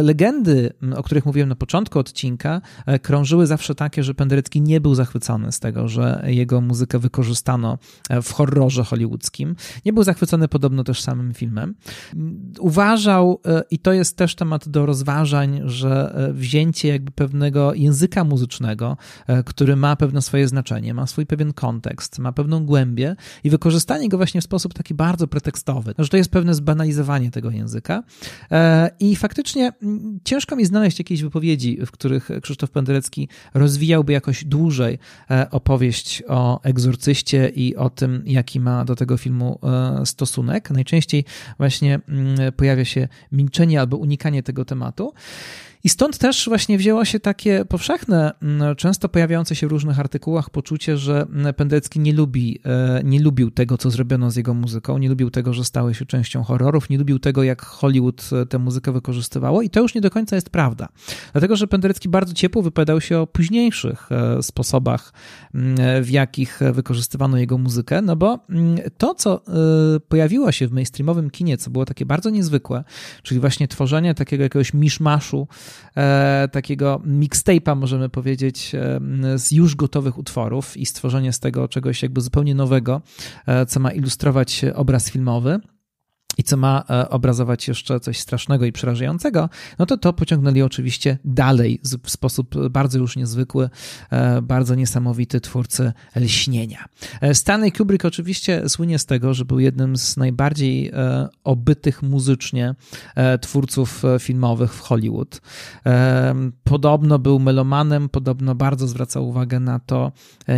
Legendy, 0.04 0.74
o 0.96 1.04
których 1.04 1.26
mówiłem 1.26 1.50
na 1.50 1.56
początku 1.56 2.00
odcinka, 2.00 2.43
E, 2.86 3.00
krążyły 3.00 3.48
zawsze 3.48 3.76
takie, 3.76 4.04
że 4.04 4.14
Penderecki 4.14 4.62
nie 4.62 4.82
był 4.82 4.96
zachwycony 4.96 5.52
z 5.52 5.60
tego, 5.60 5.88
że 5.88 6.24
jego 6.28 6.62
muzykę 6.62 7.00
wykorzystano 7.00 7.78
e, 8.10 8.22
w 8.22 8.32
horrorze 8.32 8.84
hollywoodzkim. 8.84 9.56
Nie 9.86 9.94
był 9.94 10.04
zachwycony 10.04 10.48
podobno 10.48 10.84
też 10.84 11.02
samym 11.02 11.34
filmem. 11.34 11.76
Uważał, 12.60 13.40
e, 13.46 13.64
i 13.72 13.80
to 13.80 13.94
jest 13.94 14.18
też 14.18 14.36
temat 14.36 14.70
do 14.70 14.86
rozważań, 14.86 15.62
że 15.66 16.16
wzięcie 16.34 16.88
jakby 16.88 17.12
pewnego 17.12 17.74
języka 17.74 18.24
muzycznego, 18.24 18.98
który 19.46 19.76
ma 19.76 19.96
pewne 19.96 20.22
swoje 20.22 20.48
znaczenie, 20.48 20.94
ma 20.94 21.08
swój 21.08 21.26
pewien 21.26 21.54
kontekst, 21.54 22.20
ma 22.20 22.32
pewną 22.32 22.66
głębię 22.66 23.16
i 23.44 23.50
wykorzystanie 23.50 24.10
go 24.10 24.18
właśnie 24.18 24.42
w 24.42 24.44
sposób 24.44 24.74
taki 24.74 24.94
bardzo 24.94 25.28
pretekstowy, 25.28 25.94
że 25.98 26.10
to 26.10 26.18
jest 26.18 26.32
pewne 26.32 26.54
zbanalizowanie 26.54 27.32
tego 27.32 27.52
języka. 27.52 28.04
I 29.00 29.16
faktycznie 29.16 29.74
ciężko 30.24 30.56
mi 30.56 30.66
znaleźć 30.66 31.00
jakieś 31.00 31.24
wypowiedzi, 31.24 31.80
w 31.86 31.92
których 31.92 32.30
Krzysztof 32.42 32.70
Penderecki 32.70 33.28
rozwijałby 33.54 34.14
jakoś 34.14 34.46
dłużej 34.46 35.00
e, 35.32 35.48
opowieść 35.52 36.24
o 36.28 36.62
egzorcyście 36.62 37.50
i 37.50 37.76
o 37.76 37.90
tym, 37.90 38.24
jaki 38.26 38.60
ma 38.60 38.86
do 38.86 38.96
tego 38.96 39.18
filmu 39.18 39.60
e, 39.64 40.06
stosunek. 40.06 40.72
Najczęściej 40.72 41.26
właśnie 41.58 42.00
mm, 42.10 42.54
pojawia 42.54 42.86
się 42.86 43.08
milczenie 43.32 43.80
albo 43.80 43.98
unikanie 43.98 44.44
tego 44.44 44.66
tematu. 44.66 45.14
I 45.86 45.90
stąd 45.90 46.18
też 46.18 46.46
właśnie 46.48 46.78
wzięło 46.78 47.06
się 47.06 47.20
takie 47.20 47.66
powszechne, 47.66 48.32
mm, 48.42 48.76
często 48.76 49.10
pojawiające 49.10 49.56
się 49.56 49.68
w 49.68 49.72
różnych 49.72 50.00
artykułach 50.00 50.50
poczucie, 50.50 50.98
że 50.98 51.26
Penderecki 51.58 52.00
nie 52.00 52.14
lubi, 52.14 52.60
e, 52.66 53.02
nie 53.04 53.20
lubił 53.20 53.52
tego, 53.52 53.78
co 53.78 53.90
zrobiono 53.90 54.32
z 54.32 54.36
jego 54.36 54.54
muzyką, 54.54 54.98
nie 54.98 55.10
lubił 55.10 55.32
tego, 55.32 55.54
że 55.54 55.64
stały 55.64 55.94
się 55.94 56.06
częścią 56.06 56.44
horrorów, 56.44 56.90
nie 56.90 56.98
lubił 56.98 57.20
tego, 57.20 57.44
jak 57.44 57.62
Hollywood 57.62 58.30
e, 58.42 58.46
tę 58.46 58.60
muzykę 58.60 58.92
wykorzystywało 58.92 59.62
i 59.62 59.70
to 59.70 59.80
już 59.80 59.96
nie 59.96 60.02
do 60.02 60.10
końca 60.10 60.36
jest 60.36 60.50
prawda. 60.50 60.90
Dlatego, 61.32 61.56
że 61.56 61.68
Penderecki 61.68 62.10
bardzo 62.10 62.34
ciepło 62.34 62.62
wypowiadał 62.62 63.02
się 63.02 63.20
o 63.20 63.28
późniejszych 63.28 64.12
e, 64.12 64.44
sposobach, 64.44 65.14
mm, 65.54 66.04
w 66.04 66.10
jakich 66.10 66.60
wykorzystywano 66.74 67.38
jego 67.38 67.58
muzykę, 67.58 68.02
no 68.02 68.16
bo 68.16 68.40
mm, 68.50 68.78
to, 68.98 69.16
co 69.16 69.42
pojawiło 70.08 70.52
się 70.52 70.68
w 70.68 70.72
mainstreamowym 70.72 71.30
kinie, 71.30 71.58
co 71.58 71.72
było 71.72 71.86
takie 71.86 72.06
bardzo 72.06 72.30
niezwykłe, 72.30 72.84
czyli 73.24 73.40
właśnie 73.40 73.68
tworzenie 73.68 74.14
takiego 74.14 74.44
jakiegoś 74.44 74.74
miszmaszu 74.74 75.48
e, 75.98 76.50
takiego 76.52 77.02
mixtape'a, 77.06 77.76
możemy 77.76 78.10
powiedzieć, 78.10 78.76
e, 78.76 79.00
z 79.38 79.52
już 79.52 79.76
gotowych 79.76 80.18
utworów 80.18 80.78
i 80.78 80.86
stworzenie 80.86 81.34
z 81.34 81.40
tego 81.40 81.68
czegoś 81.68 82.04
jakby 82.04 82.22
zupełnie 82.22 82.56
nowego, 82.56 83.02
e, 83.48 83.66
co 83.66 83.80
ma 83.80 83.92
ilustrować 83.92 84.66
obraz 84.76 85.12
filmowy 85.12 85.60
i 86.38 86.44
co 86.44 86.58
ma 86.58 86.84
e, 86.90 87.10
obrazować 87.10 87.68
jeszcze 87.68 88.00
coś 88.00 88.20
strasznego 88.20 88.66
i 88.66 88.72
przerażającego, 88.72 89.50
no 89.80 89.86
to 89.86 89.98
to 89.98 90.14
pociągnęli 90.14 90.62
oczywiście 90.62 91.18
dalej 91.26 91.80
w 92.04 92.12
sposób 92.12 92.68
bardzo 92.70 93.00
już 93.00 93.16
niezwykły, 93.16 93.70
e, 94.10 94.42
bardzo 94.42 94.76
niesamowity 94.76 95.42
twórcy 95.42 95.94
lśnienia. 96.16 96.86
E, 97.22 97.36
Stanley 97.36 97.72
Kubrick 97.72 98.06
oczywiście 98.06 98.70
słynie 98.70 99.00
z 99.00 99.06
tego, 99.06 99.34
że 99.34 99.46
był 99.46 99.60
jednym 99.60 99.98
z 99.98 100.18
najbardziej 100.18 100.92
obytych 101.44 102.04
muzycznie 102.04 102.76
twórców 103.42 104.04
filmowych 104.20 104.74
w 104.74 104.80
Hollywood. 104.80 105.42
Podobno 106.64 107.20
był 107.20 107.40
melomanem, 107.40 108.10
podobno 108.10 108.56
bardzo 108.56 108.88
zwracał 108.88 109.30
uwagę 109.30 109.60
na 109.60 109.80
to, 109.80 110.12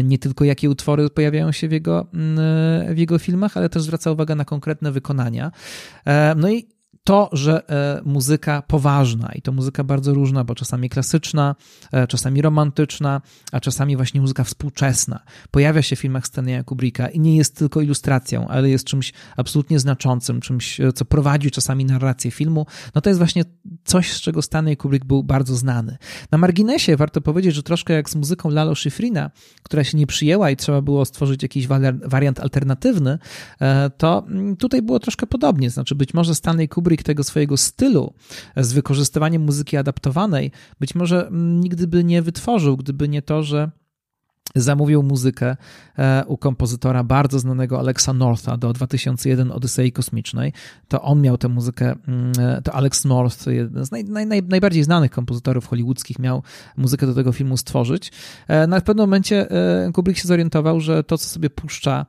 nie 0.04 0.20
tylko 0.20 0.46
jakie 0.46 0.70
utwory 0.70 1.10
pojawiają 1.10 1.52
się 1.52 1.68
w 1.68 1.72
jego, 1.72 2.08
w 2.90 2.98
jego 2.98 3.20
filmach, 3.20 3.58
ale 3.58 3.70
też 3.70 3.84
zwraca 3.84 4.12
uwagę 4.12 4.36
na 4.36 4.46
konkretne 4.46 4.92
wykonania. 4.92 5.52
E, 6.06 6.34
no 6.36 6.50
i 6.50 6.66
to, 7.06 7.30
że 7.34 7.62
muzyka 8.06 8.62
poważna 8.62 9.32
i 9.36 9.42
to 9.42 9.52
muzyka 9.52 9.84
bardzo 9.84 10.14
różna, 10.14 10.44
bo 10.44 10.56
czasami 10.56 10.90
klasyczna, 10.90 11.56
czasami 12.10 12.42
romantyczna, 12.42 13.22
a 13.52 13.60
czasami 13.60 13.96
właśnie 13.96 14.22
muzyka 14.22 14.44
współczesna 14.44 15.20
pojawia 15.52 15.82
się 15.82 15.96
w 15.96 16.00
filmach 16.00 16.28
Stanleya 16.28 16.64
Kubricka 16.64 17.08
i 17.08 17.20
nie 17.20 17.38
jest 17.38 17.56
tylko 17.56 17.82
ilustracją, 17.82 18.48
ale 18.48 18.70
jest 18.70 18.86
czymś 18.86 19.14
absolutnie 19.38 19.80
znaczącym, 19.80 20.42
czymś, 20.42 20.82
co 20.96 21.06
prowadzi 21.06 21.52
czasami 21.52 21.86
narrację 21.86 22.32
filmu, 22.32 22.66
no 22.96 23.02
to 23.02 23.10
jest 23.10 23.20
właśnie 23.20 23.44
coś, 23.84 24.14
z 24.14 24.22
czego 24.22 24.42
Stanley 24.42 24.78
Kubrick 24.78 25.06
był 25.06 25.24
bardzo 25.24 25.56
znany. 25.56 25.98
Na 26.32 26.38
marginesie 26.38 26.98
warto 26.98 27.22
powiedzieć, 27.22 27.56
że 27.56 27.64
troszkę 27.64 27.94
jak 27.94 28.10
z 28.10 28.16
muzyką 28.16 28.50
Lalo 28.50 28.76
Schifrina, 28.76 29.32
która 29.64 29.84
się 29.84 29.98
nie 29.98 30.08
przyjęła 30.08 30.52
i 30.52 30.56
trzeba 30.56 30.82
było 30.82 31.06
stworzyć 31.06 31.44
jakiś 31.44 31.68
wariant 32.06 32.40
alternatywny, 32.40 33.18
e, 33.62 33.90
to 33.90 34.26
mm, 34.28 34.56
tutaj 34.58 34.82
było 34.82 35.00
troszkę 35.00 35.28
podobnie. 35.28 35.70
Znaczy, 35.70 35.96
być 35.96 36.14
może 36.14 36.36
Stanley 36.36 36.70
Kubrick 36.70 36.95
tego 37.04 37.24
swojego 37.24 37.58
stylu 37.58 38.14
z 38.58 38.74
wykorzystywaniem 38.74 39.42
muzyki 39.42 39.78
adaptowanej, 39.78 40.52
być 40.80 40.96
może 40.96 41.30
nigdy 41.32 41.88
by 41.88 42.04
nie 42.04 42.22
wytworzył, 42.22 42.78
gdyby 42.78 43.10
nie 43.10 43.22
to, 43.22 43.44
że 43.44 43.72
zamówił 44.56 45.04
muzykę 45.04 45.58
e, 45.98 46.24
u 46.28 46.38
kompozytora 46.38 47.04
bardzo 47.04 47.40
znanego 47.40 47.80
Alexa 47.80 48.14
Northa 48.14 48.58
do 48.58 48.74
2001 48.74 49.52
Odysei 49.52 49.92
Kosmicznej. 49.92 50.54
To 50.88 51.02
on 51.02 51.22
miał 51.22 51.38
tę 51.38 51.50
muzykę, 51.50 51.96
mm, 52.08 52.32
e, 52.40 52.62
to 52.62 52.74
Alex 52.74 53.06
North, 53.06 53.48
jeden 53.48 53.86
z 53.86 53.92
naj, 53.92 54.04
naj, 54.04 54.44
najbardziej 54.44 54.84
znanych 54.84 55.12
kompozytorów 55.12 55.68
hollywoodzkich, 55.68 56.20
miał 56.20 56.44
muzykę 56.78 57.06
do 57.06 57.14
tego 57.14 57.32
filmu 57.32 57.58
stworzyć. 57.58 58.12
E, 58.48 58.68
na 58.68 58.82
pewnym 58.82 59.04
momencie 59.04 59.48
Kubrick 59.94 60.22
się 60.22 60.28
zorientował, 60.28 60.80
że 60.80 61.04
to, 61.04 61.18
co 61.18 61.28
sobie 61.28 61.50
puszcza 61.50 62.06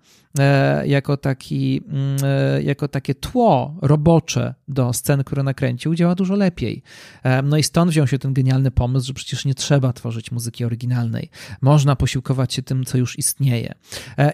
jako, 0.85 1.17
taki, 1.17 1.83
mm, 1.89 2.17
e, 2.23 2.63
jako 2.63 2.89
takie 2.89 3.15
tło 3.15 3.77
robocze 3.83 4.55
do 4.69 4.93
scen, 4.93 5.25
które 5.25 5.43
nakręcił, 5.43 5.95
działa 5.95 6.15
dużo 6.15 6.35
lepiej. 6.35 6.83
E, 7.23 7.43
no 7.43 7.57
i 7.57 7.63
stąd 7.63 7.91
wziął 7.91 8.07
się 8.07 8.19
ten 8.19 8.35
genialny 8.35 8.71
pomysł, 8.71 9.07
że 9.07 9.15
przecież 9.15 9.45
nie 9.45 9.55
trzeba 9.55 9.93
tworzyć 9.93 10.33
muzyki 10.33 10.65
oryginalnej. 10.65 11.31
Można 11.61 11.97
posiłkować 11.97 12.55
się 12.55 12.63
tym, 12.63 12.85
co 12.85 12.99
już 12.99 13.19
istnieje. 13.19 13.75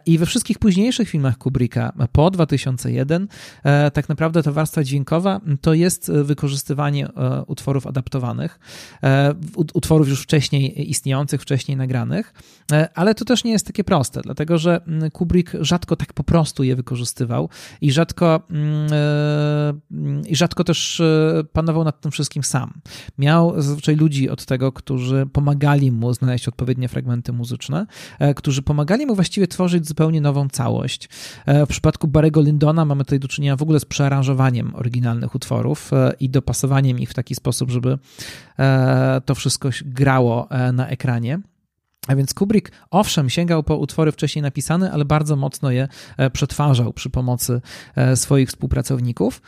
I 0.07 0.19
we 0.19 0.27
wszystkich 0.27 0.59
późniejszych 0.59 1.09
filmach 1.09 1.39
Kubricka 1.39 1.93
po 2.13 2.31
2001 2.31 3.29
tak 3.93 4.09
naprawdę 4.09 4.43
ta 4.43 4.53
warstwa 4.53 4.85
dźwiękowa 4.85 5.41
to 5.61 5.75
jest 5.75 6.13
wykorzystywanie 6.13 7.09
utworów 7.47 7.87
adaptowanych, 7.87 8.59
utworów 9.55 10.09
już 10.09 10.23
wcześniej 10.23 10.91
istniejących, 10.91 11.43
wcześniej 11.43 11.77
nagranych, 11.77 12.35
ale 12.95 13.15
to 13.15 13.25
też 13.25 13.45
nie 13.45 13.53
jest 13.53 13.67
takie 13.67 13.85
proste, 13.85 14.21
dlatego 14.21 14.59
że 14.59 14.81
mm, 14.87 15.11
Kubrick 15.11 15.57
rzadko 15.61 15.92
rzadko 15.93 15.97
tak 15.97 16.13
po 16.13 16.25
prostu 16.25 16.65
je 16.65 16.77
wykorzystywał 16.77 17.49
i 17.81 17.93
rzadko, 17.93 18.41
mm, 18.51 18.93
e, 18.93 20.29
i 20.29 20.37
rzadko 20.37 20.65
też 20.65 21.01
e, 21.01 21.45
panował 21.53 21.85
nad 21.85 22.01
tym 22.01 22.13
wszystkim 22.13 22.43
sam. 22.43 22.81
Miał 23.19 23.63
zazwyczaj 23.63 23.97
ludzi 23.97 24.31
od 24.31 24.45
tego, 24.45 24.73
którzy 24.73 25.27
pomagali 25.33 25.93
mu 25.93 26.15
znaleźć 26.15 26.49
odpowiednie 26.49 26.89
fragmenty 26.89 27.33
muzyczne, 27.33 27.87
e, 28.19 28.35
którzy 28.35 28.63
pomagali 28.63 29.07
mu 29.07 29.15
właściwie 29.15 29.47
tworzyć 29.47 29.89
zupełnie 29.89 30.21
nową 30.21 30.49
całość. 30.49 31.09
W 31.47 31.67
przypadku 31.69 32.09
Barego 32.09 32.41
Lindona 32.41 32.85
mamy 32.85 33.05
tutaj 33.05 33.21
do 33.21 33.29
czynienia 33.29 33.57
w 33.57 33.63
ogóle 33.63 33.81
z 33.81 33.85
przearanżowaniem 33.85 34.75
oryginalnych 34.75 35.35
utworów 35.35 35.91
i 36.21 36.31
dopasowaniem 36.31 36.99
ich 36.99 37.11
w 37.11 37.15
taki 37.15 37.35
sposób, 37.35 37.71
żeby 37.71 37.99
to 39.25 39.35
wszystko 39.35 39.69
grało 39.85 40.49
na 40.73 40.89
ekranie. 40.89 41.41
A 42.09 42.17
więc 42.17 42.35
Kubrick, 42.35 42.71
owszem, 42.91 43.31
sięgał 43.31 43.63
po 43.63 43.77
utwory 43.77 44.13
wcześniej 44.13 44.43
napisane, 44.43 44.93
ale 44.93 45.05
bardzo 45.05 45.37
mocno 45.37 45.71
je 45.71 45.89
e, 46.17 46.31
przetwarzał 46.31 46.93
przy 46.93 47.11
pomocy 47.11 47.61
e, 47.97 48.17
swoich 48.17 48.49
współpracowników. 48.49 49.43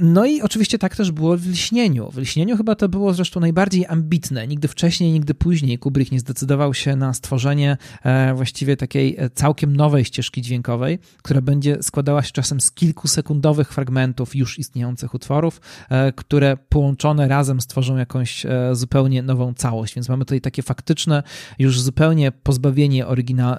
No 0.00 0.26
i 0.26 0.42
oczywiście 0.42 0.78
tak 0.78 0.96
też 0.96 1.12
było 1.12 1.36
w 1.36 1.46
Lśnieniu. 1.46 2.10
W 2.10 2.16
Lśnieniu 2.18 2.56
chyba 2.56 2.74
to 2.74 2.88
było 2.88 3.14
zresztą 3.14 3.40
najbardziej 3.40 3.86
ambitne. 3.86 4.46
Nigdy 4.46 4.68
wcześniej, 4.68 5.12
nigdy 5.12 5.34
później 5.34 5.78
Kubrick 5.78 6.12
nie 6.12 6.20
zdecydował 6.20 6.74
się 6.74 6.96
na 6.96 7.14
stworzenie 7.14 7.76
e, 8.02 8.34
właściwie 8.34 8.76
takiej 8.76 9.16
e, 9.18 9.30
całkiem 9.30 9.76
nowej 9.76 10.04
ścieżki 10.04 10.42
dźwiękowej, 10.42 10.98
która 11.22 11.40
będzie 11.40 11.82
składała 11.82 12.22
się 12.22 12.32
czasem 12.32 12.60
z 12.60 12.70
kilkusekundowych 12.70 13.72
fragmentów 13.72 14.36
już 14.36 14.58
istniejących 14.58 15.14
utworów, 15.14 15.60
e, 15.88 16.12
które 16.12 16.56
połączone 16.68 17.28
razem 17.28 17.60
stworzą 17.60 17.96
jakąś 17.96 18.46
zupełnie 18.72 19.22
nową 19.22 19.54
całość. 19.54 19.94
Więc 19.94 20.08
mamy 20.08 20.24
tutaj 20.24 20.40
takie 20.40 20.62
faktyczne, 20.62 21.22
już 21.58 21.80
zupełnie 21.80 22.32
pozbawienie 22.32 23.06
oryginal, 23.06 23.58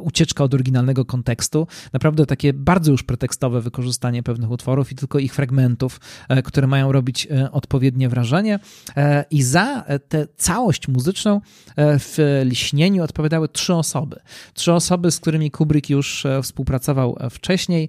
ucieczka 0.00 0.44
od 0.44 0.54
oryginalnego 0.54 1.04
kontekstu. 1.04 1.66
Naprawdę 1.92 2.26
takie 2.26 2.52
bardzo 2.52 2.92
już 2.92 3.02
pretekstowe 3.02 3.60
wykorzystanie 3.60 4.22
pewnych 4.22 4.50
utworów 4.50 4.92
i 4.92 4.94
tylko 4.94 5.17
ich 5.18 5.34
fragmentów, 5.34 6.00
e, 6.28 6.42
które 6.42 6.66
mają 6.66 6.92
robić 6.92 7.28
e, 7.30 7.52
odpowiednie 7.52 8.08
wrażenie. 8.08 8.58
E, 8.96 9.24
I 9.30 9.42
za 9.42 9.84
tę 10.08 10.26
całość 10.36 10.88
muzyczną 10.88 11.40
w 11.76 12.42
Liśnieniu 12.44 13.04
odpowiadały 13.04 13.48
trzy 13.48 13.74
osoby. 13.74 14.20
Trzy 14.54 14.72
osoby, 14.72 15.10
z 15.10 15.20
którymi 15.20 15.50
Kubrick 15.50 15.90
już 15.90 16.26
współpracował 16.42 17.18
wcześniej, 17.30 17.88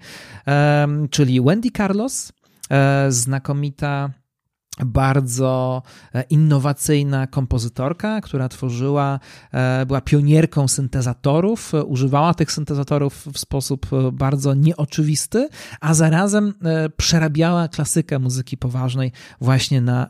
czyli 1.09 1.41
Wendy 1.41 1.69
Carlos, 1.77 2.33
znakomita 3.09 4.09
bardzo 4.85 5.81
e, 6.13 6.23
innowacyjna 6.29 7.27
kompozytorka, 7.27 8.21
która 8.21 8.49
tworzyła, 8.49 9.19
e, 9.51 9.85
była 9.85 10.01
pionierką 10.01 10.67
syntezatorów, 10.67 11.73
e, 11.73 11.83
używała 11.83 12.33
tych 12.33 12.51
syntezatorów 12.51 13.27
w 13.33 13.39
sposób 13.39 13.87
bardzo 14.13 14.53
nieoczywisty, 14.53 15.49
a 15.81 15.93
zarazem 15.93 16.53
przerabiała 16.97 17.67
klasykę 17.67 18.19
muzyki 18.19 18.57
poważnej 18.57 19.11
właśnie 19.41 19.81
na 19.81 20.07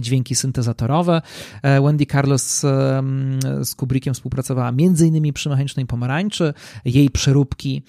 dźwięki 0.00 0.34
syntezatorowe. 0.34 1.22
Wendy 1.62 2.06
Carlos 2.06 2.60
z 3.62 3.74
Kubrickiem 3.76 4.14
współpracowała 4.14 4.68
m.in. 4.68 5.32
przy 5.32 5.48
Mechanicznej 5.48 5.86
Pomarańczy. 5.86 6.54
Jej 6.84 7.10
przeróbki 7.10 7.82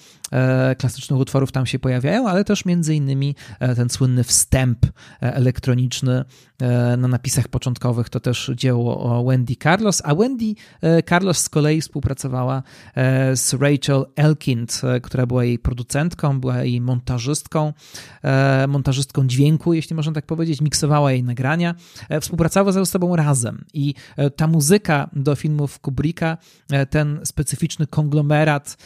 klasycznych 0.77 1.19
utworów 1.19 1.51
tam 1.51 1.65
się 1.65 1.79
pojawiają, 1.79 2.29
ale 2.29 2.43
też 2.43 2.63
m.in. 2.65 3.33
ten 3.75 3.89
słynny 3.89 4.23
wstęp 4.23 4.85
elektroniczny 5.21 6.25
E, 6.61 6.97
na 6.97 7.07
napisach 7.07 7.47
początkowych 7.47 8.09
to 8.09 8.19
też 8.19 8.51
dzieło 8.55 9.23
Wendy 9.23 9.55
Carlos, 9.63 10.01
a 10.05 10.15
Wendy 10.15 10.53
e, 10.81 11.03
Carlos 11.03 11.37
z 11.37 11.49
kolei 11.49 11.81
współpracowała 11.81 12.63
e, 12.95 13.35
z 13.35 13.53
Rachel 13.53 14.05
Elkind, 14.15 14.81
która 15.03 15.25
była 15.25 15.43
jej 15.45 15.59
producentką, 15.59 16.39
była 16.39 16.63
jej 16.63 16.81
montażystką, 16.81 17.73
montażystką 18.67 19.27
dźwięku, 19.27 19.73
jeśli 19.73 19.95
można 19.95 20.13
tak 20.13 20.25
powiedzieć, 20.25 20.61
miksowała 20.61 21.11
jej 21.11 21.23
nagrania, 21.23 21.75
współpracowała 22.21 22.71
ze 22.71 22.85
sobą 22.85 23.15
razem 23.15 23.65
i 23.73 23.93
ta 24.35 24.47
muzyka 24.47 25.09
do 25.13 25.35
filmów 25.35 25.79
Kubricka, 25.79 26.37
ten 26.89 27.19
specyficzny 27.23 27.87
konglomerat 27.87 28.77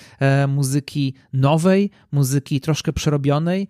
muzyki 0.48 1.14
nowej, 1.40 1.92
muzyki 2.12 2.62
troszkę 2.62 2.94
przerobionej 2.94 3.68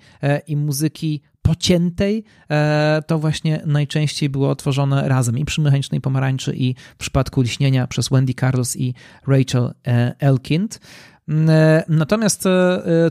i 0.48 0.56
muzyki 0.58 1.22
pociętej, 1.50 2.24
e, 2.50 3.04
to 3.08 3.20
właśnie 3.20 3.62
najczęściej 3.66 4.30
było 4.30 4.56
tworzone 4.56 5.08
razem 5.08 5.38
i 5.38 5.46
przy 5.46 5.62
Mechanicznej 5.62 6.02
Pomarańczy 6.02 6.56
i 6.56 6.76
w 6.94 6.98
przypadku 6.98 7.42
Liśnienia 7.42 7.88
przez 7.88 8.10
Wendy 8.10 8.34
Carlos 8.34 8.78
i 8.78 8.94
Rachel 9.28 9.74
e, 9.88 10.16
Elkind. 10.20 10.80
Mm, 11.28 11.50
e, 11.50 11.84
natomiast 11.90 12.44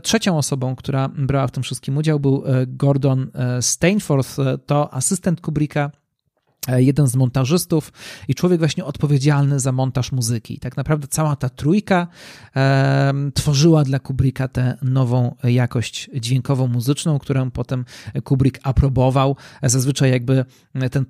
trzecią 0.03 0.37
osobą, 0.37 0.75
która 0.75 1.09
brała 1.09 1.47
w 1.47 1.51
tym 1.51 1.63
wszystkim 1.63 1.97
udział, 1.97 2.19
był 2.19 2.43
Gordon 2.67 3.31
Stainforth, 3.61 4.37
to 4.65 4.93
asystent 4.93 5.41
Kubricka, 5.41 5.91
E, 5.91 5.98
jeden 6.77 7.07
z 7.07 7.15
montażystów 7.15 7.93
i 8.27 8.35
człowiek 8.35 8.59
właśnie 8.59 8.85
odpowiedzialny 8.85 9.59
za 9.59 9.71
montaż 9.71 10.11
muzyki. 10.11 10.59
Tak 10.59 10.77
naprawdę 10.77 11.07
cała 11.07 11.35
ta 11.35 11.49
trójka 11.49 12.07
e, 12.55 13.13
tworzyła 13.33 13.83
dla 13.83 13.99
Kubricka 13.99 14.47
tę 14.47 14.77
nową 14.81 15.35
jakość 15.43 16.09
dźwiękową, 16.15 16.67
muzyczną, 16.67 17.19
którą 17.19 17.51
potem 17.51 17.85
Kubrick 18.23 18.59
aprobował. 18.63 19.35
Zazwyczaj 19.63 20.11
jakby 20.11 20.45
ten 20.91 21.05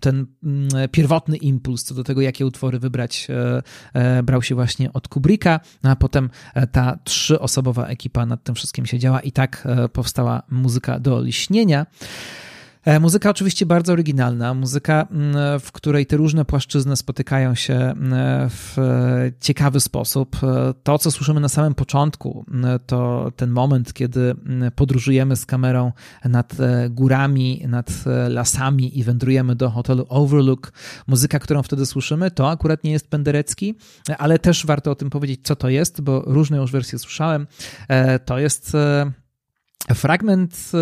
ten 0.00 0.26
mm, 0.44 0.68
pierwotny 0.92 1.36
impuls 1.36 1.84
co 1.84 1.94
do 1.94 2.04
tego, 2.04 2.20
jakie 2.20 2.46
utwory 2.46 2.78
wybrać, 2.78 3.28
e, 3.94 4.22
brał 4.22 4.42
się 4.42 4.54
właśnie 4.54 4.92
od 4.92 5.08
Kubricka, 5.08 5.60
no 5.82 5.90
a 5.90 5.96
potem 5.96 6.30
ta 6.72 6.98
trzyosobowa 7.04 7.86
ekipa 7.86 8.26
nad 8.26 8.44
tym 8.44 8.54
wszystkim 8.54 8.86
siedziała 8.86 9.20
i 9.20 9.32
tak 9.32 9.68
powstała 9.92 10.42
muzyka 10.50 11.00
do 11.00 11.22
liśnienia. 11.22 11.86
E, 12.84 13.00
muzyka 13.00 13.30
oczywiście 13.30 13.66
bardzo 13.66 13.92
oryginalna, 13.92 14.54
muzyka, 14.54 15.08
w 15.60 15.72
której 15.72 16.06
te 16.06 16.16
różne 16.16 16.44
płaszczyzny 16.44 16.96
spotykają 16.96 17.54
się 17.54 17.94
w 18.48 18.76
ciekawy 19.40 19.80
sposób. 19.80 20.36
E, 20.42 20.74
to, 20.82 20.98
co 20.98 21.10
słyszymy 21.10 21.40
na 21.40 21.48
samym 21.48 21.74
początku, 21.74 22.44
to 22.86 23.32
ten 23.36 23.50
moment, 23.50 23.92
kiedy 23.92 24.34
podróżujemy 24.76 25.36
z 25.36 25.46
kamerą 25.46 25.92
nad 26.24 26.60
e, 26.60 26.90
górami, 26.90 27.64
nad 27.68 27.90
lasami 28.28 28.98
i 28.98 29.04
wędrujemy 29.04 29.56
do 29.56 29.70
hotelu 29.70 30.06
Overlook. 30.08 30.72
Muzyka, 31.06 31.38
którą 31.38 31.62
wtedy 31.62 31.86
słyszymy, 31.86 32.30
to 32.30 32.50
akurat 32.50 32.84
nie 32.84 32.92
jest 32.92 33.08
Penderecki, 33.08 33.74
ale 34.18 34.38
też 34.38 34.66
warto 34.66 34.90
o 34.90 34.94
tym 34.94 35.10
powiedzieć, 35.10 35.40
co 35.42 35.56
to 35.56 35.68
jest, 35.68 36.00
bo 36.00 36.20
różne 36.20 36.56
już 36.56 36.72
wersje 36.72 36.98
słyszałem. 36.98 37.46
To 38.24 38.38
jest 38.38 38.76
fragment 39.94 40.72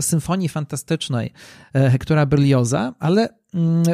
symfonii 0.00 0.48
fantastycznej 0.48 1.32
Hektora 1.74 2.26
Berlioza, 2.26 2.94
ale 2.98 3.28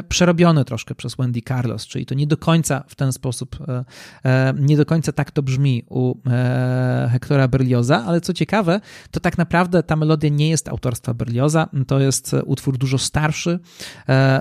przerobione 0.09 0.65
troszkę 0.65 0.95
przez 0.95 1.15
Wendy 1.15 1.41
Carlos, 1.49 1.87
czyli 1.87 2.07
to 2.07 2.15
nie 2.15 2.27
do 2.27 2.37
końca 2.37 2.85
w 2.89 2.95
ten 2.95 3.13
sposób, 3.13 3.59
e, 3.69 3.85
e, 4.25 4.55
nie 4.59 4.77
do 4.77 4.87
końca 4.87 5.13
tak 5.13 5.31
to 5.31 5.43
brzmi 5.43 5.85
u 5.89 6.15
e, 6.27 7.09
Hectora 7.13 7.49
Berlioza, 7.49 8.05
ale 8.07 8.21
co 8.21 8.33
ciekawe, 8.33 8.81
to 9.11 9.21
tak 9.21 9.39
naprawdę 9.39 9.83
ta 9.83 9.97
melodia 9.97 10.31
nie 10.31 10.49
jest 10.49 10.69
autorstwa 10.69 11.15
Berlioza, 11.15 11.69
to 11.87 12.01
jest 12.01 12.37
utwór 12.45 12.79
dużo 12.79 12.99
starszy, 12.99 13.59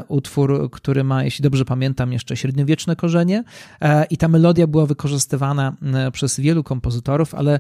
utwór, 0.08 0.72
który 0.72 1.04
ma, 1.04 1.24
jeśli 1.24 1.44
dobrze 1.44 1.66
pamiętam, 1.66 2.14
jeszcze 2.14 2.38
średniowieczne 2.38 2.96
korzenie 2.96 3.44
i 4.10 4.18
ta 4.18 4.28
melodia 4.28 4.68
była 4.68 4.86
wykorzystywana 4.86 5.76
przez 6.14 6.40
wielu 6.40 6.64
kompozytorów, 6.64 7.36
ale 7.36 7.60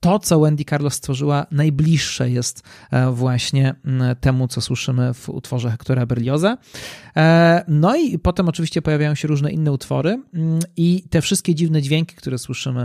to, 0.00 0.18
co 0.18 0.40
Wendy 0.40 0.64
Carlos 0.64 0.94
stworzyła, 0.94 1.46
najbliższe 1.50 2.30
jest 2.30 2.62
właśnie 3.12 3.74
temu, 4.20 4.48
co 4.48 4.60
słyszymy 4.60 5.14
w 5.14 5.28
utworze 5.28 5.70
Hectora 5.70 6.06
Berlioza. 6.06 6.35
E, 7.16 7.64
no 7.68 7.96
i 7.96 8.18
potem 8.18 8.48
oczywiście 8.48 8.82
pojawiają 8.82 9.14
się 9.14 9.28
różne 9.28 9.50
inne 9.52 9.72
utwory 9.72 10.22
mm, 10.34 10.58
i 10.76 11.04
te 11.10 11.22
wszystkie 11.22 11.54
dziwne 11.54 11.82
dźwięki, 11.82 12.16
które 12.16 12.38
słyszymy 12.38 12.80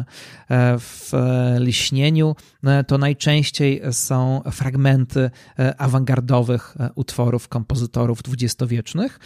e, 0.50 0.80
w 0.80 1.12
liśnieniu, 1.60 2.36
e, 2.64 2.84
to 2.84 2.98
najczęściej 2.98 3.82
są 3.92 4.42
fragmenty 4.52 5.30
awangardowych 5.78 6.76
utworów 6.96 7.48
kompozytorów 7.48 8.24
dwudziestowiecznych. 8.24 9.20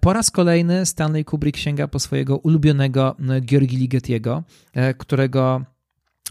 Po 0.00 0.12
raz 0.12 0.30
kolejny 0.30 0.86
Stanley 0.86 1.24
Kubrick 1.24 1.58
sięga 1.58 1.88
po 1.88 1.98
swojego 1.98 2.36
ulubionego 2.38 3.16
Georgi 3.40 3.76
Ligetiego, 3.76 4.42
którego 4.98 5.64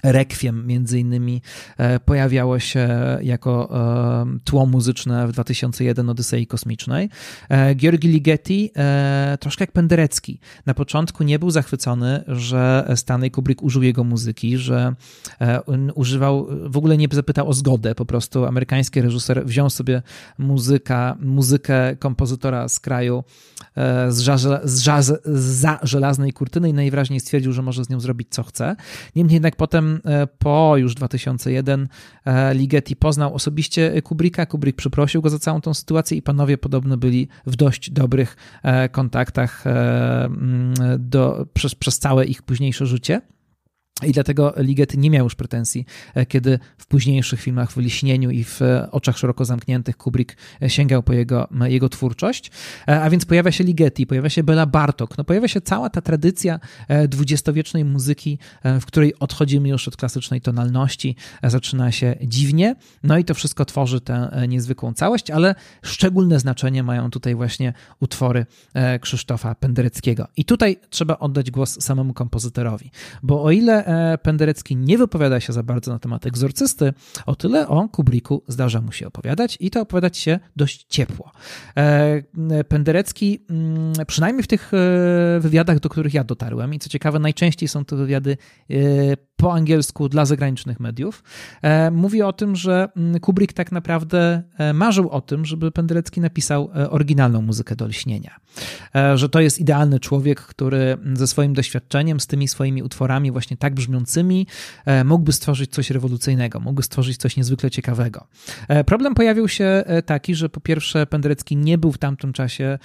Requiem 0.03 0.67
między 0.67 0.99
innymi 0.99 1.41
e, 1.77 1.99
pojawiało 1.99 2.59
się 2.59 2.89
jako 3.21 3.69
e, 3.71 4.39
tło 4.43 4.65
muzyczne 4.65 5.27
w 5.27 5.31
2001 5.31 6.09
Odysei 6.09 6.47
Kosmicznej. 6.47 7.09
E, 7.49 7.75
Georgi 7.75 8.07
Ligeti, 8.07 8.71
troszkę 9.39 9.63
jak 9.63 9.71
Penderecki, 9.71 10.39
na 10.65 10.73
początku 10.73 11.23
nie 11.23 11.39
był 11.39 11.51
zachwycony, 11.51 12.23
że 12.27 12.91
Stanley 12.95 13.31
Kubrick 13.31 13.63
użył 13.63 13.83
jego 13.83 14.03
muzyki, 14.03 14.57
że 14.57 14.95
używał, 15.95 16.47
w 16.65 16.77
ogóle 16.77 16.97
nie 16.97 17.07
zapytał 17.11 17.49
o 17.49 17.53
zgodę, 17.53 17.95
po 17.95 18.05
prostu 18.05 18.45
amerykański 18.45 19.01
reżyser 19.01 19.45
wziął 19.45 19.69
sobie 19.69 20.01
muzyka, 20.37 21.17
muzykę 21.19 21.95
kompozytora 21.95 22.69
z 22.69 22.79
kraju 22.79 23.23
z, 24.09 24.19
żaże, 24.19 24.61
z 24.63 24.79
żaze, 24.79 25.17
za 25.25 25.79
żelaznej 25.83 26.33
kurtyny 26.33 26.69
i 26.69 26.73
najwyraźniej 26.73 27.19
stwierdził, 27.19 27.53
że 27.53 27.61
może 27.61 27.83
z 27.83 27.89
nią 27.89 27.99
zrobić 27.99 28.27
co 28.31 28.43
chce. 28.43 28.75
Niemniej 29.15 29.33
jednak 29.33 29.55
potem 29.55 29.88
E, 30.05 30.27
po 30.27 30.77
już 30.77 30.95
2001 30.95 31.87
e, 32.25 32.53
Ligeti 32.53 32.95
poznał 32.95 33.35
osobiście 33.35 34.01
Kubricka. 34.01 34.45
Kubrick 34.45 34.77
przeprosił 34.77 35.21
go 35.21 35.29
za 35.29 35.39
całą 35.39 35.61
tą 35.61 35.73
sytuację 35.73 36.17
i 36.17 36.21
panowie 36.21 36.57
podobno 36.57 36.97
byli 36.97 37.27
w 37.45 37.55
dość 37.55 37.91
dobrych 37.91 38.37
e, 38.63 38.89
kontaktach 38.89 39.63
do, 40.99 41.45
przez, 41.53 41.75
przez 41.75 41.99
całe 41.99 42.25
ich 42.25 42.41
późniejsze 42.41 42.85
życie. 42.85 43.21
I 44.07 44.11
dlatego 44.11 44.53
Ligety 44.57 44.97
nie 44.97 45.09
miał 45.09 45.23
już 45.23 45.35
pretensji, 45.35 45.85
e, 46.15 46.25
kiedy 46.25 46.59
w 46.77 46.87
późniejszych 46.87 47.41
filmach 47.41 47.71
w 47.71 47.77
Liśnieniu 47.77 48.29
i 48.29 48.43
w 48.43 48.61
e, 48.61 48.91
Oczach 48.91 49.17
Szeroko 49.17 49.45
Zamkniętych 49.45 49.97
Kubrick 49.97 50.35
e, 50.61 50.69
sięgał 50.69 51.03
po 51.03 51.13
jego, 51.13 51.47
jego 51.65 51.89
twórczość. 51.89 52.51
A 52.85 53.09
więc 53.09 53.25
pojawia 53.25 53.51
się 53.51 53.63
Ligeti, 53.63 54.07
pojawia 54.07 54.29
się 54.29 54.43
Bela 54.43 54.65
Bartok, 54.65 55.17
no 55.17 55.23
pojawia 55.23 55.47
się 55.47 55.61
cała 55.61 55.89
ta 55.89 56.01
tradycja 56.01 56.59
dwudziestowiecznej 57.07 57.85
muzyki, 57.85 58.37
w 58.63 58.85
której 58.85 59.19
odchodzimy 59.19 59.69
już 59.69 59.87
od 59.87 59.97
klasycznej 59.97 60.41
tonalności, 60.41 61.15
zaczyna 61.43 61.91
się 61.91 62.15
dziwnie, 62.21 62.75
no 63.03 63.17
i 63.17 63.25
to 63.25 63.33
wszystko 63.33 63.65
tworzy 63.65 64.01
tę 64.01 64.31
niezwykłą 64.47 64.93
całość, 64.93 65.31
ale 65.31 65.55
szczególne 65.81 66.39
znaczenie 66.39 66.83
mają 66.83 67.09
tutaj 67.09 67.35
właśnie 67.35 67.73
utwory 67.99 68.45
Krzysztofa 69.01 69.55
Pendereckiego. 69.55 70.27
I 70.37 70.45
tutaj 70.45 70.77
trzeba 70.89 71.19
oddać 71.19 71.51
głos 71.51 71.81
samemu 71.81 72.13
kompozytorowi, 72.13 72.91
bo 73.23 73.43
o 73.43 73.51
ile 73.51 73.88
Penderecki 74.21 74.75
nie 74.75 74.97
wypowiada 74.97 75.39
się 75.39 75.53
za 75.53 75.63
bardzo 75.63 75.91
na 75.91 75.99
temat 75.99 76.25
egzorcysty, 76.25 76.93
o 77.25 77.35
tyle 77.35 77.67
o 77.67 77.89
Kubriku 77.89 78.43
zdarza 78.47 78.81
mu 78.81 78.91
się 78.91 79.07
opowiadać 79.07 79.57
i 79.59 79.71
to 79.71 79.81
opowiadać 79.81 80.17
się 80.17 80.39
dość 80.55 80.85
ciepło. 80.89 81.31
E, 81.77 82.63
Penderecki, 82.63 83.45
mm, 83.49 83.93
przynajmniej 84.07 84.43
w 84.43 84.47
tych 84.47 84.71
e, 84.73 85.39
wywiadach, 85.39 85.79
do 85.79 85.89
których 85.89 86.13
ja 86.13 86.23
dotarłem, 86.23 86.73
i 86.73 86.79
co 86.79 86.89
ciekawe, 86.89 87.19
najczęściej 87.19 87.69
są 87.69 87.85
to 87.85 87.95
wywiady 87.95 88.37
po 89.39 89.53
angielsku 89.53 90.09
dla 90.09 90.25
zagranicznych 90.25 90.79
mediów, 90.79 91.23
mówi 91.91 92.21
o 92.21 92.33
tym, 92.33 92.55
że 92.55 92.89
mm, 92.97 93.19
Kubrick 93.19 93.53
tak 93.53 93.71
naprawdę 93.71 94.43
marzył 94.73 95.09
o 95.09 95.21
tym, 95.21 95.45
żeby 95.45 95.71
Penderecki 95.71 96.21
napisał 96.21 96.71
oryginalną 96.89 97.41
muzykę 97.41 97.75
do 97.75 97.85
lśnienia. 97.85 98.35
Że 99.15 99.29
to 99.29 99.39
jest 99.39 99.59
idealny 99.59 99.99
człowiek, 99.99 100.41
który 100.41 100.97
ze 101.13 101.27
swoim 101.27 101.53
doświadczeniem, 101.53 102.19
z 102.19 102.27
tymi 102.27 102.47
swoimi 102.47 102.83
utworami 102.83 103.31
właśnie 103.31 103.57
tak 103.57 103.73
brzmiącymi, 103.73 104.47
e, 104.85 105.03
mógłby 105.03 105.33
stworzyć 105.33 105.71
coś 105.71 105.89
rewolucyjnego, 105.89 106.59
mógłby 106.59 106.83
stworzyć 106.83 107.17
coś 107.17 107.37
niezwykle 107.37 107.71
ciekawego. 107.71 108.27
E, 108.67 108.83
problem 108.83 109.15
pojawił 109.15 109.47
się 109.47 109.65
e, 109.65 110.01
taki, 110.01 110.35
że 110.35 110.49
po 110.49 110.61
pierwsze 110.61 111.07
Penderecki 111.07 111.57
nie 111.57 111.77
był 111.77 111.91
w 111.91 111.97
tamtym 111.97 112.33
czasie, 112.33 112.79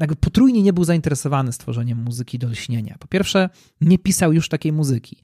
jakby 0.00 0.16
potrójnie 0.16 0.62
nie 0.62 0.72
był 0.72 0.84
zainteresowany 0.84 1.52
stworzeniem 1.52 2.02
muzyki 2.02 2.38
do 2.38 2.48
lśnienia. 2.48 2.96
Po 2.98 3.08
pierwsze, 3.08 3.50
nie 3.80 3.98
pisał 3.98 4.32
już 4.32 4.48
takiej 4.48 4.72
muzyki. 4.72 5.16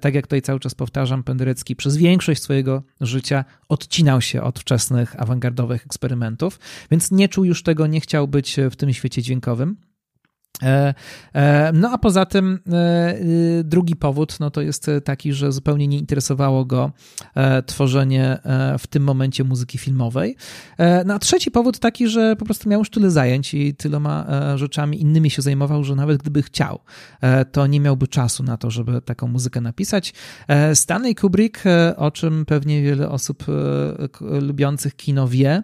Tak 0.00 0.14
jak 0.14 0.26
tutaj 0.26 0.42
cały 0.42 0.60
czas 0.60 0.74
powtarzam, 0.74 1.22
Penderecki 1.22 1.76
przez 1.76 1.96
większość 1.96 2.42
swojego 2.42 2.82
życia 3.00 3.44
odcinał 3.68 4.20
się 4.20 4.42
od 4.42 4.58
wczesnych 4.58 5.22
awangardowych 5.22 5.86
eksperymentów, 5.86 6.58
więc 6.90 7.10
nie 7.10 7.28
czuł 7.28 7.44
już 7.44 7.62
tego, 7.62 7.86
nie 7.86 8.00
chciał 8.00 8.28
być 8.28 8.56
w 8.70 8.76
tym 8.76 8.92
świecie 8.92 9.22
dźwiękowym. 9.22 9.76
E, 10.62 10.94
e, 11.34 11.72
no 11.72 11.90
a 11.90 11.98
poza 11.98 12.26
tym 12.26 12.58
e, 12.72 13.14
drugi 13.64 13.96
powód 13.96 14.40
no 14.40 14.50
to 14.50 14.62
jest 14.62 14.86
taki, 15.04 15.32
że 15.32 15.52
zupełnie 15.52 15.88
nie 15.88 15.98
interesowało 15.98 16.64
go 16.64 16.92
tworzenie 17.66 18.38
w 18.78 18.86
tym 18.86 19.02
momencie 19.02 19.44
muzyki 19.44 19.78
filmowej. 19.78 20.36
No 21.06 21.14
a 21.14 21.18
trzeci 21.18 21.50
powód 21.50 21.78
taki, 21.78 22.08
że 22.08 22.36
po 22.36 22.44
prostu 22.44 22.68
miał 22.68 22.78
już 22.78 22.90
tyle 22.90 23.10
zajęć 23.10 23.54
i 23.54 23.74
tyloma 23.74 24.26
rzeczami 24.56 25.00
innymi 25.00 25.30
się 25.30 25.42
zajmował, 25.42 25.84
że 25.84 25.94
nawet 25.94 26.20
gdyby 26.20 26.42
chciał, 26.42 26.80
to 27.52 27.66
nie 27.66 27.80
miałby 27.80 28.08
czasu 28.08 28.42
na 28.42 28.56
to, 28.56 28.70
żeby 28.70 29.00
taką 29.00 29.28
muzykę 29.28 29.60
napisać. 29.60 30.14
Stanley 30.74 31.14
Kubrick, 31.14 31.64
o 31.96 32.10
czym 32.10 32.46
pewnie 32.46 32.82
wiele 32.82 33.08
osób 33.08 33.44
lubiących 34.20 34.96
kino 34.96 35.28
wie, 35.28 35.62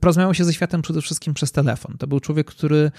porozmawiał 0.00 0.34
się 0.34 0.44
ze 0.44 0.52
światem 0.52 0.82
przede 0.82 1.02
wszystkim 1.02 1.34
przez 1.34 1.52
telefon. 1.52 1.96
To 1.98 2.06
był 2.06 2.20
człowiek, 2.20 2.46
który 2.46 2.90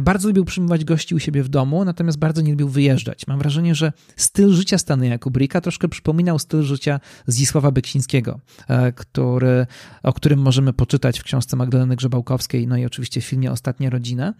bardzo 0.00 0.28
lubił 0.28 0.44
przyjmować 0.44 0.84
gości 0.84 1.14
u 1.14 1.18
siebie 1.18 1.42
w 1.42 1.48
domu, 1.48 1.84
natomiast 1.84 2.18
bardzo 2.18 2.40
nie 2.42 2.50
lubił 2.50 2.68
wyjeżdżać. 2.68 3.26
Mam 3.26 3.38
wrażenie, 3.38 3.74
że 3.74 3.92
styl 4.16 4.52
życia 4.52 4.78
Stanleya 4.78 5.18
Kubricka 5.18 5.60
troszkę 5.60 5.88
przypominał 5.88 6.38
styl 6.38 6.62
życia 6.62 7.00
Zdzisława 7.26 7.70
Beksińskiego, 7.70 8.40
e, 8.68 8.92
który, 8.92 9.66
o 10.02 10.12
którym 10.12 10.40
możemy 10.40 10.72
poczytać 10.72 11.20
w 11.20 11.22
książce 11.22 11.56
Magdaleny 11.56 11.96
Grzebałkowskiej, 11.96 12.66
no 12.66 12.76
i 12.76 12.84
oczywiście 12.84 13.20
w 13.20 13.24
filmie 13.24 13.52
Ostatnia 13.52 13.90
Rodzina. 13.90 14.34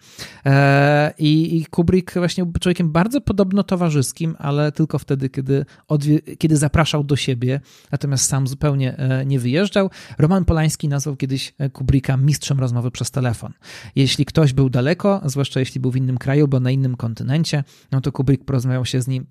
E, 0.47 1.15
I, 1.19 1.57
i 1.57 1.67
Kubrick 1.67 2.15
właśnie 2.15 2.45
był 2.45 2.53
człowiekiem 2.61 2.93
bardzo 2.93 3.21
podobno 3.21 3.63
towarzyskim, 3.63 4.37
ale 4.39 4.73
tylko 4.73 4.99
wtedy, 4.99 5.31
kiedy, 5.31 5.65
odwie, 5.89 6.19
kiedy 6.39 6.57
zapraszał 6.57 7.05
do 7.05 7.17
siebie, 7.17 7.61
natomiast 7.93 8.25
sam 8.25 8.47
zupełnie 8.47 8.97
e, 8.97 9.27
nie 9.27 9.39
wyjeżdżał. 9.39 9.91
Roman 10.19 10.45
Polański 10.45 10.89
nazwał 10.89 11.17
kiedyś 11.17 11.55
Kubricka 11.73 12.17
mistrzem 12.17 12.61
rozmowy 12.61 12.91
przez 12.91 13.11
telefon. 13.11 13.53
Jeśli 13.97 14.25
ktoś 14.25 14.53
był 14.53 14.71
daleko, 14.71 15.21
zwłaszcza 15.39 15.61
jeśli 15.61 15.81
był 15.81 15.91
w 15.91 15.97
innym 15.97 16.19
kraju, 16.19 16.49
bo 16.49 16.61
na 16.61 16.71
innym 16.71 16.97
kontynencie, 16.97 17.65
no 17.93 18.01
to 18.01 18.13
Kubrick 18.13 18.45
porozmawiał 18.45 18.85
się 18.85 19.03
z 19.03 19.09
nim, 19.09 19.27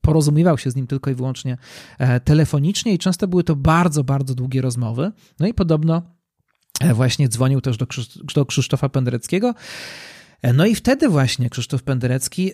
porozumiewał 0.00 0.58
się 0.58 0.70
z 0.70 0.76
nim 0.76 0.86
tylko 0.86 1.10
i 1.10 1.14
wyłącznie 1.14 1.56
e, 1.98 2.20
telefonicznie 2.20 2.94
i 2.94 2.98
często 2.98 3.28
były 3.28 3.44
to 3.44 3.56
bardzo, 3.56 4.04
bardzo 4.04 4.34
długie 4.34 4.62
rozmowy. 4.62 5.12
No 5.40 5.46
i 5.46 5.54
podobno 5.54 6.02
e, 6.80 6.94
właśnie 6.94 7.28
dzwonił 7.28 7.60
też 7.60 7.76
do, 8.34 8.46
Krzysztofa 8.46 8.88
Pendereckiego. 8.88 9.54
E, 10.42 10.52
no 10.52 10.66
i 10.66 10.74
wtedy 10.74 11.08
właśnie 11.08 11.50
Krzysztof 11.50 11.82
Penderecki 11.82 12.52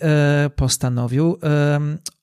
postanowił 0.57 1.39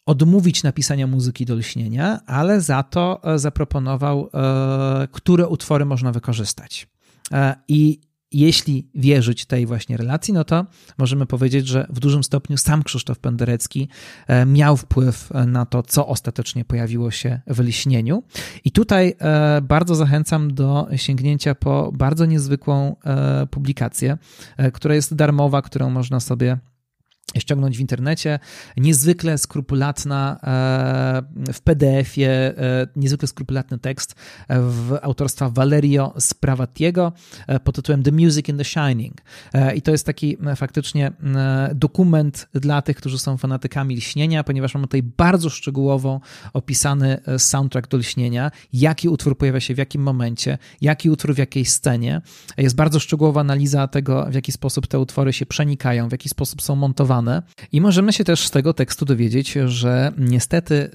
odmówić 0.05 0.63
napisania 0.63 1.07
muzyki 1.07 1.45
do 1.45 1.55
lśnienia, 1.55 2.19
ale 2.25 2.61
za 2.61 2.83
to 2.83 3.21
zaproponował, 3.35 4.29
które 5.11 5.47
utwory 5.47 5.85
można 5.85 6.11
wykorzystać. 6.11 6.87
I 7.67 7.99
jeśli 8.31 8.87
wierzyć 8.95 9.45
tej 9.45 9.65
właśnie 9.65 9.97
relacji, 9.97 10.33
no 10.33 10.43
to 10.43 10.65
możemy 10.97 11.25
powiedzieć, 11.25 11.67
że 11.67 11.87
w 11.89 11.99
dużym 11.99 12.23
stopniu 12.23 12.57
sam 12.57 12.83
Krzysztof 12.83 13.19
Penderecki 13.19 13.87
e, 14.27 14.45
miał 14.45 14.77
wpływ 14.77 15.29
na 15.47 15.65
to, 15.65 15.83
co 15.83 16.07
ostatecznie 16.07 16.65
pojawiło 16.65 17.11
się 17.11 17.41
w 17.47 17.59
liśnieniu. 17.59 18.23
I 18.65 18.71
tutaj 18.71 19.15
e, 19.19 19.61
bardzo 19.61 19.95
zachęcam 19.95 20.53
do 20.53 20.87
sięgnięcia 20.95 21.55
po 21.55 21.91
bardzo 21.91 22.25
niezwykłą 22.25 22.95
e, 23.05 23.47
publikację, 23.47 24.17
która 24.73 24.95
jest 24.95 25.15
darmowa, 25.15 25.61
którą 25.61 25.89
można 25.89 26.19
sobie 26.19 26.57
ściągnąć 27.39 27.77
w 27.77 27.79
internecie. 27.79 28.39
Niezwykle 28.77 29.37
skrupulatna 29.37 30.39
e, 31.47 31.53
w 31.53 31.61
PDF-ie, 31.61 32.29
e, 32.29 32.87
niezwykle 32.95 33.27
skrupulatny 33.27 33.79
tekst 33.79 34.15
w 34.49 34.97
autorstwa 35.01 35.49
Valerio 35.49 36.13
Spravattiego 36.19 37.13
e, 37.47 37.59
pod 37.59 37.75
tytułem 37.75 38.03
The 38.03 38.11
Music 38.11 38.49
in 38.49 38.57
the 38.57 38.65
Shining. 38.65 39.21
I 39.75 39.81
to 39.81 39.91
jest 39.91 40.05
taki 40.05 40.37
faktycznie 40.55 41.11
dokument 41.75 42.47
dla 42.53 42.81
tych, 42.81 42.97
którzy 42.97 43.19
są 43.19 43.37
fanatykami 43.37 43.95
lśnienia, 43.95 44.43
ponieważ 44.43 44.73
mamy 44.73 44.87
tutaj 44.87 45.03
bardzo 45.03 45.49
szczegółowo 45.49 46.21
opisany 46.53 47.17
soundtrack 47.37 47.87
do 47.87 47.97
lśnienia, 47.97 48.51
jaki 48.73 49.09
utwór 49.09 49.37
pojawia 49.37 49.59
się 49.59 49.75
w 49.75 49.77
jakim 49.77 50.01
momencie, 50.01 50.57
jaki 50.81 51.09
utwór 51.09 51.35
w 51.35 51.37
jakiej 51.37 51.65
scenie. 51.65 52.21
Jest 52.57 52.75
bardzo 52.75 52.99
szczegółowa 52.99 53.41
analiza 53.41 53.87
tego, 53.87 54.27
w 54.29 54.33
jaki 54.33 54.51
sposób 54.51 54.87
te 54.87 54.99
utwory 54.99 55.33
się 55.33 55.45
przenikają, 55.45 56.09
w 56.09 56.11
jaki 56.11 56.29
sposób 56.29 56.61
są 56.61 56.75
montowane, 56.75 57.20
i 57.71 57.81
możemy 57.81 58.13
się 58.13 58.23
też 58.23 58.47
z 58.47 58.51
tego 58.51 58.73
tekstu 58.73 59.05
dowiedzieć, 59.05 59.53
że 59.65 60.11
niestety 60.17 60.89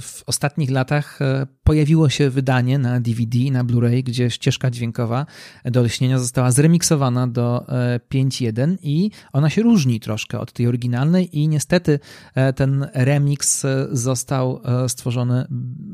w 0.00 0.22
ostatnich 0.26 0.70
latach 0.70 1.22
e, 1.22 1.46
pojawiło 1.64 2.08
się 2.08 2.30
wydanie 2.30 2.78
na 2.78 3.00
DVD, 3.00 3.38
na 3.50 3.64
Blu-ray, 3.64 4.02
gdzie 4.02 4.30
ścieżka 4.30 4.70
dźwiękowa 4.70 5.26
do 5.64 5.82
lśnienia 5.82 6.18
została 6.18 6.50
zremiksowana 6.50 7.26
do 7.26 7.66
5.1 8.14 8.72
e, 8.72 8.76
i 8.82 9.10
ona 9.32 9.50
się 9.50 9.62
różni 9.62 10.00
troszkę 10.00 10.40
od 10.40 10.52
tej 10.52 10.66
oryginalnej 10.66 11.38
i 11.38 11.48
niestety 11.48 11.98
e, 12.34 12.52
ten 12.52 12.86
remix 12.94 13.66
został 13.92 14.60
stworzony 14.88 15.46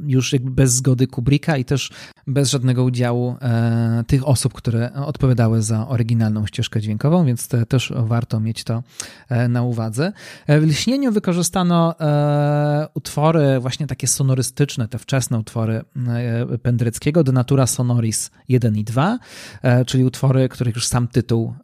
już 0.07 0.33
jakby 0.33 0.51
bez 0.51 0.73
zgody 0.73 1.07
Kubricka 1.07 1.57
i 1.57 1.65
też 1.65 1.91
bez 2.27 2.51
żadnego 2.51 2.85
udziału 2.85 3.37
tych 4.07 4.29
osób, 4.29 4.53
które 4.53 4.93
odpowiadały 4.93 5.63
za 5.63 5.89
oryginalną 5.89 6.47
ścieżkę 6.47 6.81
dźwiękową, 6.81 7.25
więc 7.25 7.49
też 7.69 7.93
warto 7.97 8.41
mieć 8.41 8.65
to 8.65 8.83
na 9.49 9.63
uwadze. 9.63 10.13
E, 10.47 10.61
w 10.61 10.65
Lśnieniu 10.65 11.13
wykorzystano 11.13 12.01
e, 12.01 12.89
utwory 12.95 13.61
właśnie 13.61 13.87
takie 13.87 14.07
sonorystyczne, 14.07 14.89
te 14.89 14.99
wczesne 14.99 15.39
utwory 15.39 15.85
Pendreckiego, 16.63 17.25
de 17.25 17.33
Natura 17.33 17.67
Sonoris 17.67 18.31
1 18.49 18.77
i 18.77 18.85
2, 18.85 19.19
czyli 19.87 20.05
utwory, 20.05 20.49
których 20.49 20.75
już 20.75 20.87
sam 20.87 21.09
tytuł 21.09 21.55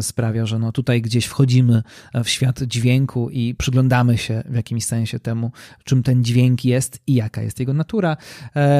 sprawia, 0.00 0.46
że 0.46 0.58
no 0.58 0.72
tutaj 0.72 1.02
gdzieś 1.02 1.26
wchodzimy 1.26 1.82
w 2.24 2.28
świat 2.28 2.62
dźwięku 2.62 3.30
i 3.30 3.54
przyglądamy 3.54 4.18
się 4.18 4.42
w 4.48 4.54
jakimś 4.54 4.84
sensie 4.84 5.18
temu, 5.20 5.52
czym 5.84 6.02
ten 6.02 6.24
dźwięk 6.24 6.64
jest 6.64 6.98
i 7.06 7.14
jaka 7.14 7.42
jest 7.42 7.60
jego 7.60 7.74
natura. 7.74 8.16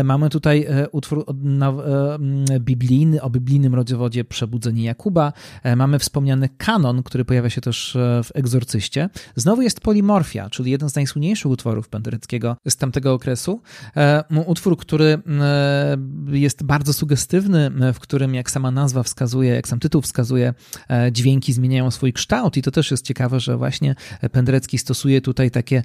Mamy 0.04 0.30
tutaj 0.30 0.66
utwór 0.92 1.24
biblijny, 2.60 3.22
o 3.22 3.30
biblijnym 3.30 3.74
rodzowodzie 3.74 4.24
Przebudzenie 4.24 4.84
Jakuba. 4.84 5.32
Mamy 5.76 5.98
wspomniany 5.98 6.48
kanon, 6.58 7.02
który 7.02 7.24
pojawia 7.24 7.50
się 7.50 7.60
też 7.60 7.96
w 8.24 8.30
Egzorcyście. 8.34 9.08
Znowu 9.36 9.62
jest 9.62 9.80
Polimorfia, 9.80 10.50
czyli 10.50 10.70
jeden 10.70 10.90
z 10.90 10.94
najsłynniejszych 10.94 11.50
utworów 11.50 11.88
Pendereckiego 11.88 12.56
z 12.68 12.76
tamtego 12.76 13.12
okresu. 13.12 13.60
E, 13.96 14.24
utwór, 14.46 14.76
który 14.78 15.18
e, 15.40 15.96
jest 16.30 16.62
bardzo 16.62 16.92
sugestywny, 16.92 17.70
w 17.94 17.98
którym, 17.98 18.34
jak 18.34 18.50
sama 18.50 18.70
nazwa 18.70 19.02
wskazuje, 19.02 19.54
jak 19.54 19.68
sam 19.68 19.80
tytuł 19.80 20.02
wskazuje, 20.02 20.54
e, 20.90 21.12
dźwięki 21.12 21.52
zmieniają 21.52 21.90
swój 21.90 22.12
kształt 22.12 22.56
i 22.56 22.62
to 22.62 22.70
też 22.70 22.90
jest 22.90 23.04
ciekawe, 23.04 23.40
że 23.40 23.56
właśnie 23.56 23.94
Penderecki 24.32 24.78
stosuje 24.78 25.20
tutaj 25.20 25.50
takie 25.50 25.82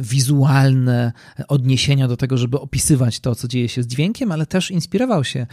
wizualne 0.00 1.12
odniesienia 1.48 2.08
do 2.08 2.16
tego, 2.16 2.36
żeby 2.36 2.60
opisywać 2.60 3.20
to, 3.20 3.34
co 3.34 3.48
dzieje 3.48 3.68
się 3.68 3.82
z 3.82 3.86
dźwiękiem, 3.86 4.32
ale 4.32 4.46
też 4.46 4.70
inspirował 4.70 5.24
się 5.24 5.46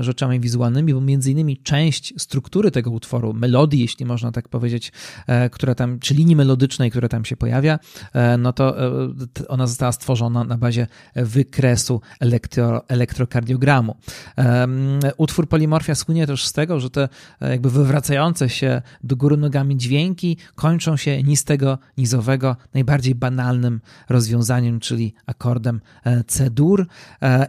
rzeczami 0.00 0.40
wizualnymi, 0.40 0.94
bo 0.94 1.00
między 1.00 1.30
innymi 1.30 1.56
część 1.56 2.14
struktury 2.16 2.70
tego 2.70 2.90
utworu, 2.90 3.34
melodii, 3.34 3.80
jeśli 3.80 4.06
można 4.06 4.32
tak 4.32 4.48
powiedzieć, 4.48 4.84
E, 4.84 4.90
która 5.52 5.74
tam, 5.74 5.98
czy 5.98 6.14
linii 6.14 6.36
melodycznej, 6.36 6.90
która 6.90 7.08
tam 7.08 7.24
się 7.24 7.36
pojawia, 7.36 7.78
e, 8.12 8.38
no 8.38 8.52
to 8.52 8.86
e, 8.86 8.88
ona 9.48 9.66
została 9.66 9.92
stworzona 9.92 10.44
na 10.44 10.58
bazie 10.58 10.86
wykresu 11.16 12.00
elektro, 12.20 12.88
elektrokardiogramu. 12.88 13.96
Utwór 15.16 15.48
Polimorfia 15.48 15.94
słynie 15.94 16.26
też 16.26 16.46
z 16.46 16.52
tego, 16.52 16.80
że 16.80 16.90
te 16.90 17.08
jakby 17.40 17.70
wywracające 17.70 18.48
się 18.48 18.82
do 19.04 19.16
góry 19.16 19.36
nogami 19.36 19.76
dźwięki 19.76 20.36
kończą 20.54 20.96
się 20.96 21.22
nistego, 21.22 21.78
nizowego, 21.98 22.56
najbardziej 22.74 23.14
banalnym 23.14 23.80
rozwiązaniem, 24.08 24.80
czyli 24.80 25.14
akordem 25.26 25.80
C-dur 26.26 26.86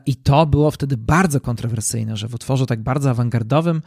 i 0.06 0.16
to 0.16 0.46
było 0.46 0.72
wtedy 0.72 0.98
bardzo 0.98 1.42
kontrowersyjne, 1.42 2.18
że 2.18 2.28
w 2.28 2.36
utworze 2.36 2.66
tak 2.66 2.84
bardzo 2.84 3.10
awangardowym 3.10 3.82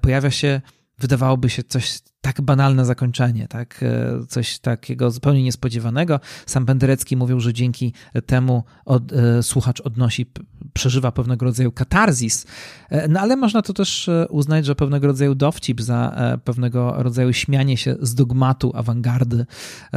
pojawia 0.00 0.30
się 0.30 0.60
wydawałoby 0.98 1.50
się 1.50 1.62
coś 1.62 1.98
tak 2.20 2.42
banalne 2.42 2.84
zakończenie, 2.84 3.48
tak, 3.48 3.82
e, 3.82 4.26
coś 4.28 4.58
takiego 4.58 5.10
zupełnie 5.10 5.42
niespodziewanego. 5.42 6.20
Sam 6.46 6.66
Penderecki 6.66 7.16
mówił, 7.16 7.40
że 7.40 7.52
dzięki 7.52 7.92
temu 8.26 8.64
od, 8.84 9.12
e, 9.12 9.42
słuchacz 9.42 9.80
odnosi, 9.80 10.26
przeżywa 10.72 11.12
pewnego 11.12 11.46
rodzaju 11.46 11.72
katarzis, 11.72 12.46
e, 12.90 13.08
no 13.08 13.20
ale 13.20 13.36
można 13.36 13.62
to 13.62 13.72
też 13.72 14.10
uznać, 14.30 14.66
że 14.66 14.74
pewnego 14.74 15.06
rodzaju 15.06 15.34
dowcip 15.34 15.80
za 15.80 16.16
pewnego 16.44 17.02
rodzaju 17.02 17.32
śmianie 17.32 17.76
się 17.76 17.96
z 18.00 18.14
dogmatu 18.14 18.72
awangardy, 18.74 19.46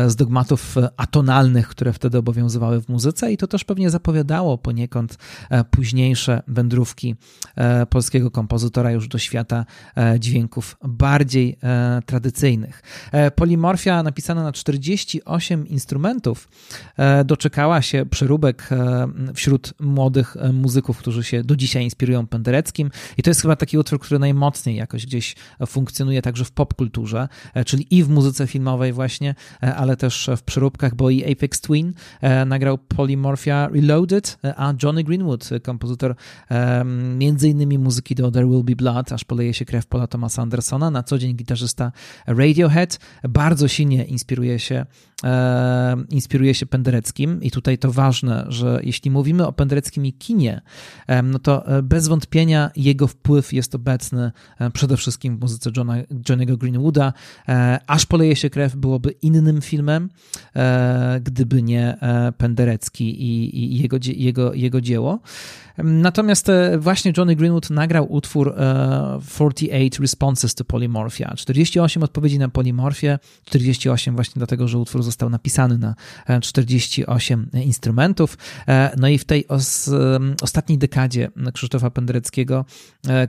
z 0.07 0.15
dogmatów 0.15 0.75
atonalnych, 0.97 1.67
które 1.67 1.93
wtedy 1.93 2.17
obowiązywały 2.17 2.81
w 2.81 2.89
muzyce 2.89 3.31
i 3.31 3.37
to 3.37 3.47
też 3.47 3.63
pewnie 3.63 3.89
zapowiadało 3.89 4.57
poniekąd 4.57 5.17
późniejsze 5.71 6.43
wędrówki 6.47 7.15
polskiego 7.89 8.31
kompozytora 8.31 8.91
już 8.91 9.07
do 9.07 9.17
świata 9.17 9.65
dźwięków 10.19 10.77
bardziej 10.83 11.57
tradycyjnych. 12.11 12.83
E, 13.11 13.31
polimorfia 13.31 14.03
napisana 14.03 14.43
na 14.43 14.51
48 14.51 15.67
instrumentów 15.67 16.47
e, 16.97 17.25
doczekała 17.25 17.81
się 17.81 18.05
przeróbek 18.05 18.69
e, 18.71 19.07
wśród 19.33 19.73
młodych 19.79 20.35
muzyków, 20.53 20.97
którzy 20.97 21.23
się 21.23 21.43
do 21.43 21.55
dzisiaj 21.55 21.83
inspirują 21.83 22.27
Pendereckim 22.27 22.91
i 23.17 23.23
to 23.23 23.29
jest 23.29 23.41
chyba 23.41 23.55
taki 23.55 23.77
utwór, 23.77 23.99
który 23.99 24.19
najmocniej 24.19 24.75
jakoś 24.75 25.05
gdzieś 25.05 25.35
funkcjonuje 25.67 26.21
także 26.21 26.45
w 26.45 26.51
popkulturze, 26.51 27.27
czyli 27.65 27.87
i 27.97 28.03
w 28.03 28.09
muzyce 28.09 28.47
filmowej 28.47 28.93
właśnie, 28.93 29.35
ale 29.61 29.97
też 29.97 30.29
w 30.37 30.41
przeróbkach, 30.41 30.95
bo 30.95 31.09
i 31.09 31.31
Apex 31.31 31.61
Twin 31.61 31.93
nagrał 32.45 32.77
Polymorphia 32.77 33.67
Reloaded, 33.67 34.37
a 34.57 34.73
Johnny 34.83 35.03
Greenwood, 35.03 35.49
kompozytor 35.63 36.15
między 37.17 37.49
innymi 37.49 37.79
muzyki 37.79 38.15
do 38.15 38.31
There 38.31 38.47
Will 38.47 38.63
Be 38.63 38.75
Blood, 38.75 39.11
aż 39.11 39.23
poleje 39.23 39.53
się 39.53 39.65
krew 39.65 39.85
Paula 39.85 40.07
Thomasa 40.07 40.41
Andersona, 40.41 40.91
na 40.91 41.03
co 41.03 41.17
dzień 41.17 41.35
gitarzysta 41.35 41.91
Radiohead. 42.27 42.99
Bardzo 43.23 43.67
silnie 43.67 44.05
inspiruje 44.05 44.59
się, 44.59 44.85
inspiruje 46.09 46.53
się 46.53 46.65
Pendereckim 46.65 47.43
i 47.43 47.51
tutaj 47.51 47.77
to 47.77 47.91
ważne, 47.91 48.45
że 48.49 48.79
jeśli 48.83 49.11
mówimy 49.11 49.47
o 49.47 49.53
Pendereckim 49.53 50.05
i 50.05 50.13
kinie, 50.13 50.61
e, 51.07 51.21
no 51.21 51.39
to 51.39 51.67
e, 51.67 51.83
bez 51.83 52.07
wątpienia 52.07 52.71
jego 52.75 53.07
wpływ 53.07 53.53
jest 53.53 53.75
obecny 53.75 54.31
e, 54.59 54.71
przede 54.71 54.97
wszystkim 54.97 55.37
w 55.37 55.41
muzyce 55.41 55.71
Johna, 55.77 55.93
Johnny'ego 56.29 56.57
Greenwooda. 56.57 57.13
E, 57.49 57.79
Aż 57.87 58.05
poleje 58.05 58.35
się 58.35 58.49
krew 58.49 58.75
byłoby 58.75 59.11
innym 59.11 59.61
filmem, 59.61 60.09
e, 60.55 61.19
gdyby 61.23 61.61
nie 61.63 61.97
Penderecki 62.37 63.23
i, 63.23 63.59
i 63.73 63.81
jego, 63.81 63.97
jego, 64.15 64.53
jego 64.53 64.81
dzieło. 64.81 65.19
Natomiast 65.77 66.49
e, 66.49 66.77
właśnie 66.77 67.13
Johnny 67.17 67.35
Greenwood 67.35 67.69
nagrał 67.69 68.13
utwór 68.13 68.55
48 69.25 69.71
e, 69.71 70.01
Responses 70.01 70.55
to 70.55 70.65
Polymorphia, 70.65 71.33
48 71.35 72.03
odpowiedzi 72.03 72.39
na 72.39 72.49
polimorfię, 72.49 73.19
48 73.45 74.15
właśnie 74.15 74.33
dlatego, 74.39 74.67
że 74.67 74.77
utwór 74.77 75.03
został 75.11 75.29
napisany 75.29 75.77
na 75.77 75.95
48 76.41 77.49
e, 77.53 77.63
instrumentów. 77.63 78.37
No 78.97 79.07
i 79.07 79.17
w 79.17 79.25
tej 79.25 79.47
os, 79.47 79.91
ostatniej 80.41 80.77
dekadzie 80.77 81.31
Krzysztofa 81.53 81.89
Pendereckiego 81.89 82.65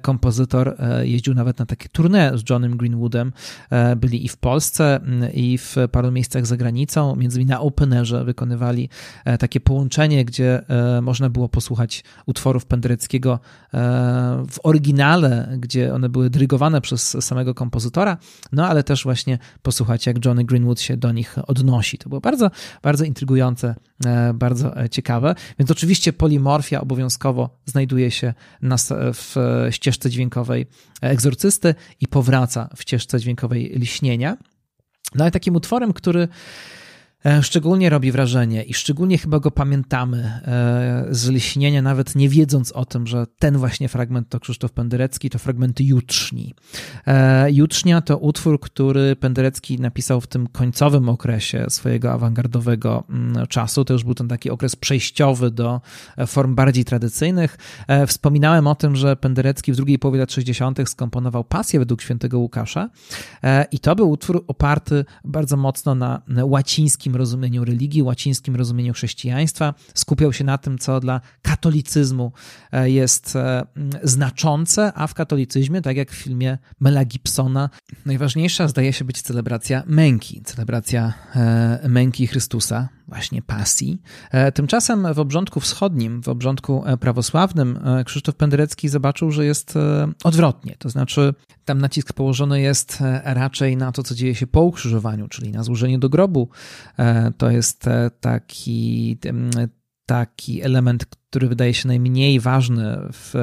kompozytor 0.03 0.77
jeździł 1.03 1.35
nawet 1.35 1.59
na 1.59 1.67
takie 1.67 1.89
tournée 1.89 2.39
z 2.39 2.51
Johnem 2.51 2.77
Greenwoodem. 2.77 3.33
Byli 3.97 4.25
i 4.25 4.29
w 4.29 4.37
Polsce, 4.37 5.01
i 5.35 5.59
w 5.59 5.77
paru 5.93 6.13
miejscach 6.13 6.47
za 6.47 6.57
granicą, 6.57 7.17
między 7.17 7.39
innymi 7.39 7.51
na 7.51 7.61
Openerze 7.61 8.25
wykonywali 8.25 8.89
takie 9.39 9.61
połączenie, 9.61 10.25
gdzie 10.25 10.63
można 11.03 11.31
było 11.31 11.49
posłuchać 11.49 12.05
utworów 12.27 12.67
Pendereckiego 12.67 13.41
e, 13.75 13.79
w 14.51 14.59
oryginale, 14.63 15.57
gdzie 15.59 15.95
one 15.95 16.09
były 16.09 16.31
dyrygowane 16.31 16.81
przez 16.81 17.17
samego 17.21 17.55
kompozytora, 17.55 18.17
no 18.53 18.69
ale 18.69 18.85
też 18.85 19.05
właśnie 19.05 19.39
posłuchać, 19.63 20.07
jak 20.07 20.25
Johnny 20.25 20.45
Greenwood 20.45 20.81
się 20.81 20.97
do 20.97 21.13
nich 21.13 21.37
odnosi. 21.73 21.99
To 21.99 22.09
było 22.09 22.21
bardzo, 22.21 22.51
bardzo 22.83 23.05
intrygujące, 23.05 23.75
e, 24.07 24.35
bardzo 24.35 24.75
ciekawe. 24.91 25.35
Więc 25.59 25.71
oczywiście 25.71 26.13
polimorfia 26.13 26.81
obowiązkowo 26.81 27.59
znajduje 27.65 28.11
się 28.11 28.35
na, 28.63 28.77
w 29.15 29.37
ścieżce 29.71 30.11
dźwiękowej 30.11 30.67
egzorcysty 31.01 31.75
i 32.01 32.09
powraca 32.09 32.69
w 32.77 32.83
ścieżce 32.83 33.21
dźwiękowej 33.21 33.73
liśnienia. 33.75 34.37
No 35.15 35.25
ale 35.25 35.31
takim 35.31 35.57
utworem, 35.57 35.93
który 35.93 36.29
E, 36.29 36.82
szczególnie 37.43 37.91
robi 37.91 38.13
wrażenie 38.13 38.63
i 38.63 38.75
szczególnie 38.75 39.19
chyba 39.19 39.41
go 39.41 39.51
pamiętamy 39.51 40.19
e, 40.19 41.07
z 41.11 41.29
Lśnienia, 41.29 41.83
nawet 41.83 42.17
nie 42.17 42.29
wiedząc 42.29 42.73
o 42.73 42.85
tym, 42.85 43.07
że 43.07 43.27
ten 43.39 43.59
właśnie 43.59 43.89
fragment 43.89 44.29
to 44.29 44.41
Krzysztof 44.41 44.73
Penderecki, 44.73 45.31
to 45.31 45.39
fragmenty 45.39 45.85
Jutrzni. 45.85 46.55
E, 47.07 47.53
Jutrznia 47.53 48.01
to 48.01 48.19
utwór, 48.19 48.61
który 48.61 49.17
Penderecki 49.17 49.81
napisał 49.81 50.21
w 50.21 50.27
tym 50.27 50.47
końcowym 50.47 51.09
okresie 51.09 51.67
swojego 51.69 52.13
awangardowego 52.13 53.05
mm, 53.11 53.47
czasu. 53.47 53.85
To 53.85 53.93
już 53.93 54.05
był 54.05 54.15
ten 54.15 54.29
taki 54.29 54.51
okres 54.51 54.77
przejściowy 54.77 55.51
do 55.51 55.81
form 56.27 56.55
bardziej 56.55 56.85
tradycyjnych. 56.85 57.59
Wspominałem 58.07 58.67
o 58.67 58.75
tym, 58.75 58.97
że 58.97 59.17
Penderecki 59.17 59.73
w 59.73 59.77
drugiej 59.77 59.99
połowie 59.99 60.19
lat 60.19 60.33
60. 60.33 60.89
skomponował 60.89 61.45
pasję 61.45 61.79
według 61.79 62.03
świętego 62.03 62.39
Łukasza 62.39 62.91
i 63.73 63.79
to 63.79 63.97
był 63.97 64.11
utwór 64.11 64.45
oparty 64.47 65.05
bardzo 65.25 65.57
mocno 65.57 65.95
na 65.95 66.23
łacińskim 66.43 67.12
łacińskim 67.13 67.17
rozumieniu 67.17 67.65
religii, 67.65 68.03
łacińskim 68.03 68.57
rozumieniu 68.57 68.93
chrześcijaństwa. 68.93 69.75
Skupiał 69.95 70.33
się 70.33 70.45
na 70.45 70.59
tym, 70.59 70.79
co 70.79 71.01
dla 71.01 71.21
katolicyzmu 71.43 72.33
e, 72.73 72.91
jest 72.91 73.37
e, 73.37 73.67
znaczące, 74.03 74.93
a 74.95 75.07
w 75.07 75.15
katolicyzmie, 75.15 75.83
tak 75.83 75.97
jak 75.97 76.11
w 76.11 76.15
filmie 76.15 76.59
Mela 76.81 77.05
Gibsona, 77.05 77.71
najważniejsza 78.07 78.69
zdaje 78.69 78.93
się 78.93 79.05
być 79.05 79.23
celebracja 79.23 79.83
męki, 79.87 80.43
celebracja 80.45 81.13
e, 81.35 81.89
męki 81.89 82.27
Chrystusa, 82.27 82.89
właśnie 83.09 83.43
pasji. 83.43 84.03
Tymczasem 84.55 85.15
w 85.15 85.19
obrządku 85.19 85.61
wschodnim, 85.61 86.23
w 86.23 86.29
obrządku 86.29 86.85
prawosławnym, 87.01 87.79
Krzysztof 88.05 88.35
Penderecki 88.35 88.89
zobaczył, 88.89 89.31
że 89.31 89.45
jest 89.45 89.75
odwrotnie. 90.25 90.77
To 90.79 90.91
znaczy, 90.91 91.35
tam 91.65 91.81
nacisk 91.81 92.13
położony 92.13 92.61
jest 92.61 92.99
raczej 93.25 93.77
na 93.77 93.93
to, 93.93 94.03
co 94.03 94.15
dzieje 94.15 94.35
się 94.35 94.47
po 94.47 94.63
ukrzyżowaniu, 94.63 95.29
czyli 95.29 95.53
na 95.53 95.63
złożenie 95.63 95.99
do 95.99 96.09
grobu, 96.09 96.49
E, 96.99 97.33
to 97.39 97.51
jest 97.51 97.87
e, 97.89 98.11
taki, 98.21 99.19
taki 100.07 100.63
element, 100.63 101.07
który 101.33 101.49
wydaje 101.49 101.75
się 101.75 101.89
najmniej 101.89 102.41
ważny 102.41 102.99
w 103.13 103.35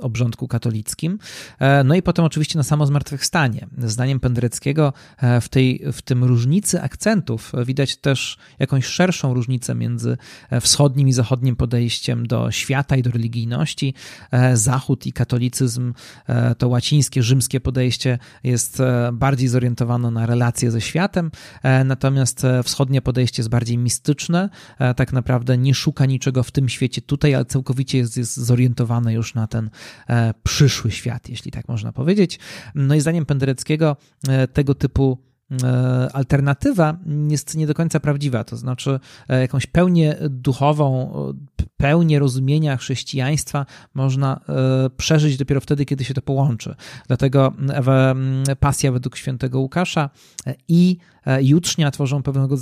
obrządku 0.00 0.48
katolickim. 0.48 1.18
E, 1.58 1.84
no 1.84 1.94
i 1.94 2.02
potem 2.02 2.24
oczywiście 2.24 2.58
na 2.58 2.62
samo 2.62 2.86
zmartwychwstanie. 2.86 3.66
Zdaniem 3.78 4.20
Pendereckiego 4.20 4.92
e, 5.18 5.40
w, 5.40 5.48
tej, 5.48 5.82
w 5.92 6.02
tym 6.02 6.24
różnicy 6.24 6.82
akcentów 6.82 7.52
widać 7.66 7.96
też 7.96 8.38
jakąś 8.58 8.84
szerszą 8.84 9.34
różnicę 9.34 9.74
między 9.74 10.16
e, 10.50 10.60
wschodnim 10.60 11.08
i 11.08 11.12
zachodnim 11.12 11.56
podejściem 11.56 12.26
do 12.26 12.50
świata 12.50 12.96
i 12.96 13.02
do 13.02 13.10
religijności. 13.10 13.94
Zachód 14.54 15.06
i 15.06 15.12
katolicyzm, 15.12 15.94
to 16.58 16.68
łacińskie, 16.68 17.22
rzymskie 17.22 17.60
podejście 17.60 18.18
jest 18.44 18.82
bardziej 19.12 19.48
zorientowane 19.48 20.10
na 20.10 20.26
relacje 20.26 20.70
ze 20.70 20.80
światem, 20.80 21.30
natomiast 21.84 22.42
wschodnie 22.64 23.02
podejście 23.02 23.40
jest 23.40 23.50
bardziej 23.50 23.78
mistyczne, 23.78 24.48
tak 24.96 25.12
naprawdę 25.12 25.58
nie 25.58 25.74
szuka 25.74 26.06
niczego 26.06 26.42
w 26.42 26.50
tym 26.50 26.68
świecie 26.68 27.02
tutaj, 27.02 27.25
tutaj, 27.26 27.46
całkowicie 27.46 27.98
jest, 27.98 28.16
jest 28.16 28.36
zorientowane 28.36 29.12
już 29.12 29.34
na 29.34 29.46
ten 29.46 29.70
e, 30.08 30.34
przyszły 30.42 30.90
świat, 30.90 31.28
jeśli 31.28 31.50
tak 31.50 31.68
można 31.68 31.92
powiedzieć. 31.92 32.38
No 32.74 32.94
i 32.94 33.00
zdaniem 33.00 33.26
Pendereckiego 33.26 33.96
e, 34.28 34.48
tego 34.48 34.74
typu 34.74 35.18
e, 35.62 36.08
alternatywa 36.12 36.98
jest 37.28 37.56
nie 37.56 37.66
do 37.66 37.74
końca 37.74 38.00
prawdziwa, 38.00 38.44
to 38.44 38.56
znaczy 38.56 39.00
jakąś 39.28 39.66
pełnię 39.66 40.16
duchową, 40.30 41.12
pełnię 41.76 42.18
rozumienia 42.18 42.76
chrześcijaństwa 42.76 43.66
można 43.94 44.40
przeżyć 44.96 45.36
dopiero 45.36 45.60
wtedy, 45.60 45.84
kiedy 45.84 46.04
się 46.04 46.14
to 46.14 46.22
połączy. 46.22 46.74
Dlatego 47.06 47.52
pasja 48.60 48.92
według 48.92 49.16
świętego 49.16 49.60
Łukasza 49.60 50.10
i 50.68 50.96
jutrznia 51.40 51.90
tworzą 51.90 52.22
pewnego, 52.22 52.56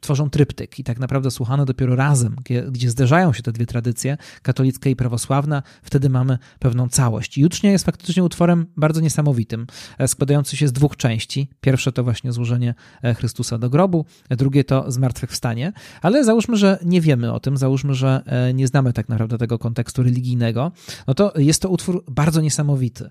tworzą 0.00 0.30
tryptyk 0.30 0.78
i 0.78 0.84
tak 0.84 0.98
naprawdę 0.98 1.30
słuchane 1.30 1.64
dopiero 1.64 1.96
razem, 1.96 2.36
gdzie, 2.44 2.62
gdzie 2.62 2.90
zderzają 2.90 3.32
się 3.32 3.42
te 3.42 3.52
dwie 3.52 3.66
tradycje, 3.66 4.16
katolicka 4.42 4.90
i 4.90 4.96
prawosławna, 4.96 5.62
wtedy 5.82 6.10
mamy 6.10 6.38
pewną 6.58 6.88
całość. 6.88 7.38
Jutrznia 7.38 7.70
jest 7.70 7.84
faktycznie 7.84 8.24
utworem 8.24 8.66
bardzo 8.76 9.00
niesamowitym, 9.00 9.66
e, 9.98 10.08
składający 10.08 10.56
się 10.56 10.68
z 10.68 10.72
dwóch 10.72 10.96
części. 10.96 11.50
Pierwsze 11.60 11.92
to 11.92 12.04
właśnie 12.04 12.32
złożenie 12.32 12.74
e, 13.02 13.14
Chrystusa 13.14 13.58
do 13.58 13.70
grobu, 13.70 14.04
drugie 14.30 14.64
to 14.64 14.92
zmartwychwstanie, 14.92 15.72
ale 16.02 16.24
załóżmy, 16.24 16.56
że 16.56 16.78
nie 16.84 17.00
wiemy 17.00 17.32
o 17.32 17.40
tym, 17.40 17.56
załóżmy, 17.56 17.94
że 17.94 18.22
nie 18.54 18.66
znamy 18.66 18.92
tak 18.92 19.08
naprawdę 19.08 19.38
tego 19.38 19.58
kontekstu 19.58 20.02
religijnego, 20.02 20.72
no 21.06 21.14
to 21.14 21.32
jest 21.36 21.62
to 21.62 21.68
utwór 21.68 22.04
bardzo 22.10 22.40
niesamowity, 22.40 23.10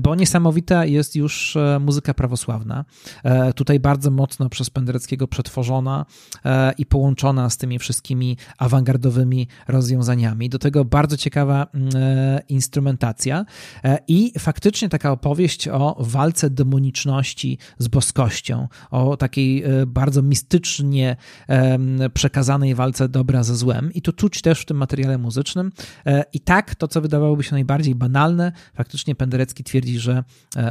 bo 0.00 0.14
niesamowita 0.14 0.84
jest 0.84 1.16
już 1.16 1.56
muzyka 1.80 2.14
prawosławna. 2.14 2.84
Tutaj 3.54 3.80
bardzo 3.80 4.10
mocno 4.10 4.37
mocno 4.38 4.48
przez 4.48 4.70
Pendereckiego 4.70 5.28
przetworzona 5.28 6.06
e, 6.44 6.72
i 6.78 6.86
połączona 6.86 7.50
z 7.50 7.56
tymi 7.56 7.78
wszystkimi 7.78 8.36
awangardowymi 8.58 9.48
rozwiązaniami. 9.68 10.48
Do 10.48 10.58
tego 10.58 10.84
bardzo 10.84 11.16
ciekawa 11.16 11.66
mm, 11.74 11.90
e, 11.96 12.40
instrumentacja 12.48 13.44
e, 13.84 13.98
i 14.08 14.32
faktycznie 14.38 14.88
taka 14.88 15.12
opowieść 15.12 15.68
o 15.68 15.96
walce 16.00 16.50
demoniczności 16.50 17.58
z 17.78 17.88
boskością, 17.88 18.68
o 18.90 19.16
takiej 19.16 19.64
bardzo 19.86 20.22
mistycznie 20.22 21.16
przekazanej 22.14 22.74
walce 22.74 23.08
dobra 23.08 23.42
ze 23.42 23.56
złem. 23.56 23.92
I 23.92 24.02
to 24.02 24.12
czuć 24.12 24.42
też 24.42 24.60
w 24.60 24.64
tym 24.64 24.76
materiale 24.76 25.18
muzycznym. 25.18 25.72
I 26.32 26.40
tak 26.40 26.74
to, 26.74 26.88
co 26.88 27.00
wydawałoby 27.00 27.42
się 27.42 27.52
najbardziej 27.52 27.94
banalne, 27.94 28.52
faktycznie 28.74 29.14
Penderecki 29.14 29.64
twierdzi, 29.64 29.98
że 29.98 30.24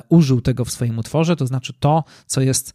użył 0.10 0.42
tego 0.42 0.66
w 0.66 0.72
swoim 0.72 1.00
utworze, 1.00 1.36
to 1.36 1.48
znaczy 1.48 1.74
to, 1.80 2.04
co 2.26 2.42
jest 2.42 2.74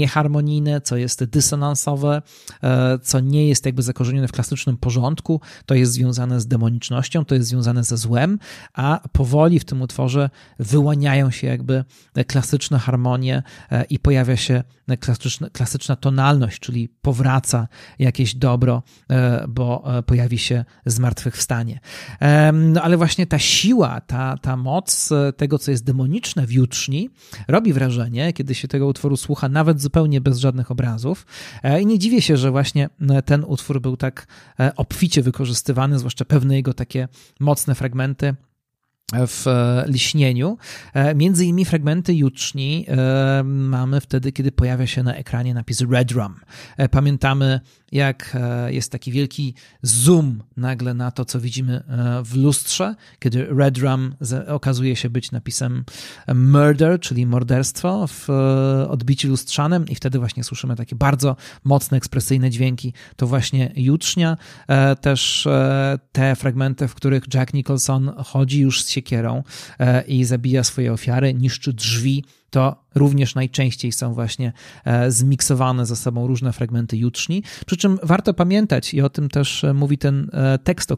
nieharmonijne, 0.00 0.80
co 0.80 0.96
jest 0.96 1.24
dysonansowe, 1.24 2.22
e, 2.62 2.98
co 2.98 3.20
nie 3.20 3.48
jest 3.48 3.66
jakby 3.66 3.82
zakorzenione 3.82 4.28
w 4.28 4.32
klasycznym 4.32 4.76
porządku, 4.76 5.40
to 5.66 5.74
jest 5.74 5.92
związane 5.92 6.40
z 6.40 6.46
demonicznością, 6.46 7.24
to 7.24 7.34
jest 7.34 7.48
związane 7.48 7.84
ze 7.84 7.96
złem, 7.96 8.38
a 8.74 9.00
powoli 9.12 9.60
w 9.60 9.64
tym 9.64 9.82
utworze 9.82 10.30
wyłaniają 10.58 11.30
się 11.30 11.46
jakby 11.46 11.84
klasyczne 12.26 12.78
harmonie 12.78 13.42
e, 13.70 13.84
i 13.84 13.98
pojawia 13.98 14.36
się 14.36 14.62
klasyczna, 15.00 15.50
klasyczna 15.50 15.96
tonalność, 15.96 16.60
czyli 16.60 16.88
powraca 17.02 17.68
jakieś 17.98 18.34
dobro, 18.34 18.82
e, 19.10 19.44
bo 19.48 19.84
pojawi 20.06 20.38
się 20.38 20.64
zmartwychwstanie. 20.86 21.80
No 22.52 22.82
ale 22.82 22.96
właśnie 22.96 23.26
ta 23.26 23.38
siła, 23.38 24.00
ta, 24.00 24.36
ta 24.36 24.56
moc 24.56 25.10
tego, 25.36 25.58
co 25.58 25.70
jest 25.70 25.84
demoniczne 25.84 26.46
w 26.46 26.52
jutrzni, 26.52 27.10
robi 27.48 27.72
wrażenie, 27.72 28.32
kiedy 28.32 28.54
się 28.54 28.68
tego 28.68 28.86
utworu 28.86 29.16
słucha 29.16 29.48
nawet 29.48 29.79
zupełnie 29.82 30.20
bez 30.20 30.38
żadnych 30.38 30.70
obrazów. 30.70 31.26
E, 31.62 31.82
I 31.82 31.86
nie 31.86 31.98
dziwię 31.98 32.22
się, 32.22 32.36
że 32.36 32.50
właśnie 32.50 32.88
e, 33.10 33.22
ten 33.22 33.44
utwór 33.44 33.80
był 33.80 33.96
tak 33.96 34.26
e, 34.60 34.76
obficie 34.76 35.22
wykorzystywany, 35.22 35.98
zwłaszcza 35.98 36.24
pewne 36.24 36.56
jego 36.56 36.74
takie 36.74 37.08
mocne 37.40 37.74
fragmenty 37.74 38.34
w 39.26 39.46
liśnieniu. 39.86 40.58
Między 41.14 41.44
innymi 41.44 41.64
fragmenty 41.64 42.14
juczni 42.14 42.86
mamy 43.44 44.00
wtedy, 44.00 44.32
kiedy 44.32 44.52
pojawia 44.52 44.86
się 44.86 45.02
na 45.02 45.14
ekranie 45.14 45.54
napis 45.54 45.80
Red 45.90 46.12
Rum. 46.12 46.34
Pamiętamy 46.90 47.60
jak 47.92 48.36
e, 48.40 48.72
jest 48.72 48.92
taki 48.92 49.12
wielki 49.12 49.54
zoom 49.82 50.42
nagle 50.56 50.94
na 50.94 51.10
to, 51.10 51.24
co 51.24 51.40
widzimy 51.40 51.76
e, 51.88 52.22
w 52.24 52.36
lustrze, 52.36 52.94
kiedy 53.18 53.46
Red 53.46 53.78
Rum 53.78 54.14
okazuje 54.46 54.96
się 54.96 55.10
być 55.10 55.32
napisem 55.32 55.84
murder, 56.34 57.00
czyli 57.00 57.26
morderstwo 57.26 58.06
w 58.06 58.30
e, 58.30 58.88
odbiciu 58.88 59.28
lustrzanym 59.28 59.88
i 59.88 59.94
wtedy 59.94 60.18
właśnie 60.18 60.44
słyszymy 60.44 60.76
takie 60.76 60.96
bardzo 60.96 61.36
mocne, 61.64 61.96
ekspresyjne 61.96 62.50
dźwięki. 62.50 62.92
To 63.16 63.26
właśnie 63.26 63.72
jutrznia. 63.76 64.36
Też 65.00 65.48
te 66.12 66.36
fragmenty, 66.36 66.88
w 66.88 66.94
których 66.94 67.24
Jack 67.34 67.54
Nicholson 67.54 68.12
chodzi 68.24 68.60
już 68.60 68.84
z 68.84 68.88
siekierą 69.00 69.42
i 70.06 70.24
zabija 70.24 70.64
swoje 70.64 70.92
ofiary, 70.92 71.34
niszczy 71.34 71.72
drzwi 71.72 72.24
to 72.50 72.84
również 72.94 73.34
najczęściej 73.34 73.92
są 73.92 74.14
właśnie 74.14 74.52
e, 74.84 75.10
zmiksowane 75.10 75.86
ze 75.86 75.96
sobą 75.96 76.26
różne 76.26 76.52
fragmenty 76.52 76.96
jutrzni. 76.96 77.42
Przy 77.66 77.76
czym 77.76 77.98
warto 78.02 78.34
pamiętać, 78.34 78.94
i 78.94 79.02
o 79.02 79.10
tym 79.10 79.28
też 79.28 79.64
e, 79.64 79.74
mówi 79.74 79.98
ten 79.98 80.30
e, 80.32 80.58
tekst, 80.58 80.92
o 80.92 80.96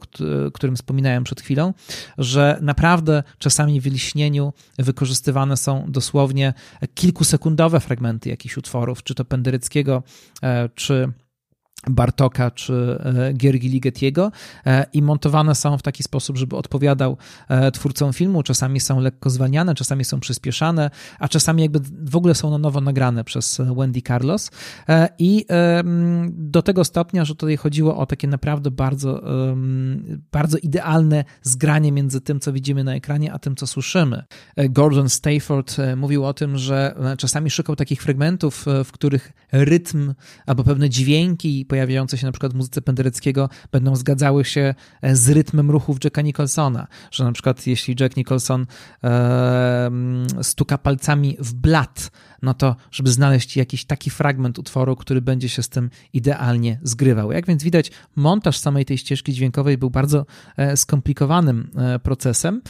którym 0.53 0.77
wspominałem 0.77 1.25
przed 1.25 1.41
chwilą, 1.41 1.75
że 2.19 2.59
naprawdę 2.63 3.23
czasami 3.39 3.81
w 3.81 3.87
liśnieniu 3.87 4.53
wykorzystywane 4.79 5.57
są 5.57 5.85
dosłownie 5.89 6.55
kilkusekundowe 6.95 7.81
fragmenty 7.81 8.29
jakichś 8.29 8.57
utworów, 8.57 9.03
czy 9.03 9.15
to 9.15 9.25
Pendereckiego, 9.25 10.03
czy 10.75 11.13
Bartoka 11.91 12.51
czy 12.51 12.99
e, 13.05 13.33
Giergi 13.33 13.68
Ligetiego 13.68 14.33
e, 14.66 14.87
i 14.93 15.03
montowane 15.03 15.55
są 15.55 15.78
w 15.78 15.83
taki 15.83 16.03
sposób, 16.03 16.39
żeby 16.39 16.57
odpowiadał 16.57 17.16
e, 17.49 17.70
twórcom 17.70 18.12
filmu. 18.12 18.43
Czasami 18.43 18.80
są 18.80 19.01
lekko 19.01 19.30
zwalniane, 19.30 19.74
czasami 19.74 20.05
są 20.05 20.20
przyspieszane, 20.20 20.91
a 21.18 21.28
czasami 21.28 21.62
jakby 21.62 21.80
w 22.11 22.16
ogóle 22.16 22.35
są 22.35 22.51
na 22.51 22.59
nowo 22.59 22.80
nagrane 22.80 23.24
przez 23.24 23.61
Wendy 23.76 24.03
Carlos. 24.03 24.51
I 25.18 25.47
do 26.28 26.62
tego 26.62 26.85
stopnia, 26.85 27.24
że 27.24 27.35
tutaj 27.35 27.57
chodziło 27.57 27.97
o 27.97 28.07
takie 28.07 28.28
naprawdę 28.28 28.70
bardzo, 28.70 29.22
bardzo 30.33 30.59
idealne 30.59 31.24
zgranie 31.43 31.93
między 31.93 32.20
tym, 32.20 32.41
co 32.41 32.53
widzimy 32.53 32.85
na 32.85 32.95
ekranie, 32.95 33.33
a 33.33 33.39
tym, 33.39 33.57
co 33.57 33.66
słyszymy. 33.66 34.22
Gordon 34.57 35.09
Stayford 35.09 35.76
mówił 35.97 36.24
o 36.24 36.35
tym, 36.35 36.59
że 36.59 36.95
czasami 37.18 37.51
szukał 37.51 37.76
takich 37.76 38.03
fragmentów, 38.03 38.66
w 38.85 38.93
których 38.93 39.33
rytm 39.53 40.14
albo 40.47 40.64
pewne 40.64 40.91
dźwięki 40.91 41.66
pojawiające 41.73 42.18
się 42.18 42.27
na 42.27 42.33
przykład 42.33 42.53
w 42.53 42.57
muzyce 42.57 42.83
Pendereckiego 42.83 43.49
będą 43.73 43.97
zgadzały 43.97 44.45
się 44.45 44.75
e, 45.03 45.16
z 45.16 45.29
rytmem 45.29 45.70
ruchów 45.70 45.97
Jacka 46.05 46.23
Nicholsona, 46.23 46.87
że 47.11 47.25
na 47.25 47.33
przykład 47.33 47.66
jeśli 47.66 47.97
Jack 48.01 48.16
Nicholson 48.16 48.66
e, 49.05 49.91
stuka 50.43 50.79
palcami 50.79 51.37
w 51.39 51.55
blat, 51.55 52.11
no 52.43 52.55
to 52.55 52.76
żeby 52.90 53.11
znaleźć 53.11 53.57
jakiś 53.57 53.84
taki 53.84 54.11
fragment 54.11 54.59
utworu, 54.59 54.97
który 54.97 55.22
będzie 55.22 55.49
się 55.49 55.62
z 55.62 55.68
tym 55.68 55.90
idealnie 56.12 56.78
zgrywał. 56.82 57.32
Jak 57.32 57.47
więc 57.47 57.62
widać, 57.62 57.90
montaż 58.16 58.59
samej 58.59 58.84
tej 58.84 58.99
ścieżki 58.99 59.32
dźwiękowej 59.32 59.78
był 59.78 59.90
bardzo 59.90 60.26
e, 60.57 60.76
skomplikowanym 60.76 61.70
e, 61.76 61.99
procesem, 61.99 62.62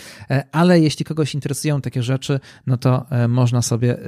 ale 0.53 0.81
jeśli 0.81 1.05
kogoś 1.05 1.35
interesują 1.35 1.81
takie 1.81 2.03
rzeczy, 2.03 2.41
no 2.67 2.77
to 2.77 3.07
można 3.29 3.63
sobie 3.63 3.99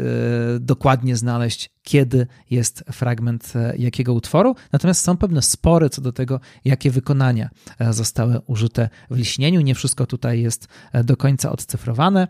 dokładnie 0.60 1.16
znaleźć, 1.16 1.70
kiedy 1.82 2.26
jest 2.50 2.84
fragment 2.92 3.52
jakiego 3.78 4.12
utworu. 4.12 4.56
Natomiast 4.72 5.04
są 5.04 5.16
pewne 5.16 5.42
spory 5.42 5.90
co 5.90 6.02
do 6.02 6.12
tego, 6.12 6.40
jakie 6.64 6.90
wykonania 6.90 7.50
e, 7.78 7.92
zostały 7.92 8.40
użyte 8.46 8.88
w 9.10 9.16
liśnieniu. 9.16 9.60
Nie 9.60 9.74
wszystko 9.74 10.06
tutaj 10.06 10.42
jest 10.42 10.68
e, 10.92 11.04
do 11.04 11.16
końca 11.16 11.52
odcyfrowane. 11.52 12.28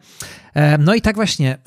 E, 0.55 0.79
no 0.79 0.95
i 0.95 1.01
tak 1.01 1.17
właśnie 1.17 1.59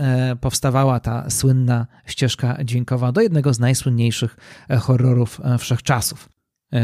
powstawała 0.41 0.99
ta 0.99 1.29
słynna 1.29 1.56
ścieżka 2.05 2.63
dźwiękowa 2.63 3.11
do 3.11 3.21
jednego 3.21 3.53
z 3.53 3.59
najsłynniejszych 3.59 4.37
horrorów 4.79 5.41
wszechczasów. 5.59 6.29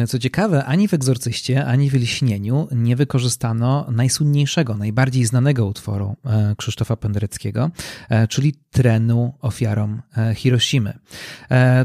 Co 0.07 0.19
ciekawe, 0.19 0.65
ani 0.65 0.87
w 0.87 0.93
Egzorcyście, 0.93 1.65
ani 1.65 1.89
w 1.89 1.93
Liśnieniu 1.93 2.67
nie 2.71 2.95
wykorzystano 2.95 3.87
najsłynniejszego, 3.91 4.77
najbardziej 4.77 5.25
znanego 5.25 5.65
utworu 5.65 6.15
Krzysztofa 6.57 6.95
Pendereckiego, 6.95 7.71
czyli 8.29 8.53
trenu 8.71 9.33
ofiarom 9.41 10.01
Hiroshimy. 10.35 10.99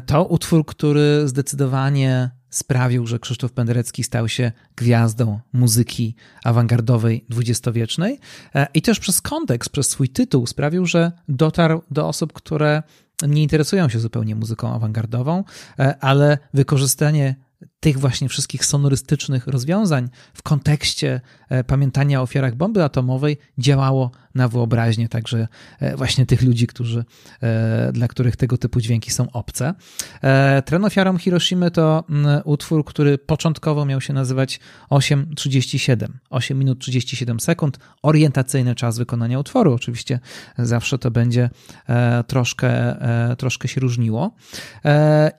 To 0.07 0.25
utwór, 0.25 0.67
który 0.67 1.29
zdecydowanie 1.29 2.31
sprawił, 2.51 3.07
że 3.07 3.19
Krzysztof 3.19 3.53
Penderecki 3.53 4.05
stał 4.05 4.29
się 4.29 4.53
gwiazdą 4.77 5.41
muzyki 5.53 6.15
awangardowej 6.45 7.25
dwudziestowiecznej 7.29 8.19
e, 8.55 8.67
i 8.75 8.83
też 8.83 9.01
przez 9.01 9.21
kontekst, 9.21 9.71
przez 9.71 9.89
swój 9.89 10.09
tytuł 10.09 10.47
sprawił, 10.47 10.87
że 10.87 11.13
dotarł 11.29 11.83
do 11.91 12.09
osób, 12.09 12.33
które 12.33 12.83
nie 13.27 13.43
interesują 13.43 13.89
się 13.89 14.01
zupełnie 14.01 14.35
muzyką 14.35 14.75
awangardową, 14.75 15.45
e, 15.79 15.99
ale 16.01 16.39
wykorzystanie 16.55 17.35
tych 17.81 17.99
właśnie 17.99 18.29
wszystkich 18.29 18.65
sonorystycznych 18.65 19.47
rozwiązań 19.47 20.09
w 20.35 20.43
kontekście 20.43 21.21
e, 21.49 21.65
pamiętania 21.65 22.21
o 22.21 22.23
ofiarach 22.23 22.55
bomby 22.55 22.85
atomowej 22.85 23.39
działało 23.59 24.11
na 24.35 24.49
wyobraźnię 24.49 25.09
także 25.09 25.49
e, 25.81 25.97
właśnie 25.97 26.27
tych 26.27 26.43
ludzi, 26.43 26.67
którzy, 26.67 27.05
e, 27.43 27.93
dla 27.93 28.09
których 28.09 28.37
tego 28.37 28.59
typu 28.59 28.81
dźwięki 28.81 29.11
są 29.11 29.31
obce. 29.33 29.75
Tren 30.65 30.85
ofiarom 30.85 31.19
Hiroshimy 31.19 31.71
to 31.71 32.05
mm, 32.11 32.41
utwór, 32.45 32.85
który 32.85 33.19
początkowo 33.19 33.85
miał 33.85 34.01
się 34.01 34.13
nazywać 34.13 34.61
8.37, 34.91 36.07
8 36.31 36.59
minut 36.59 36.79
37 36.79 37.41
sekund, 37.41 37.79
orientacyjny 38.03 38.75
czas 38.75 38.99
wykonania 38.99 39.39
utworu. 39.39 39.75
Oczywiście 39.75 40.21
zawsze 40.59 40.99
to 40.99 41.11
będzie 41.11 41.51
troszkę, 42.27 42.97
troszkę 43.39 43.69
się 43.69 43.81
różniło. 43.81 44.35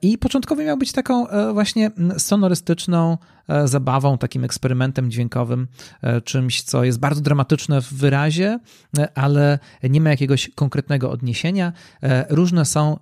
I 0.02 0.18
początkowo 0.18 0.64
miał 0.64 0.78
być 0.78 0.92
taką 0.92 1.26
właśnie 1.54 1.92
sonorystyczną 2.18 3.18
e, 3.18 3.39
zabawą, 3.66 4.18
takim 4.18 4.44
eksperymentem 4.44 5.12
dźwiękowym, 5.12 5.68
e, 6.02 6.22
czymś, 6.22 6.62
co 6.62 6.84
jest 6.84 7.00
bardzo 7.00 7.22
dramatyczne 7.22 7.82
w 7.82 7.94
wyrazie, 7.94 8.60
e, 8.98 9.18
ale 9.18 9.60
nie 9.84 10.02
ma 10.02 10.10
jakiegoś 10.10 10.50
konkretnego 10.56 11.12
odniesienia. 11.12 11.74
Różne 12.30 12.66
są 12.66 13.00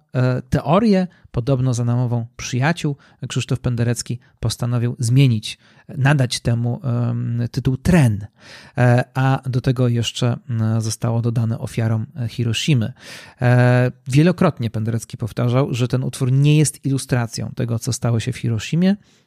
teorie, 0.49 1.07
podobno 1.31 1.73
za 1.73 1.85
namową 1.85 2.25
przyjaciół. 2.37 2.95
Krzysztof 3.27 3.59
Penderecki 3.59 4.19
postanowił 4.39 4.95
zmienić, 4.99 5.57
nadać 5.97 6.39
temu 6.39 6.81
tytuł 7.51 7.77
Tren, 7.77 8.27
a 9.13 9.41
do 9.45 9.61
tego 9.61 9.87
jeszcze 9.87 10.37
zostało 10.79 11.21
dodane 11.21 11.59
ofiarom 11.59 12.05
Hiroshimy. 12.29 12.93
Wielokrotnie 14.07 14.69
Penderecki 14.69 15.17
powtarzał, 15.17 15.73
że 15.73 15.87
ten 15.87 16.03
utwór 16.03 16.31
nie 16.31 16.57
jest 16.57 16.85
ilustracją 16.85 17.51
tego, 17.55 17.79
co 17.79 17.93
stało 17.93 18.19
się 18.19 18.31
w 18.31 18.37
Hiroshimie, 18.37 18.95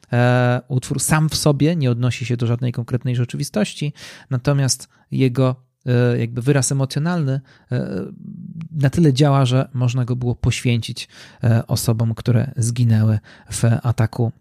utwór 0.67 0.99
sam 0.99 1.29
w 1.29 1.35
sobie 1.35 1.75
nie 1.75 1.91
odnosi 1.91 2.25
się 2.25 2.37
do 2.37 2.47
żadnej 2.47 2.71
konkretnej 2.71 3.15
rzeczywistości, 3.15 3.93
natomiast 4.29 4.89
jego 5.11 5.55
e, 5.85 6.19
jakby 6.19 6.41
wyraz 6.41 6.71
emocjonalny 6.71 7.41
e, 7.71 8.05
na 8.71 8.89
tyle 8.89 9.13
działa, 9.13 9.45
że 9.45 9.69
można 9.73 10.05
go 10.05 10.15
było 10.15 10.35
poświęcić 10.35 11.07
osobom, 11.67 12.15
które 12.15 12.51
zginęły 12.57 13.19
w 13.51 13.63
ataku 13.83 14.31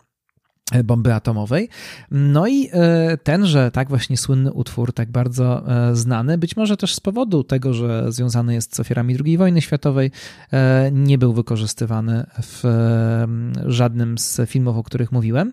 bomby 0.84 1.14
atomowej. 1.14 1.68
No 2.10 2.46
i 2.46 2.68
e, 2.72 3.16
tenże 3.16 3.70
tak 3.70 3.88
właśnie 3.88 4.16
słynny 4.16 4.52
utwór, 4.52 4.92
tak 4.92 5.10
bardzo 5.10 5.68
e, 5.68 5.96
znany, 5.96 6.38
być 6.38 6.56
może 6.56 6.76
też 6.76 6.94
z 6.94 7.00
powodu 7.00 7.44
tego, 7.44 7.74
że 7.74 8.12
związany 8.12 8.54
jest 8.54 8.76
z 8.76 8.80
ofiarami 8.80 9.16
II 9.24 9.38
wojny 9.38 9.62
światowej, 9.62 10.10
e, 10.52 10.90
nie 10.92 11.18
był 11.18 11.32
wykorzystywany 11.32 12.26
w 12.42 12.64
żadnym 13.66 14.18
z 14.18 14.40
filmów, 14.46 14.76
o 14.76 14.82
których 14.82 15.12
mówiłem. 15.12 15.52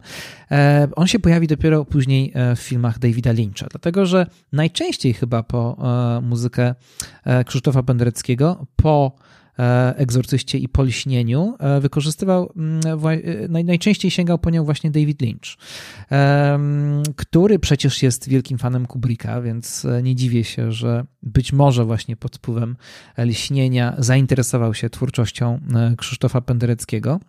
On 0.95 1.07
się 1.07 1.19
pojawi 1.19 1.47
dopiero 1.47 1.85
później 1.85 2.33
w 2.55 2.59
filmach 2.59 2.99
Davida 2.99 3.31
Lyncha, 3.31 3.67
dlatego 3.71 4.05
że 4.05 4.27
najczęściej 4.51 5.13
chyba 5.13 5.43
po 5.43 5.77
muzykę 6.21 6.75
Krzysztofa 7.45 7.83
Pendereckiego, 7.83 8.65
po 8.75 9.11
E, 9.11 9.36
egzorcyście 9.95 10.57
i 10.57 10.69
Poliśnieniu 10.69 11.55
e, 11.59 11.79
wykorzystywał, 11.79 12.53
mm, 12.55 12.81
e, 13.59 13.63
najczęściej 13.63 14.11
sięgał 14.11 14.39
po 14.39 14.49
nią 14.49 14.63
właśnie 14.63 14.91
David 14.91 15.21
Lynch, 15.21 15.57
który 17.15 17.59
przecież 17.59 18.03
jest 18.03 18.29
wielkim 18.29 18.57
fanem 18.57 18.85
Kubricka, 18.85 19.41
więc 19.41 19.87
nie 20.03 20.15
dziwię 20.15 20.43
się, 20.43 20.71
że 20.71 21.05
być 21.23 21.53
może 21.53 21.85
właśnie 21.85 22.15
pod 22.15 22.35
wpływem 22.35 22.75
Liśnienia 23.17 23.95
zainteresował 23.97 24.73
się 24.73 24.89
twórczością 24.89 25.59
Krzysztofa 25.97 26.41
Pendereckiego. 26.41 27.19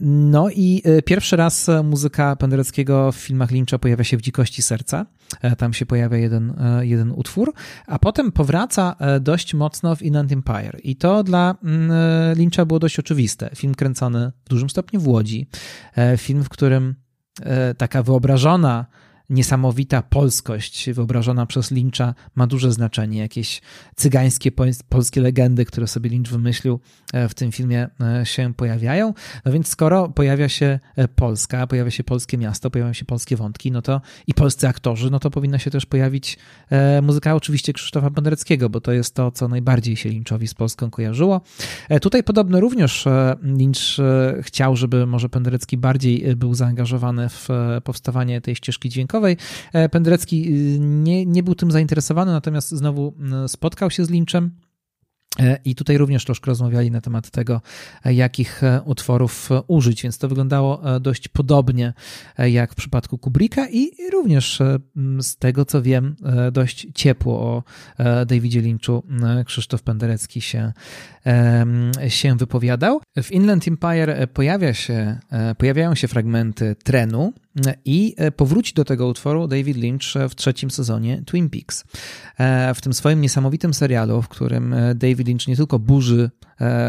No 0.00 0.50
i 0.50 0.82
e, 0.84 1.02
pierwszy 1.02 1.36
raz 1.36 1.70
muzyka 1.84 2.36
Pendereckiego 2.36 3.12
w 3.12 3.16
filmach 3.16 3.50
Lyncha 3.50 3.78
pojawia 3.78 4.04
się 4.04 4.16
w 4.16 4.20
Dzikości 4.20 4.62
Serca. 4.62 5.06
E, 5.40 5.56
tam 5.56 5.72
się 5.72 5.86
pojawia 5.86 6.18
jeden, 6.18 6.54
e, 6.60 6.86
jeden 6.86 7.10
utwór, 7.10 7.52
a 7.86 7.98
potem 7.98 8.32
powraca 8.32 8.96
dość 9.20 9.54
mocno 9.54 9.96
w 9.96 10.02
Inland 10.02 10.32
Empire. 10.32 10.80
I 10.82 10.96
to 10.96 11.24
dla 11.24 11.54
mm, 11.64 11.90
Lyncha 12.38 12.64
było 12.64 12.78
dość 12.78 12.98
oczywiste. 12.98 13.50
Film 13.54 13.74
kręcony 13.74 14.32
w 14.44 14.48
dużym 14.48 14.70
stopniu 14.70 15.00
w 15.00 15.08
Łodzi. 15.08 15.48
Film, 16.16 16.44
w 16.44 16.48
którym 16.48 16.94
taka 17.78 18.02
wyobrażona 18.02 18.86
niesamowita 19.30 20.02
polskość 20.02 20.90
wyobrażona 20.90 21.46
przez 21.46 21.70
Lyncha 21.70 22.14
ma 22.34 22.46
duże 22.46 22.72
znaczenie. 22.72 23.18
Jakieś 23.18 23.60
cygańskie 23.96 24.52
polskie 24.88 25.20
legendy, 25.20 25.64
które 25.64 25.86
sobie 25.86 26.10
Lynch 26.10 26.30
wymyślił 26.30 26.80
e, 27.12 27.28
w 27.28 27.34
tym 27.34 27.52
filmie 27.52 27.88
e, 28.00 28.26
się 28.26 28.54
pojawiają. 28.54 29.14
No 29.44 29.52
więc 29.52 29.68
skoro 29.68 30.08
pojawia 30.08 30.48
się 30.48 30.80
e, 30.96 31.08
Polska, 31.08 31.66
pojawia 31.66 31.90
się 31.90 32.04
polskie 32.04 32.38
miasto, 32.38 32.70
pojawiają 32.70 32.92
się 32.92 33.04
polskie 33.04 33.36
wątki, 33.36 33.72
no 33.72 33.82
to 33.82 34.00
i 34.26 34.34
polscy 34.34 34.68
aktorzy, 34.68 35.10
no 35.10 35.18
to 35.18 35.30
powinna 35.30 35.58
się 35.58 35.70
też 35.70 35.86
pojawić 35.86 36.38
muzyka 37.02 37.34
oczywiście 37.34 37.72
Krzysztofa 37.72 38.10
Pendereckiego, 38.10 38.70
bo 38.70 38.80
to 38.80 38.92
jest 38.92 39.14
to, 39.14 39.30
co 39.30 39.48
najbardziej 39.48 39.96
się 39.96 40.08
Lynchowi 40.08 40.48
z 40.48 40.54
Polską 40.54 40.90
kojarzyło. 40.90 41.40
Tutaj 42.00 42.24
podobno 42.24 42.60
również 42.60 43.08
Lynch 43.42 43.78
chciał, 44.42 44.76
żeby 44.76 45.06
może 45.06 45.28
Penderecki 45.28 45.76
bardziej 45.76 46.36
był 46.36 46.54
zaangażowany 46.54 47.28
w 47.28 47.48
powstawanie 47.84 48.40
tej 48.40 48.56
ścieżki 48.56 48.88
dźwiękowej, 48.88 49.19
E, 49.72 49.88
Penderecki 49.88 50.52
y, 50.74 50.78
nie, 50.80 51.26
nie 51.26 51.42
był 51.42 51.54
tym 51.54 51.70
zainteresowany, 51.70 52.32
natomiast 52.32 52.70
znowu 52.70 53.14
spotkał 53.46 53.90
się 53.90 54.04
z 54.04 54.10
Lynchem 54.10 54.50
E, 55.38 55.58
I 55.64 55.74
tutaj 55.74 55.98
również 55.98 56.24
troszkę 56.24 56.46
rozmawiali 56.46 56.90
na 56.90 57.00
temat 57.00 57.30
tego, 57.30 57.60
e, 58.04 58.14
jakich 58.14 58.64
e, 58.64 58.82
utworów 58.84 59.48
użyć, 59.66 60.02
więc 60.02 60.18
to 60.18 60.28
wyglądało 60.28 60.82
dość 61.00 61.28
podobnie 61.28 61.92
jak 62.38 62.72
w 62.72 62.74
przypadku 62.74 63.18
Kubricka 63.18 63.68
i 63.68 63.90
również 64.12 64.58
z 65.20 65.36
tego 65.36 65.64
co 65.64 65.82
wiem, 65.82 66.16
dość 66.52 66.86
ciepło 66.94 67.40
o 67.40 67.62
Davidzie 68.26 68.60
Lynchu 68.60 69.02
Krzysztof 69.44 69.82
Penderecki 69.82 70.40
się, 70.40 70.72
się 72.08 72.36
wypowiadał. 72.36 73.00
W 73.22 73.32
Inland 73.32 73.68
Empire 73.68 74.28
pojawia 74.34 74.74
się, 74.74 75.18
pojawiają 75.58 75.94
się 75.94 76.08
fragmenty 76.08 76.76
trenu, 76.84 77.32
i 77.84 78.14
e, 78.16 78.30
powróci 78.30 78.74
do 78.74 78.84
tego 78.84 79.06
utworu 79.06 79.48
David 79.48 79.76
Lynch 79.76 80.30
w 80.30 80.34
trzecim 80.34 80.70
sezonie 80.70 81.22
Twin 81.26 81.50
Peaks. 81.50 81.84
E, 82.38 82.74
w 82.74 82.80
tym 82.80 82.92
swoim 82.94 83.20
niesamowitym 83.20 83.74
serialu, 83.74 84.22
w 84.22 84.28
którym 84.28 84.72
e, 84.72 84.94
David 84.94 85.28
Lynch 85.28 85.48
nie 85.48 85.56
tylko 85.56 85.78
burzy 85.78 86.30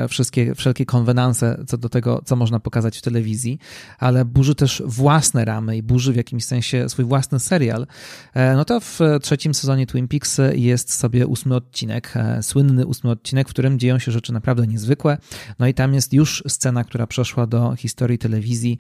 wszystkie, 0.10 0.56
wszelkie 0.56 0.86
konwenanse 0.86 1.64
co 1.68 1.78
do 1.78 1.90
tego, 1.90 2.22
co 2.26 2.36
można 2.36 2.60
pokazać 2.60 2.98
w 2.98 3.02
telewizji, 3.02 3.60
ale 4.00 4.26
burzy 4.26 4.56
też 4.56 4.84
własne 4.86 5.46
ramy 5.46 5.78
i 5.78 5.84
burzy 5.84 6.14
w 6.14 6.16
jakimś 6.16 6.46
sensie 6.46 6.90
swój 6.90 7.06
własny 7.06 7.40
serial, 7.40 7.88
no 8.36 8.66
to 8.66 8.80
w 8.80 9.00
trzecim 9.22 9.54
sezonie 9.54 9.88
Twin 9.88 10.08
Peaks 10.08 10.42
jest 10.54 10.94
sobie 10.94 11.28
ósmy 11.28 11.56
odcinek, 11.56 12.14
słynny 12.42 12.86
ósmy 12.86 13.10
odcinek, 13.10 13.48
w 13.48 13.52
którym 13.52 13.80
dzieją 13.80 14.00
się 14.00 14.12
rzeczy 14.12 14.34
naprawdę 14.34 14.68
niezwykłe. 14.68 15.18
No 15.60 15.68
i 15.68 15.74
tam 15.74 15.94
jest 15.94 16.14
już 16.14 16.44
scena, 16.48 16.84
która 16.84 17.08
przeszła 17.08 17.48
do 17.48 17.76
historii 17.76 18.18
telewizji, 18.18 18.78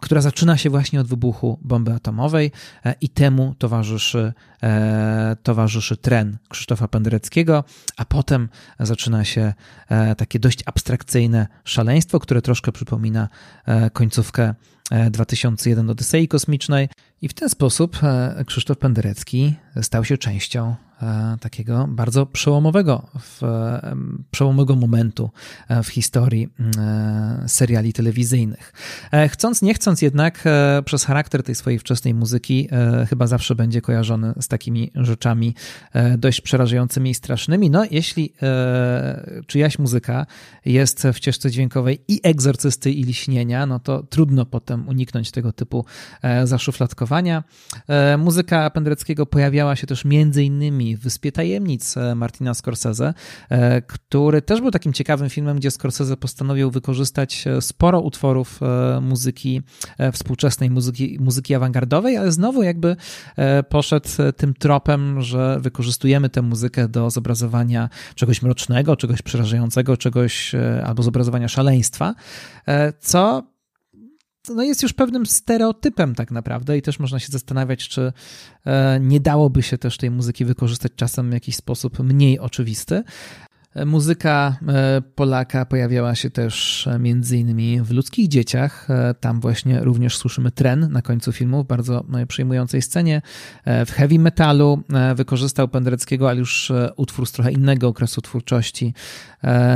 która 0.00 0.20
zaczyna 0.20 0.56
się 0.56 0.70
właśnie 0.70 1.00
od 1.00 1.06
wybuchu 1.06 1.58
bomby 1.62 1.92
atomowej 1.92 2.52
e, 2.84 2.94
i 3.00 3.08
temu 3.08 3.54
towarzyszy, 3.58 4.32
e, 4.62 5.36
towarzyszy 5.42 5.96
tren 5.96 6.38
Krzysztofa 6.48 6.88
Pendereckiego, 6.88 7.64
a 7.96 8.04
potem 8.04 8.48
zaczyna 8.80 9.24
się 9.24 9.40
e, 9.40 9.54
takie 10.16 10.38
dość 10.38 10.62
abstrakcyjne 10.66 11.46
szaleństwo, 11.64 12.20
które 12.20 12.42
troszkę 12.42 12.72
przypomina 12.72 13.28
końcówkę 13.92 14.54
2001 15.10 15.90
Odysei 15.90 16.28
Kosmicznej. 16.28 16.88
I 17.22 17.28
w 17.28 17.34
ten 17.34 17.48
sposób 17.48 17.98
Krzysztof 18.46 18.78
Penderecki 18.78 19.54
stał 19.82 20.04
się 20.04 20.18
częścią 20.18 20.74
E, 20.91 20.91
takiego 21.40 21.86
bardzo 21.88 22.26
przełomowego, 22.26 23.08
w, 23.18 23.42
przełomowego 24.30 24.76
momentu 24.76 25.30
e, 25.68 25.82
w 25.82 25.88
historii 25.88 26.48
e, 26.78 27.44
seriali 27.46 27.92
telewizyjnych. 27.92 28.72
Chcąc, 29.28 29.62
nie 29.62 29.74
chcąc 29.74 30.02
jednak, 30.02 30.44
przez 30.84 31.04
charakter 31.04 31.42
tej 31.42 31.54
swojej 31.54 31.78
wczesnej 31.78 32.14
muzyki, 32.14 32.68
chyba 33.08 33.26
zawsze 33.26 33.54
będzie 33.54 33.80
kojarzony 33.80 34.32
z 34.40 34.48
takimi 34.48 34.90
rzeczami 34.94 35.54
dość 36.18 36.40
przerażającymi 36.40 37.10
i 37.10 37.14
strasznymi. 37.14 37.70
No, 37.70 37.84
jeśli 37.90 38.32
czyjaś 39.46 39.78
muzyka 39.78 40.26
jest 40.64 41.06
w 41.12 41.16
ścieżce 41.16 41.50
dźwiękowej 41.50 42.00
i 42.08 42.20
egzorcysty, 42.22 42.92
i 42.92 43.04
liśnienia, 43.04 43.66
no 43.66 43.78
to 43.78 44.02
trudno 44.02 44.46
potem 44.46 44.88
uniknąć 44.88 45.30
tego 45.30 45.52
typu 45.52 45.84
zaszufladkowania. 46.44 47.44
Muzyka 48.18 48.70
Pendereckiego 48.70 49.26
pojawiała 49.26 49.76
się 49.76 49.86
też 49.86 50.04
między 50.04 50.44
innymi 50.44 50.91
Wyspie 50.96 51.32
Tajemnic 51.32 51.96
e, 51.96 52.14
Martina 52.14 52.54
Scorsese, 52.54 53.14
e, 53.48 53.82
który 53.82 54.42
też 54.42 54.60
był 54.60 54.70
takim 54.70 54.92
ciekawym 54.92 55.30
filmem, 55.30 55.56
gdzie 55.56 55.70
Scorsese 55.70 56.16
postanowił 56.16 56.70
wykorzystać 56.70 57.46
e, 57.46 57.60
sporo 57.60 58.00
utworów 58.00 58.60
muzyki, 59.00 59.62
współczesnej 60.12 60.70
muzyki, 60.70 61.18
muzyki 61.20 61.54
awangardowej, 61.54 62.16
ale 62.16 62.32
znowu 62.32 62.62
jakby 62.62 62.96
poszedł 63.68 64.08
tym 64.36 64.54
tropem, 64.54 65.22
że 65.22 65.60
wykorzystujemy 65.60 66.28
tę 66.28 66.42
muzykę 66.42 66.88
do 66.88 67.10
zobrazowania 67.10 67.88
czegoś 68.14 68.42
mrocznego, 68.42 68.96
czegoś 68.96 69.22
przerażającego, 69.22 69.96
czegoś 69.96 70.52
albo 70.84 71.02
zobrazowania 71.02 71.48
szaleństwa, 71.48 72.14
co 73.00 73.51
no 74.48 74.62
jest 74.62 74.82
już 74.82 74.92
pewnym 74.92 75.26
stereotypem 75.26 76.14
tak 76.14 76.30
naprawdę 76.30 76.78
i 76.78 76.82
też 76.82 76.98
można 76.98 77.18
się 77.18 77.28
zastanawiać, 77.32 77.88
czy 77.88 78.12
e, 78.66 79.00
nie 79.00 79.20
dałoby 79.20 79.62
się 79.62 79.78
też 79.78 79.96
tej 79.96 80.10
muzyki 80.10 80.44
wykorzystać 80.44 80.92
czasem 80.96 81.30
w 81.30 81.32
jakiś 81.32 81.56
sposób 81.56 81.98
mniej 81.98 82.38
oczywisty. 82.38 83.02
Muzyka 83.86 84.56
e, 84.68 85.02
Polaka 85.14 85.66
pojawiała 85.66 86.14
się 86.14 86.30
też 86.30 86.86
e, 86.86 86.98
między 86.98 87.38
innymi 87.38 87.80
w 87.82 87.90
Ludzkich 87.90 88.28
Dzieciach. 88.28 88.88
Tam 89.20 89.40
właśnie 89.40 89.80
również 89.80 90.16
słyszymy 90.16 90.50
tren 90.50 90.92
na 90.92 91.02
końcu 91.02 91.32
filmu 91.32 91.64
w 91.64 91.66
bardzo 91.66 92.04
przejmującej 92.28 92.82
scenie. 92.82 93.22
W 93.66 93.90
heavy 93.90 94.18
metalu 94.18 94.82
wykorzystał 95.14 95.68
Pendereckiego, 95.68 96.28
ale 96.28 96.38
już 96.38 96.72
utwór 96.96 97.26
z 97.26 97.32
trochę 97.32 97.52
innego 97.52 97.88
okresu 97.88 98.20
twórczości 98.20 98.94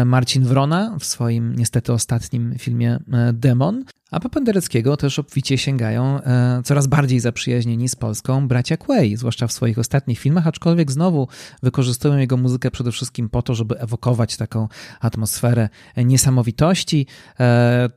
Marcin 0.05 0.45
Wrona 0.45 0.97
w 1.01 1.05
swoim 1.05 1.57
niestety 1.57 1.93
ostatnim 1.93 2.55
filmie 2.59 2.99
Demon. 3.33 3.85
A 4.11 4.21
po 4.21 4.29
Pendereckiego 4.29 4.97
też 4.97 5.19
obficie 5.19 5.59
sięgają 5.59 6.23
e, 6.23 6.61
coraz 6.65 6.87
bardziej 6.87 7.21
zaprzyjaźnieni 7.21 7.89
z 7.89 7.97
Polską 7.97 8.49
bracia 8.49 8.77
Quay, 8.77 9.17
zwłaszcza 9.17 9.47
w 9.47 9.53
swoich 9.53 9.79
ostatnich 9.79 10.19
filmach, 10.19 10.47
aczkolwiek 10.47 10.93
znowu 10.93 11.29
wykorzystują 11.63 12.17
jego 12.17 12.37
muzykę 12.37 12.71
przede 12.71 12.93
wszystkim 12.93 13.29
po 13.29 13.43
to, 13.43 13.55
żeby 13.55 13.79
ewokować 13.79 14.37
taką 14.37 14.69
atmosferę 15.01 15.69
niesamowitości. 15.97 17.07
E, 17.41 17.91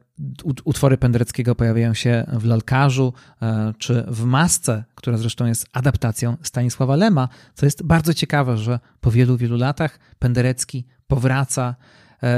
utwory 0.64 0.98
Pendereckiego 0.98 1.56
pojawiają 1.56 1.94
się 1.94 2.26
w 2.34 2.46
Lalkarzu 2.46 3.14
e, 3.42 3.74
czy 3.78 4.06
w 4.08 4.24
Masce, 4.24 4.84
która 4.96 5.18
zresztą 5.18 5.46
jest 5.46 5.68
adaptacją 5.74 6.38
Stanisława 6.44 6.96
Lema, 6.96 7.30
co 7.54 7.66
jest 7.66 7.84
bardzo 7.84 8.14
ciekawe, 8.14 8.58
że 8.58 8.80
po 9.02 9.12
wielu, 9.12 9.38
wielu 9.38 9.58
latach 9.58 10.00
Penderecki 10.20 10.86
powraca 11.08 11.76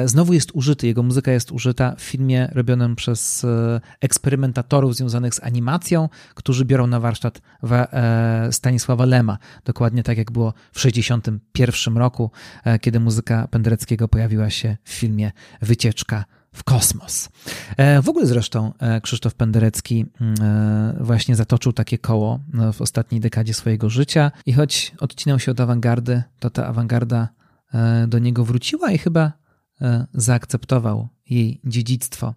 znowu 0.05 0.33
jest 0.33 0.51
użyty, 0.53 0.87
jego 0.87 1.03
muzyka 1.03 1.31
jest 1.31 1.51
użyta 1.51 1.95
w 1.95 2.01
filmie 2.01 2.49
robionym 2.51 2.95
przez 2.95 3.43
e, 3.43 3.81
eksperymentatorów 4.01 4.95
związanych 4.95 5.35
z 5.35 5.43
animacją, 5.43 6.09
którzy 6.35 6.65
biorą 6.65 6.87
na 6.87 6.99
warsztat 6.99 7.41
e, 7.63 8.47
Stanisława 8.51 9.05
Lema. 9.05 9.37
Dokładnie 9.65 10.03
tak 10.03 10.17
jak 10.17 10.31
było 10.31 10.53
w 10.71 10.81
1961 10.81 11.97
roku, 11.97 12.31
kiedy 12.81 12.99
muzyka 12.99 13.47
Pendereckiego 13.47 14.07
pojawiła 14.07 14.49
się 14.49 14.77
w 14.83 14.89
filmie 14.89 15.31
Wycieczka 15.61 16.25
w 16.53 16.63
kosmos. 16.63 17.29
W 18.03 18.09
ogóle 18.09 18.25
zresztą 18.25 18.73
Krzysztof 19.01 19.35
Penderecki 19.35 20.05
mm, 20.21 20.35
właśnie 20.99 21.35
zatoczył 21.35 21.73
takie 21.73 21.97
koło 21.97 22.39
no, 22.53 22.73
w 22.73 22.81
ostatniej 22.81 23.21
dekadzie 23.21 23.53
swojego 23.53 23.89
życia 23.89 24.31
i 24.45 24.53
choć 24.53 24.91
odcinał 24.99 25.39
się 25.39 25.51
od 25.51 25.59
awangardy, 25.59 26.23
to 26.39 26.49
ta 26.49 26.67
awangarda 26.67 27.29
do 28.07 28.19
niego 28.19 28.45
wróciła 28.45 28.91
i 28.91 28.97
chyba 28.97 29.31
E, 29.31 29.40
zaakceptował 30.13 31.09
jej 31.29 31.61
dziedzictwo. 31.63 32.33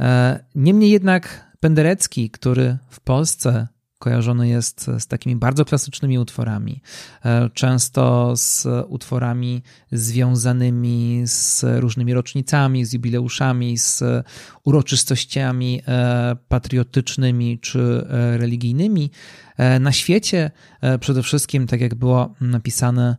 E, 0.00 0.44
niemniej 0.54 0.90
jednak 0.90 1.52
Penderecki, 1.60 2.30
który 2.30 2.78
w 2.88 3.00
Polsce 3.00 3.68
kojarzony 3.98 4.48
jest 4.48 4.90
z 4.98 5.06
takimi 5.06 5.36
bardzo 5.36 5.64
klasycznymi 5.64 6.18
utworami, 6.18 6.82
e, 7.24 7.50
często 7.50 8.32
z 8.36 8.66
utworami 8.88 9.62
związanymi 9.92 11.22
z 11.24 11.64
różnymi 11.80 12.14
rocznicami, 12.14 12.84
z 12.84 12.92
jubileuszami, 12.92 13.78
z 13.78 14.02
uroczystościami 14.64 15.82
patriotycznymi 16.48 17.58
czy 17.58 18.06
religijnymi. 18.36 19.10
Na 19.80 19.92
świecie 19.92 20.50
przede 21.00 21.22
wszystkim, 21.22 21.66
tak 21.66 21.80
jak 21.80 21.94
było 21.94 22.34
napisane 22.40 23.16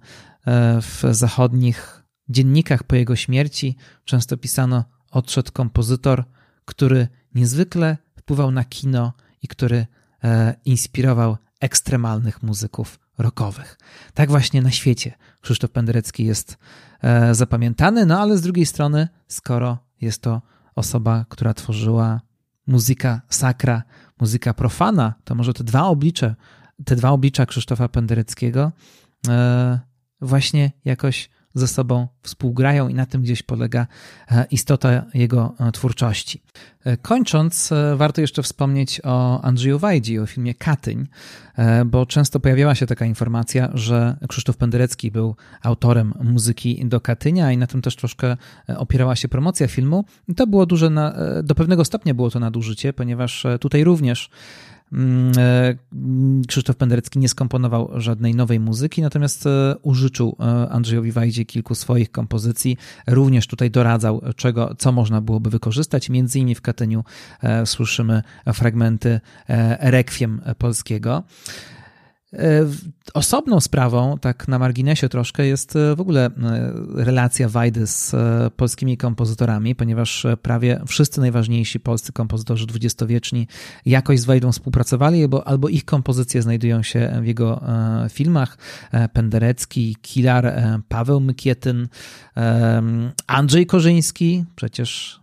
w 0.82 1.04
zachodnich 1.12 1.99
dziennikach 2.30 2.84
po 2.84 2.96
jego 2.96 3.16
śmierci 3.16 3.76
często 4.06 4.38
pisano 4.38 4.86
odszedł 5.12 5.52
kompozytor, 5.52 6.24
który 6.66 7.08
niezwykle 7.36 7.98
wpływał 8.16 8.52
na 8.52 8.64
kino 8.64 9.14
i 9.42 9.48
który 9.48 9.86
e, 10.24 10.56
inspirował 10.66 11.38
ekstremalnych 11.60 12.44
muzyków 12.44 13.00
rockowych. 13.18 13.78
Tak 14.14 14.30
właśnie 14.30 14.62
na 14.62 14.72
świecie 14.72 15.14
Krzysztof 15.42 15.72
Penderecki 15.72 16.26
jest 16.26 16.58
e, 17.02 17.36
zapamiętany, 17.36 18.06
no 18.06 18.20
ale 18.20 18.38
z 18.38 18.42
drugiej 18.42 18.66
strony, 18.66 19.08
skoro 19.28 19.78
jest 20.02 20.22
to 20.22 20.42
osoba, 20.76 21.26
która 21.30 21.54
tworzyła 21.54 22.22
muzyka 22.68 23.22
sakra, 23.30 23.84
muzyka 24.20 24.54
profana, 24.54 25.14
to 25.24 25.36
może 25.36 25.54
te 25.54 25.64
dwa 25.64 25.84
oblicze, 25.84 26.36
te 26.86 26.96
dwa 26.96 27.10
oblicza 27.10 27.46
Krzysztofa 27.46 27.88
Pendereckiego 27.88 28.72
e, 29.28 29.80
właśnie 30.22 30.72
jakoś 30.86 31.30
ze 31.54 31.68
sobą 31.68 32.08
współgrają 32.22 32.88
i 32.88 32.94
na 32.94 33.06
tym 33.06 33.22
gdzieś 33.22 33.44
polega 33.44 33.88
e, 34.32 34.46
istota 34.52 35.06
jego 35.14 35.56
e, 35.60 35.72
twórczości. 35.72 36.42
E, 36.84 36.98
kończąc, 36.98 37.70
warto 37.96 38.22
jeszcze 38.22 38.44
wspomnieć 38.44 39.02
o 39.04 39.42
Andrzeju 39.42 39.80
Wajdzi, 39.80 40.20
o 40.20 40.26
filmie 40.26 40.56
Katyń, 40.56 41.08
bo 41.86 42.06
często 42.06 42.40
pojawiała 42.40 42.76
się 42.76 42.88
taka 42.88 43.06
informacja, 43.06 43.70
że 43.74 44.18
Krzysztof 44.28 44.58
Penderecki 44.58 45.12
był 45.12 45.36
autorem 45.62 46.14
muzyki 46.24 46.86
do 46.86 47.02
Katynia 47.02 47.52
i 47.52 47.58
na 47.58 47.68
tym 47.68 47.82
też 47.82 47.96
troszkę 47.96 48.38
opierała 48.78 49.16
się 49.16 49.28
promocja 49.28 49.68
filmu. 49.68 50.06
To 50.36 50.48
było 50.48 50.66
duże, 50.66 50.92
do 51.44 51.56
pewnego 51.56 51.86
stopnia 51.86 52.14
było 52.14 52.30
to 52.30 52.40
nadużycie, 52.40 52.94
ponieważ 52.94 53.46
tutaj 53.60 53.84
również 53.84 54.30
Krzysztof 56.48 56.76
Penderecki 56.76 57.20
nie 57.20 57.30
skomponował 57.30 57.90
żadnej 57.96 58.36
nowej 58.36 58.60
muzyki, 58.60 59.02
natomiast 59.02 59.46
użyczył 59.82 60.36
Andrzejowi 60.70 61.12
Wajdzie 61.12 61.46
kilku 61.46 61.76
swoich 61.76 62.12
kompozycji. 62.12 62.78
Również 63.08 63.48
tutaj 63.48 63.72
doradzał, 63.72 64.22
czego, 64.36 64.76
co 64.78 64.92
można 64.92 65.22
byłoby 65.22 65.50
wykorzystać. 65.50 66.10
Między 66.10 66.40
innymi 66.40 66.56
w 66.56 66.62
Katyniu 66.62 67.04
słyszymy 67.66 68.24
fragmenty 68.54 69.20
rekwiem 69.80 70.42
polskiego. 70.58 71.24
E, 72.34 72.66
osobną 73.14 73.60
sprawą, 73.60 74.18
tak 74.22 74.48
na 74.48 74.60
marginesie 74.60 75.10
troszkę, 75.10 75.46
jest 75.46 75.76
e, 75.76 75.96
w 75.96 76.02
ogóle 76.02 76.26
e, 76.26 76.32
relacja 76.94 77.50
Wajdy 77.50 77.88
z 77.88 78.16
polskimi 78.54 78.98
kompozytorami, 78.98 79.76
ponieważ 79.76 80.28
prawie 80.42 80.82
wszyscy 80.88 81.22
najważniejsi 81.22 81.80
polscy 81.80 82.14
kompozytorzy 82.14 82.68
dwudziestowieczni 82.68 83.48
jakoś 83.86 84.20
z 84.20 84.26
Wajdą 84.26 84.52
współpracowali, 84.52 85.22
albo, 85.22 85.48
albo 85.48 85.70
ich 85.70 85.86
kompozycje 85.86 86.42
znajdują 86.42 86.84
się 86.84 87.20
w 87.22 87.26
jego 87.26 87.62
filmach. 88.10 88.58
Penderecki, 89.14 89.96
Kilar, 90.02 90.54
Paweł 90.88 91.20
Mykietyn, 91.20 91.88
Andrzej 93.28 93.66
Korzyński, 93.66 94.46
przecież 94.56 95.20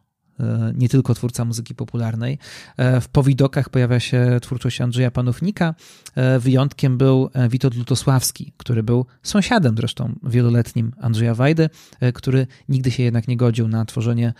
nie 0.75 0.89
tylko 0.89 1.15
twórca 1.15 1.45
muzyki 1.45 1.75
popularnej. 1.75 2.39
E, 2.77 3.01
w 3.01 3.09
powidokach 3.09 3.69
pojawia 3.69 4.01
się 4.01 4.39
twórczość 4.43 4.81
Andrzeja 4.81 5.11
Panównika. 5.11 5.75
E, 6.15 6.39
wyjątkiem 6.39 6.99
był 6.99 7.31
Witold 7.51 7.75
Lutosławski, 7.75 8.53
który 8.57 8.83
był 8.83 9.07
sąsiadem 9.23 9.77
zresztą 9.77 10.19
wieloletnim 10.23 10.93
Andrzeja 11.01 11.35
Wajdy, 11.35 11.71
który 12.15 12.47
nigdy 12.69 12.91
się 12.91 13.03
jednak 13.03 13.29
nie 13.29 13.37
godził 13.37 13.69
na 13.69 13.85
tworzenie 13.85 14.33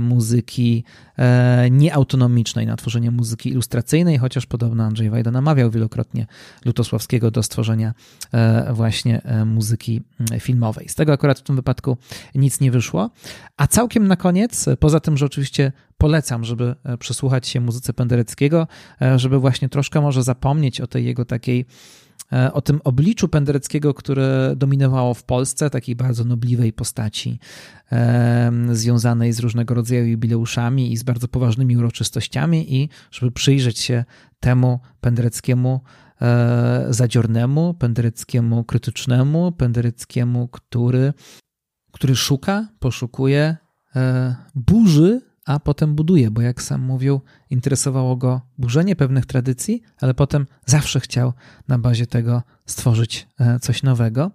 muzyki 0.00 0.84
nieautonomicznej, 1.70 2.66
na 2.66 2.76
tworzenie 2.76 3.10
muzyki 3.10 3.50
ilustracyjnej, 3.50 4.18
chociaż 4.18 4.46
podobno 4.46 4.84
Andrzej 4.84 5.10
Wajda 5.10 5.30
namawiał 5.30 5.70
wielokrotnie 5.70 6.26
Lutosławskiego 6.64 7.30
do 7.30 7.42
stworzenia 7.42 7.94
właśnie 8.72 9.22
muzyki 9.46 10.02
filmowej. 10.40 10.88
Z 10.88 10.94
tego 10.94 11.12
akurat 11.12 11.38
w 11.38 11.42
tym 11.42 11.56
wypadku 11.56 11.96
nic 12.34 12.60
nie 12.60 12.70
wyszło. 12.70 13.10
A 13.56 13.66
całkiem 13.66 14.08
na 14.08 14.16
koniec, 14.16 14.66
poza 14.78 15.00
tym, 15.00 15.16
że 15.16 15.26
oczywiście 15.26 15.72
polecam, 16.00 16.44
żeby 16.44 16.74
e, 16.84 16.98
przesłuchać 16.98 17.48
się 17.48 17.60
muzyce 17.60 17.92
Pendereckiego, 17.92 18.66
e, 19.02 19.18
żeby 19.18 19.38
właśnie 19.38 19.68
troszkę 19.68 20.00
może 20.00 20.22
zapomnieć 20.22 20.80
o 20.80 20.86
tej 20.86 21.04
jego 21.04 21.24
takiej 21.24 21.60
e, 21.60 21.64
o 22.52 22.60
tym 22.60 22.80
obliczu 22.84 23.28
Pendereckiego, 23.28 23.94
które 23.94 24.54
dominowało 24.56 25.14
w 25.14 25.24
Polsce, 25.24 25.70
takiej 25.70 25.96
bardzo 25.96 26.24
nobliwej 26.24 26.72
postaci, 26.72 27.38
związanej 28.72 29.32
z 29.32 29.40
różnego 29.40 29.74
rodzaju 29.74 30.06
jubileuszami 30.06 30.92
i 30.92 30.96
z 30.96 31.02
bardzo 31.02 31.28
poważnymi 31.28 31.76
uroczystościami, 31.76 32.74
i 32.74 32.88
żeby 33.10 33.32
przyjrzeć 33.32 33.78
się 33.78 34.04
temu 34.40 34.80
Pendereckiemu 35.00 35.80
zadziornemu, 36.90 37.74
Pendereckiemu 37.74 38.64
krytycznemu, 38.64 39.52
Pendereckiemu, 39.52 40.48
który, 40.48 41.12
który 41.92 42.16
szuka, 42.16 42.68
poszukuje, 42.78 43.56
burzy 44.54 45.29
a 45.50 45.60
potem 45.60 45.94
buduje, 45.94 46.30
bo 46.30 46.40
jak 46.40 46.62
sam 46.62 46.80
mówił, 46.80 47.20
interesowało 47.50 48.16
go 48.16 48.40
burzenie 48.58 48.96
pewnych 48.96 49.26
tradycji, 49.26 49.82
ale 50.00 50.14
potem 50.14 50.46
zawsze 50.66 51.00
chciał 51.00 51.32
na 51.68 51.78
bazie 51.78 52.06
tego 52.06 52.42
stworzyć 52.66 53.28
e, 53.40 53.58
coś 53.58 53.82
nowego. 53.82 54.30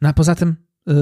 No 0.00 0.08
a 0.08 0.12
poza 0.12 0.34
tym, 0.34 0.56
e, 0.88 0.92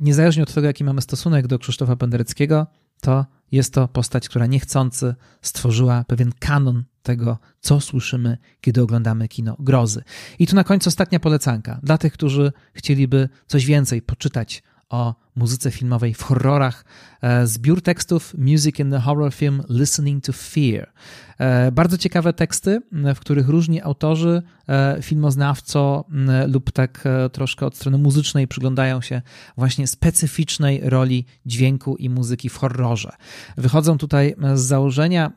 niezależnie 0.00 0.42
od 0.42 0.54
tego, 0.54 0.66
jaki 0.66 0.84
mamy 0.84 1.00
stosunek 1.00 1.46
do 1.46 1.58
Krzysztofa 1.58 1.96
Pendereckiego, 1.96 2.66
to 3.00 3.26
jest 3.52 3.74
to 3.74 3.88
postać, 3.88 4.28
która 4.28 4.46
niechcący 4.46 5.14
stworzyła 5.42 6.04
pewien 6.04 6.32
kanon 6.38 6.84
tego, 7.02 7.38
co 7.60 7.80
słyszymy, 7.80 8.38
kiedy 8.60 8.82
oglądamy 8.82 9.28
kino 9.28 9.56
grozy. 9.58 10.02
I 10.38 10.46
tu 10.46 10.56
na 10.56 10.64
końcu 10.64 10.88
ostatnia 10.88 11.20
polecanka 11.20 11.80
dla 11.82 11.98
tych, 11.98 12.12
którzy 12.12 12.52
chcieliby 12.74 13.28
coś 13.46 13.66
więcej 13.66 14.02
poczytać 14.02 14.62
o 14.88 15.14
muzyce 15.36 15.70
filmowej 15.70 16.14
w 16.14 16.22
horrorach. 16.22 16.84
E, 17.22 17.46
zbiór 17.46 17.82
tekstów 17.82 18.34
Music 18.38 18.78
in 18.78 18.90
the 18.90 18.98
Horror 18.98 19.34
Film 19.34 19.62
Listening 19.68 20.24
to 20.24 20.32
Fear. 20.32 20.92
E, 21.38 21.72
bardzo 21.72 21.98
ciekawe 21.98 22.32
teksty, 22.32 22.80
w 22.92 23.18
których 23.18 23.48
różni 23.48 23.82
autorzy, 23.82 24.42
e, 24.68 24.98
filmoznawco 25.02 26.04
lub 26.48 26.72
tak 26.72 27.04
troszkę 27.32 27.66
od 27.66 27.76
strony 27.76 27.98
muzycznej 27.98 28.48
przyglądają 28.48 29.00
się 29.00 29.22
właśnie 29.56 29.86
specyficznej 29.86 30.80
roli 30.84 31.26
dźwięku 31.46 31.96
i 31.96 32.10
muzyki 32.10 32.48
w 32.48 32.56
horrorze. 32.56 33.12
Wychodzą 33.56 33.98
tutaj 33.98 34.34
z 34.54 34.60
założenia, 34.60 35.32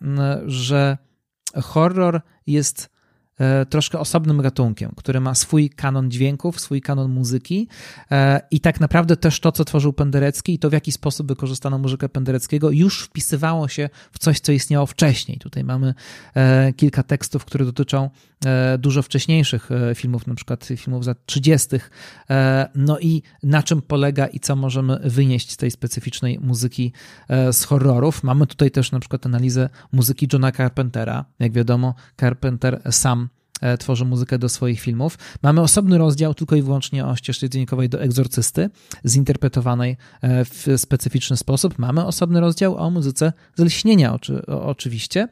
że 0.45 0.97
horror 1.55 2.21
jest 2.47 2.89
E, 2.89 3.00
troszkę 3.69 3.99
osobnym 3.99 4.41
gatunkiem, 4.41 4.91
który 4.95 5.19
ma 5.19 5.35
swój 5.35 5.69
kanon 5.69 6.11
dźwięków, 6.11 6.59
swój 6.59 6.81
kanon 6.81 7.11
muzyki 7.11 7.67
e, 8.11 8.41
i 8.51 8.59
tak 8.59 8.79
naprawdę 8.79 9.17
też 9.17 9.39
to, 9.39 9.51
co 9.51 9.65
tworzył 9.65 9.93
Penderecki 9.93 10.53
i 10.53 10.59
to, 10.59 10.69
w 10.69 10.73
jaki 10.73 10.91
sposób 10.91 11.27
wykorzystano 11.27 11.77
muzykę 11.77 12.09
Pendereckiego, 12.09 12.71
już 12.71 13.03
wpisywało 13.03 13.67
się 13.67 13.89
w 14.11 14.19
coś, 14.19 14.39
co 14.39 14.51
istniało 14.51 14.85
wcześniej. 14.85 15.37
Tutaj 15.37 15.63
mamy 15.63 15.93
e, 16.35 16.73
kilka 16.73 17.03
tekstów, 17.03 17.45
które 17.45 17.65
dotyczą 17.65 18.09
dużo 18.79 19.01
wcześniejszych 19.01 19.69
filmów, 19.95 20.27
na 20.27 20.35
przykład 20.35 20.65
filmów 20.65 21.03
z 21.03 21.07
lat 21.07 21.25
30., 21.25 21.67
no 22.75 22.99
i 22.99 23.21
na 23.43 23.63
czym 23.63 23.81
polega 23.81 24.27
i 24.27 24.39
co 24.39 24.55
możemy 24.55 24.99
wynieść 25.03 25.51
z 25.51 25.57
tej 25.57 25.71
specyficznej 25.71 26.39
muzyki 26.39 26.93
z 27.51 27.63
horrorów. 27.63 28.23
Mamy 28.23 28.47
tutaj 28.47 28.71
też 28.71 28.91
na 28.91 28.99
przykład 28.99 29.25
analizę 29.25 29.69
muzyki 29.91 30.27
Johna 30.33 30.51
Carpentera. 30.51 31.25
Jak 31.39 31.51
wiadomo, 31.51 31.95
Carpenter 32.19 32.81
sam 32.91 33.21
E, 33.21 33.30
tworzy 33.79 34.05
muzykę 34.05 34.39
do 34.39 34.49
swoich 34.49 34.79
filmów. 34.79 35.17
Mamy 35.43 35.61
osobny 35.61 35.97
rozdział 35.97 36.33
tylko 36.33 36.55
i 36.55 36.61
wyłącznie 36.61 37.05
o 37.05 37.15
ścieżce 37.15 37.49
dźwiękowej 37.49 37.89
do 37.89 38.01
egzorcysty, 38.01 38.69
zinterpretowanej 39.07 39.97
e, 40.21 40.45
w 40.45 40.67
specyficzny 40.77 41.37
sposób. 41.37 41.79
Mamy 41.79 42.05
osobny 42.05 42.39
rozdział 42.39 42.77
o 42.77 42.89
muzyce 42.89 43.33
z 43.55 43.61
oczywiście, 44.47 45.27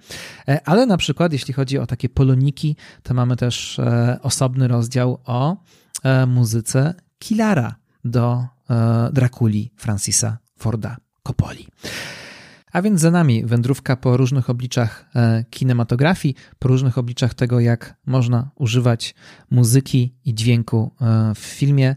e, 0.48 0.62
ale 0.66 0.86
na 0.86 0.98
przykład 0.98 1.34
jeśli 1.34 1.54
chodzi 1.54 1.78
o 1.78 1.88
takie 1.88 2.10
poloniki, 2.10 2.76
to 3.04 3.14
mamy 3.14 3.36
też 3.36 3.80
osobny 4.22 4.68
rozdział 4.68 5.20
o 5.26 5.58
muzyce 6.28 6.94
Kilara 7.20 7.76
do 8.06 8.46
Drakuli 9.12 9.72
Francisa 9.76 10.38
Forda 10.58 10.98
Coppoli. 11.24 11.68
A 12.72 12.82
więc 12.82 13.02
za 13.02 13.12
nami 13.12 13.46
wędrówka 13.46 13.96
po 13.96 14.18
różnych 14.18 14.50
obliczach 14.50 15.10
e, 15.16 15.44
kinematografii, 15.50 16.36
po 16.60 16.68
różnych 16.68 16.98
obliczach 16.98 17.34
tego, 17.34 17.60
jak 17.60 17.96
można 18.06 18.52
używać 18.56 19.16
muzyki 19.52 20.16
i 20.26 20.34
dźwięku 20.34 20.92
e, 21.02 21.36
w 21.36 21.40
filmie. 21.40 21.96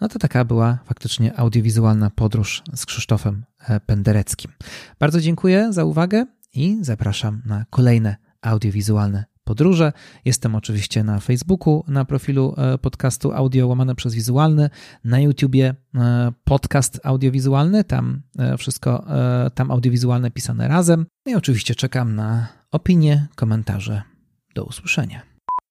No 0.00 0.08
to 0.08 0.18
taka 0.18 0.44
była 0.44 0.78
faktycznie 0.84 1.38
audiowizualna 1.38 2.10
podróż 2.10 2.62
z 2.74 2.86
Krzysztofem 2.86 3.44
e, 3.68 3.80
Pendereckim. 3.80 4.52
Bardzo 4.98 5.20
dziękuję 5.20 5.72
za 5.72 5.84
uwagę 5.84 6.26
i 6.54 6.78
zapraszam 6.80 7.42
na 7.46 7.64
kolejne 7.70 8.16
audiowizualne 8.42 9.31
podróże. 9.44 9.92
Jestem 10.24 10.54
oczywiście 10.54 11.04
na 11.04 11.20
Facebooku, 11.20 11.84
na 11.88 12.04
profilu 12.04 12.54
e, 12.56 12.78
podcastu 12.78 13.32
audio 13.32 13.66
łamane 13.66 13.94
przez 13.94 14.14
wizualny, 14.14 14.70
na 15.04 15.20
YouTubie 15.20 15.74
e, 15.94 16.32
podcast 16.44 17.00
audiowizualny, 17.04 17.84
tam 17.84 18.22
e, 18.38 18.56
wszystko, 18.56 19.04
tam 19.54 19.70
audiowizualne 19.70 20.30
pisane 20.30 20.68
razem. 20.68 21.06
No 21.26 21.32
I 21.32 21.34
oczywiście 21.34 21.74
czekam 21.74 22.14
na 22.14 22.48
opinie, 22.70 23.26
komentarze. 23.34 24.02
Do 24.54 24.64
usłyszenia. 24.64 25.31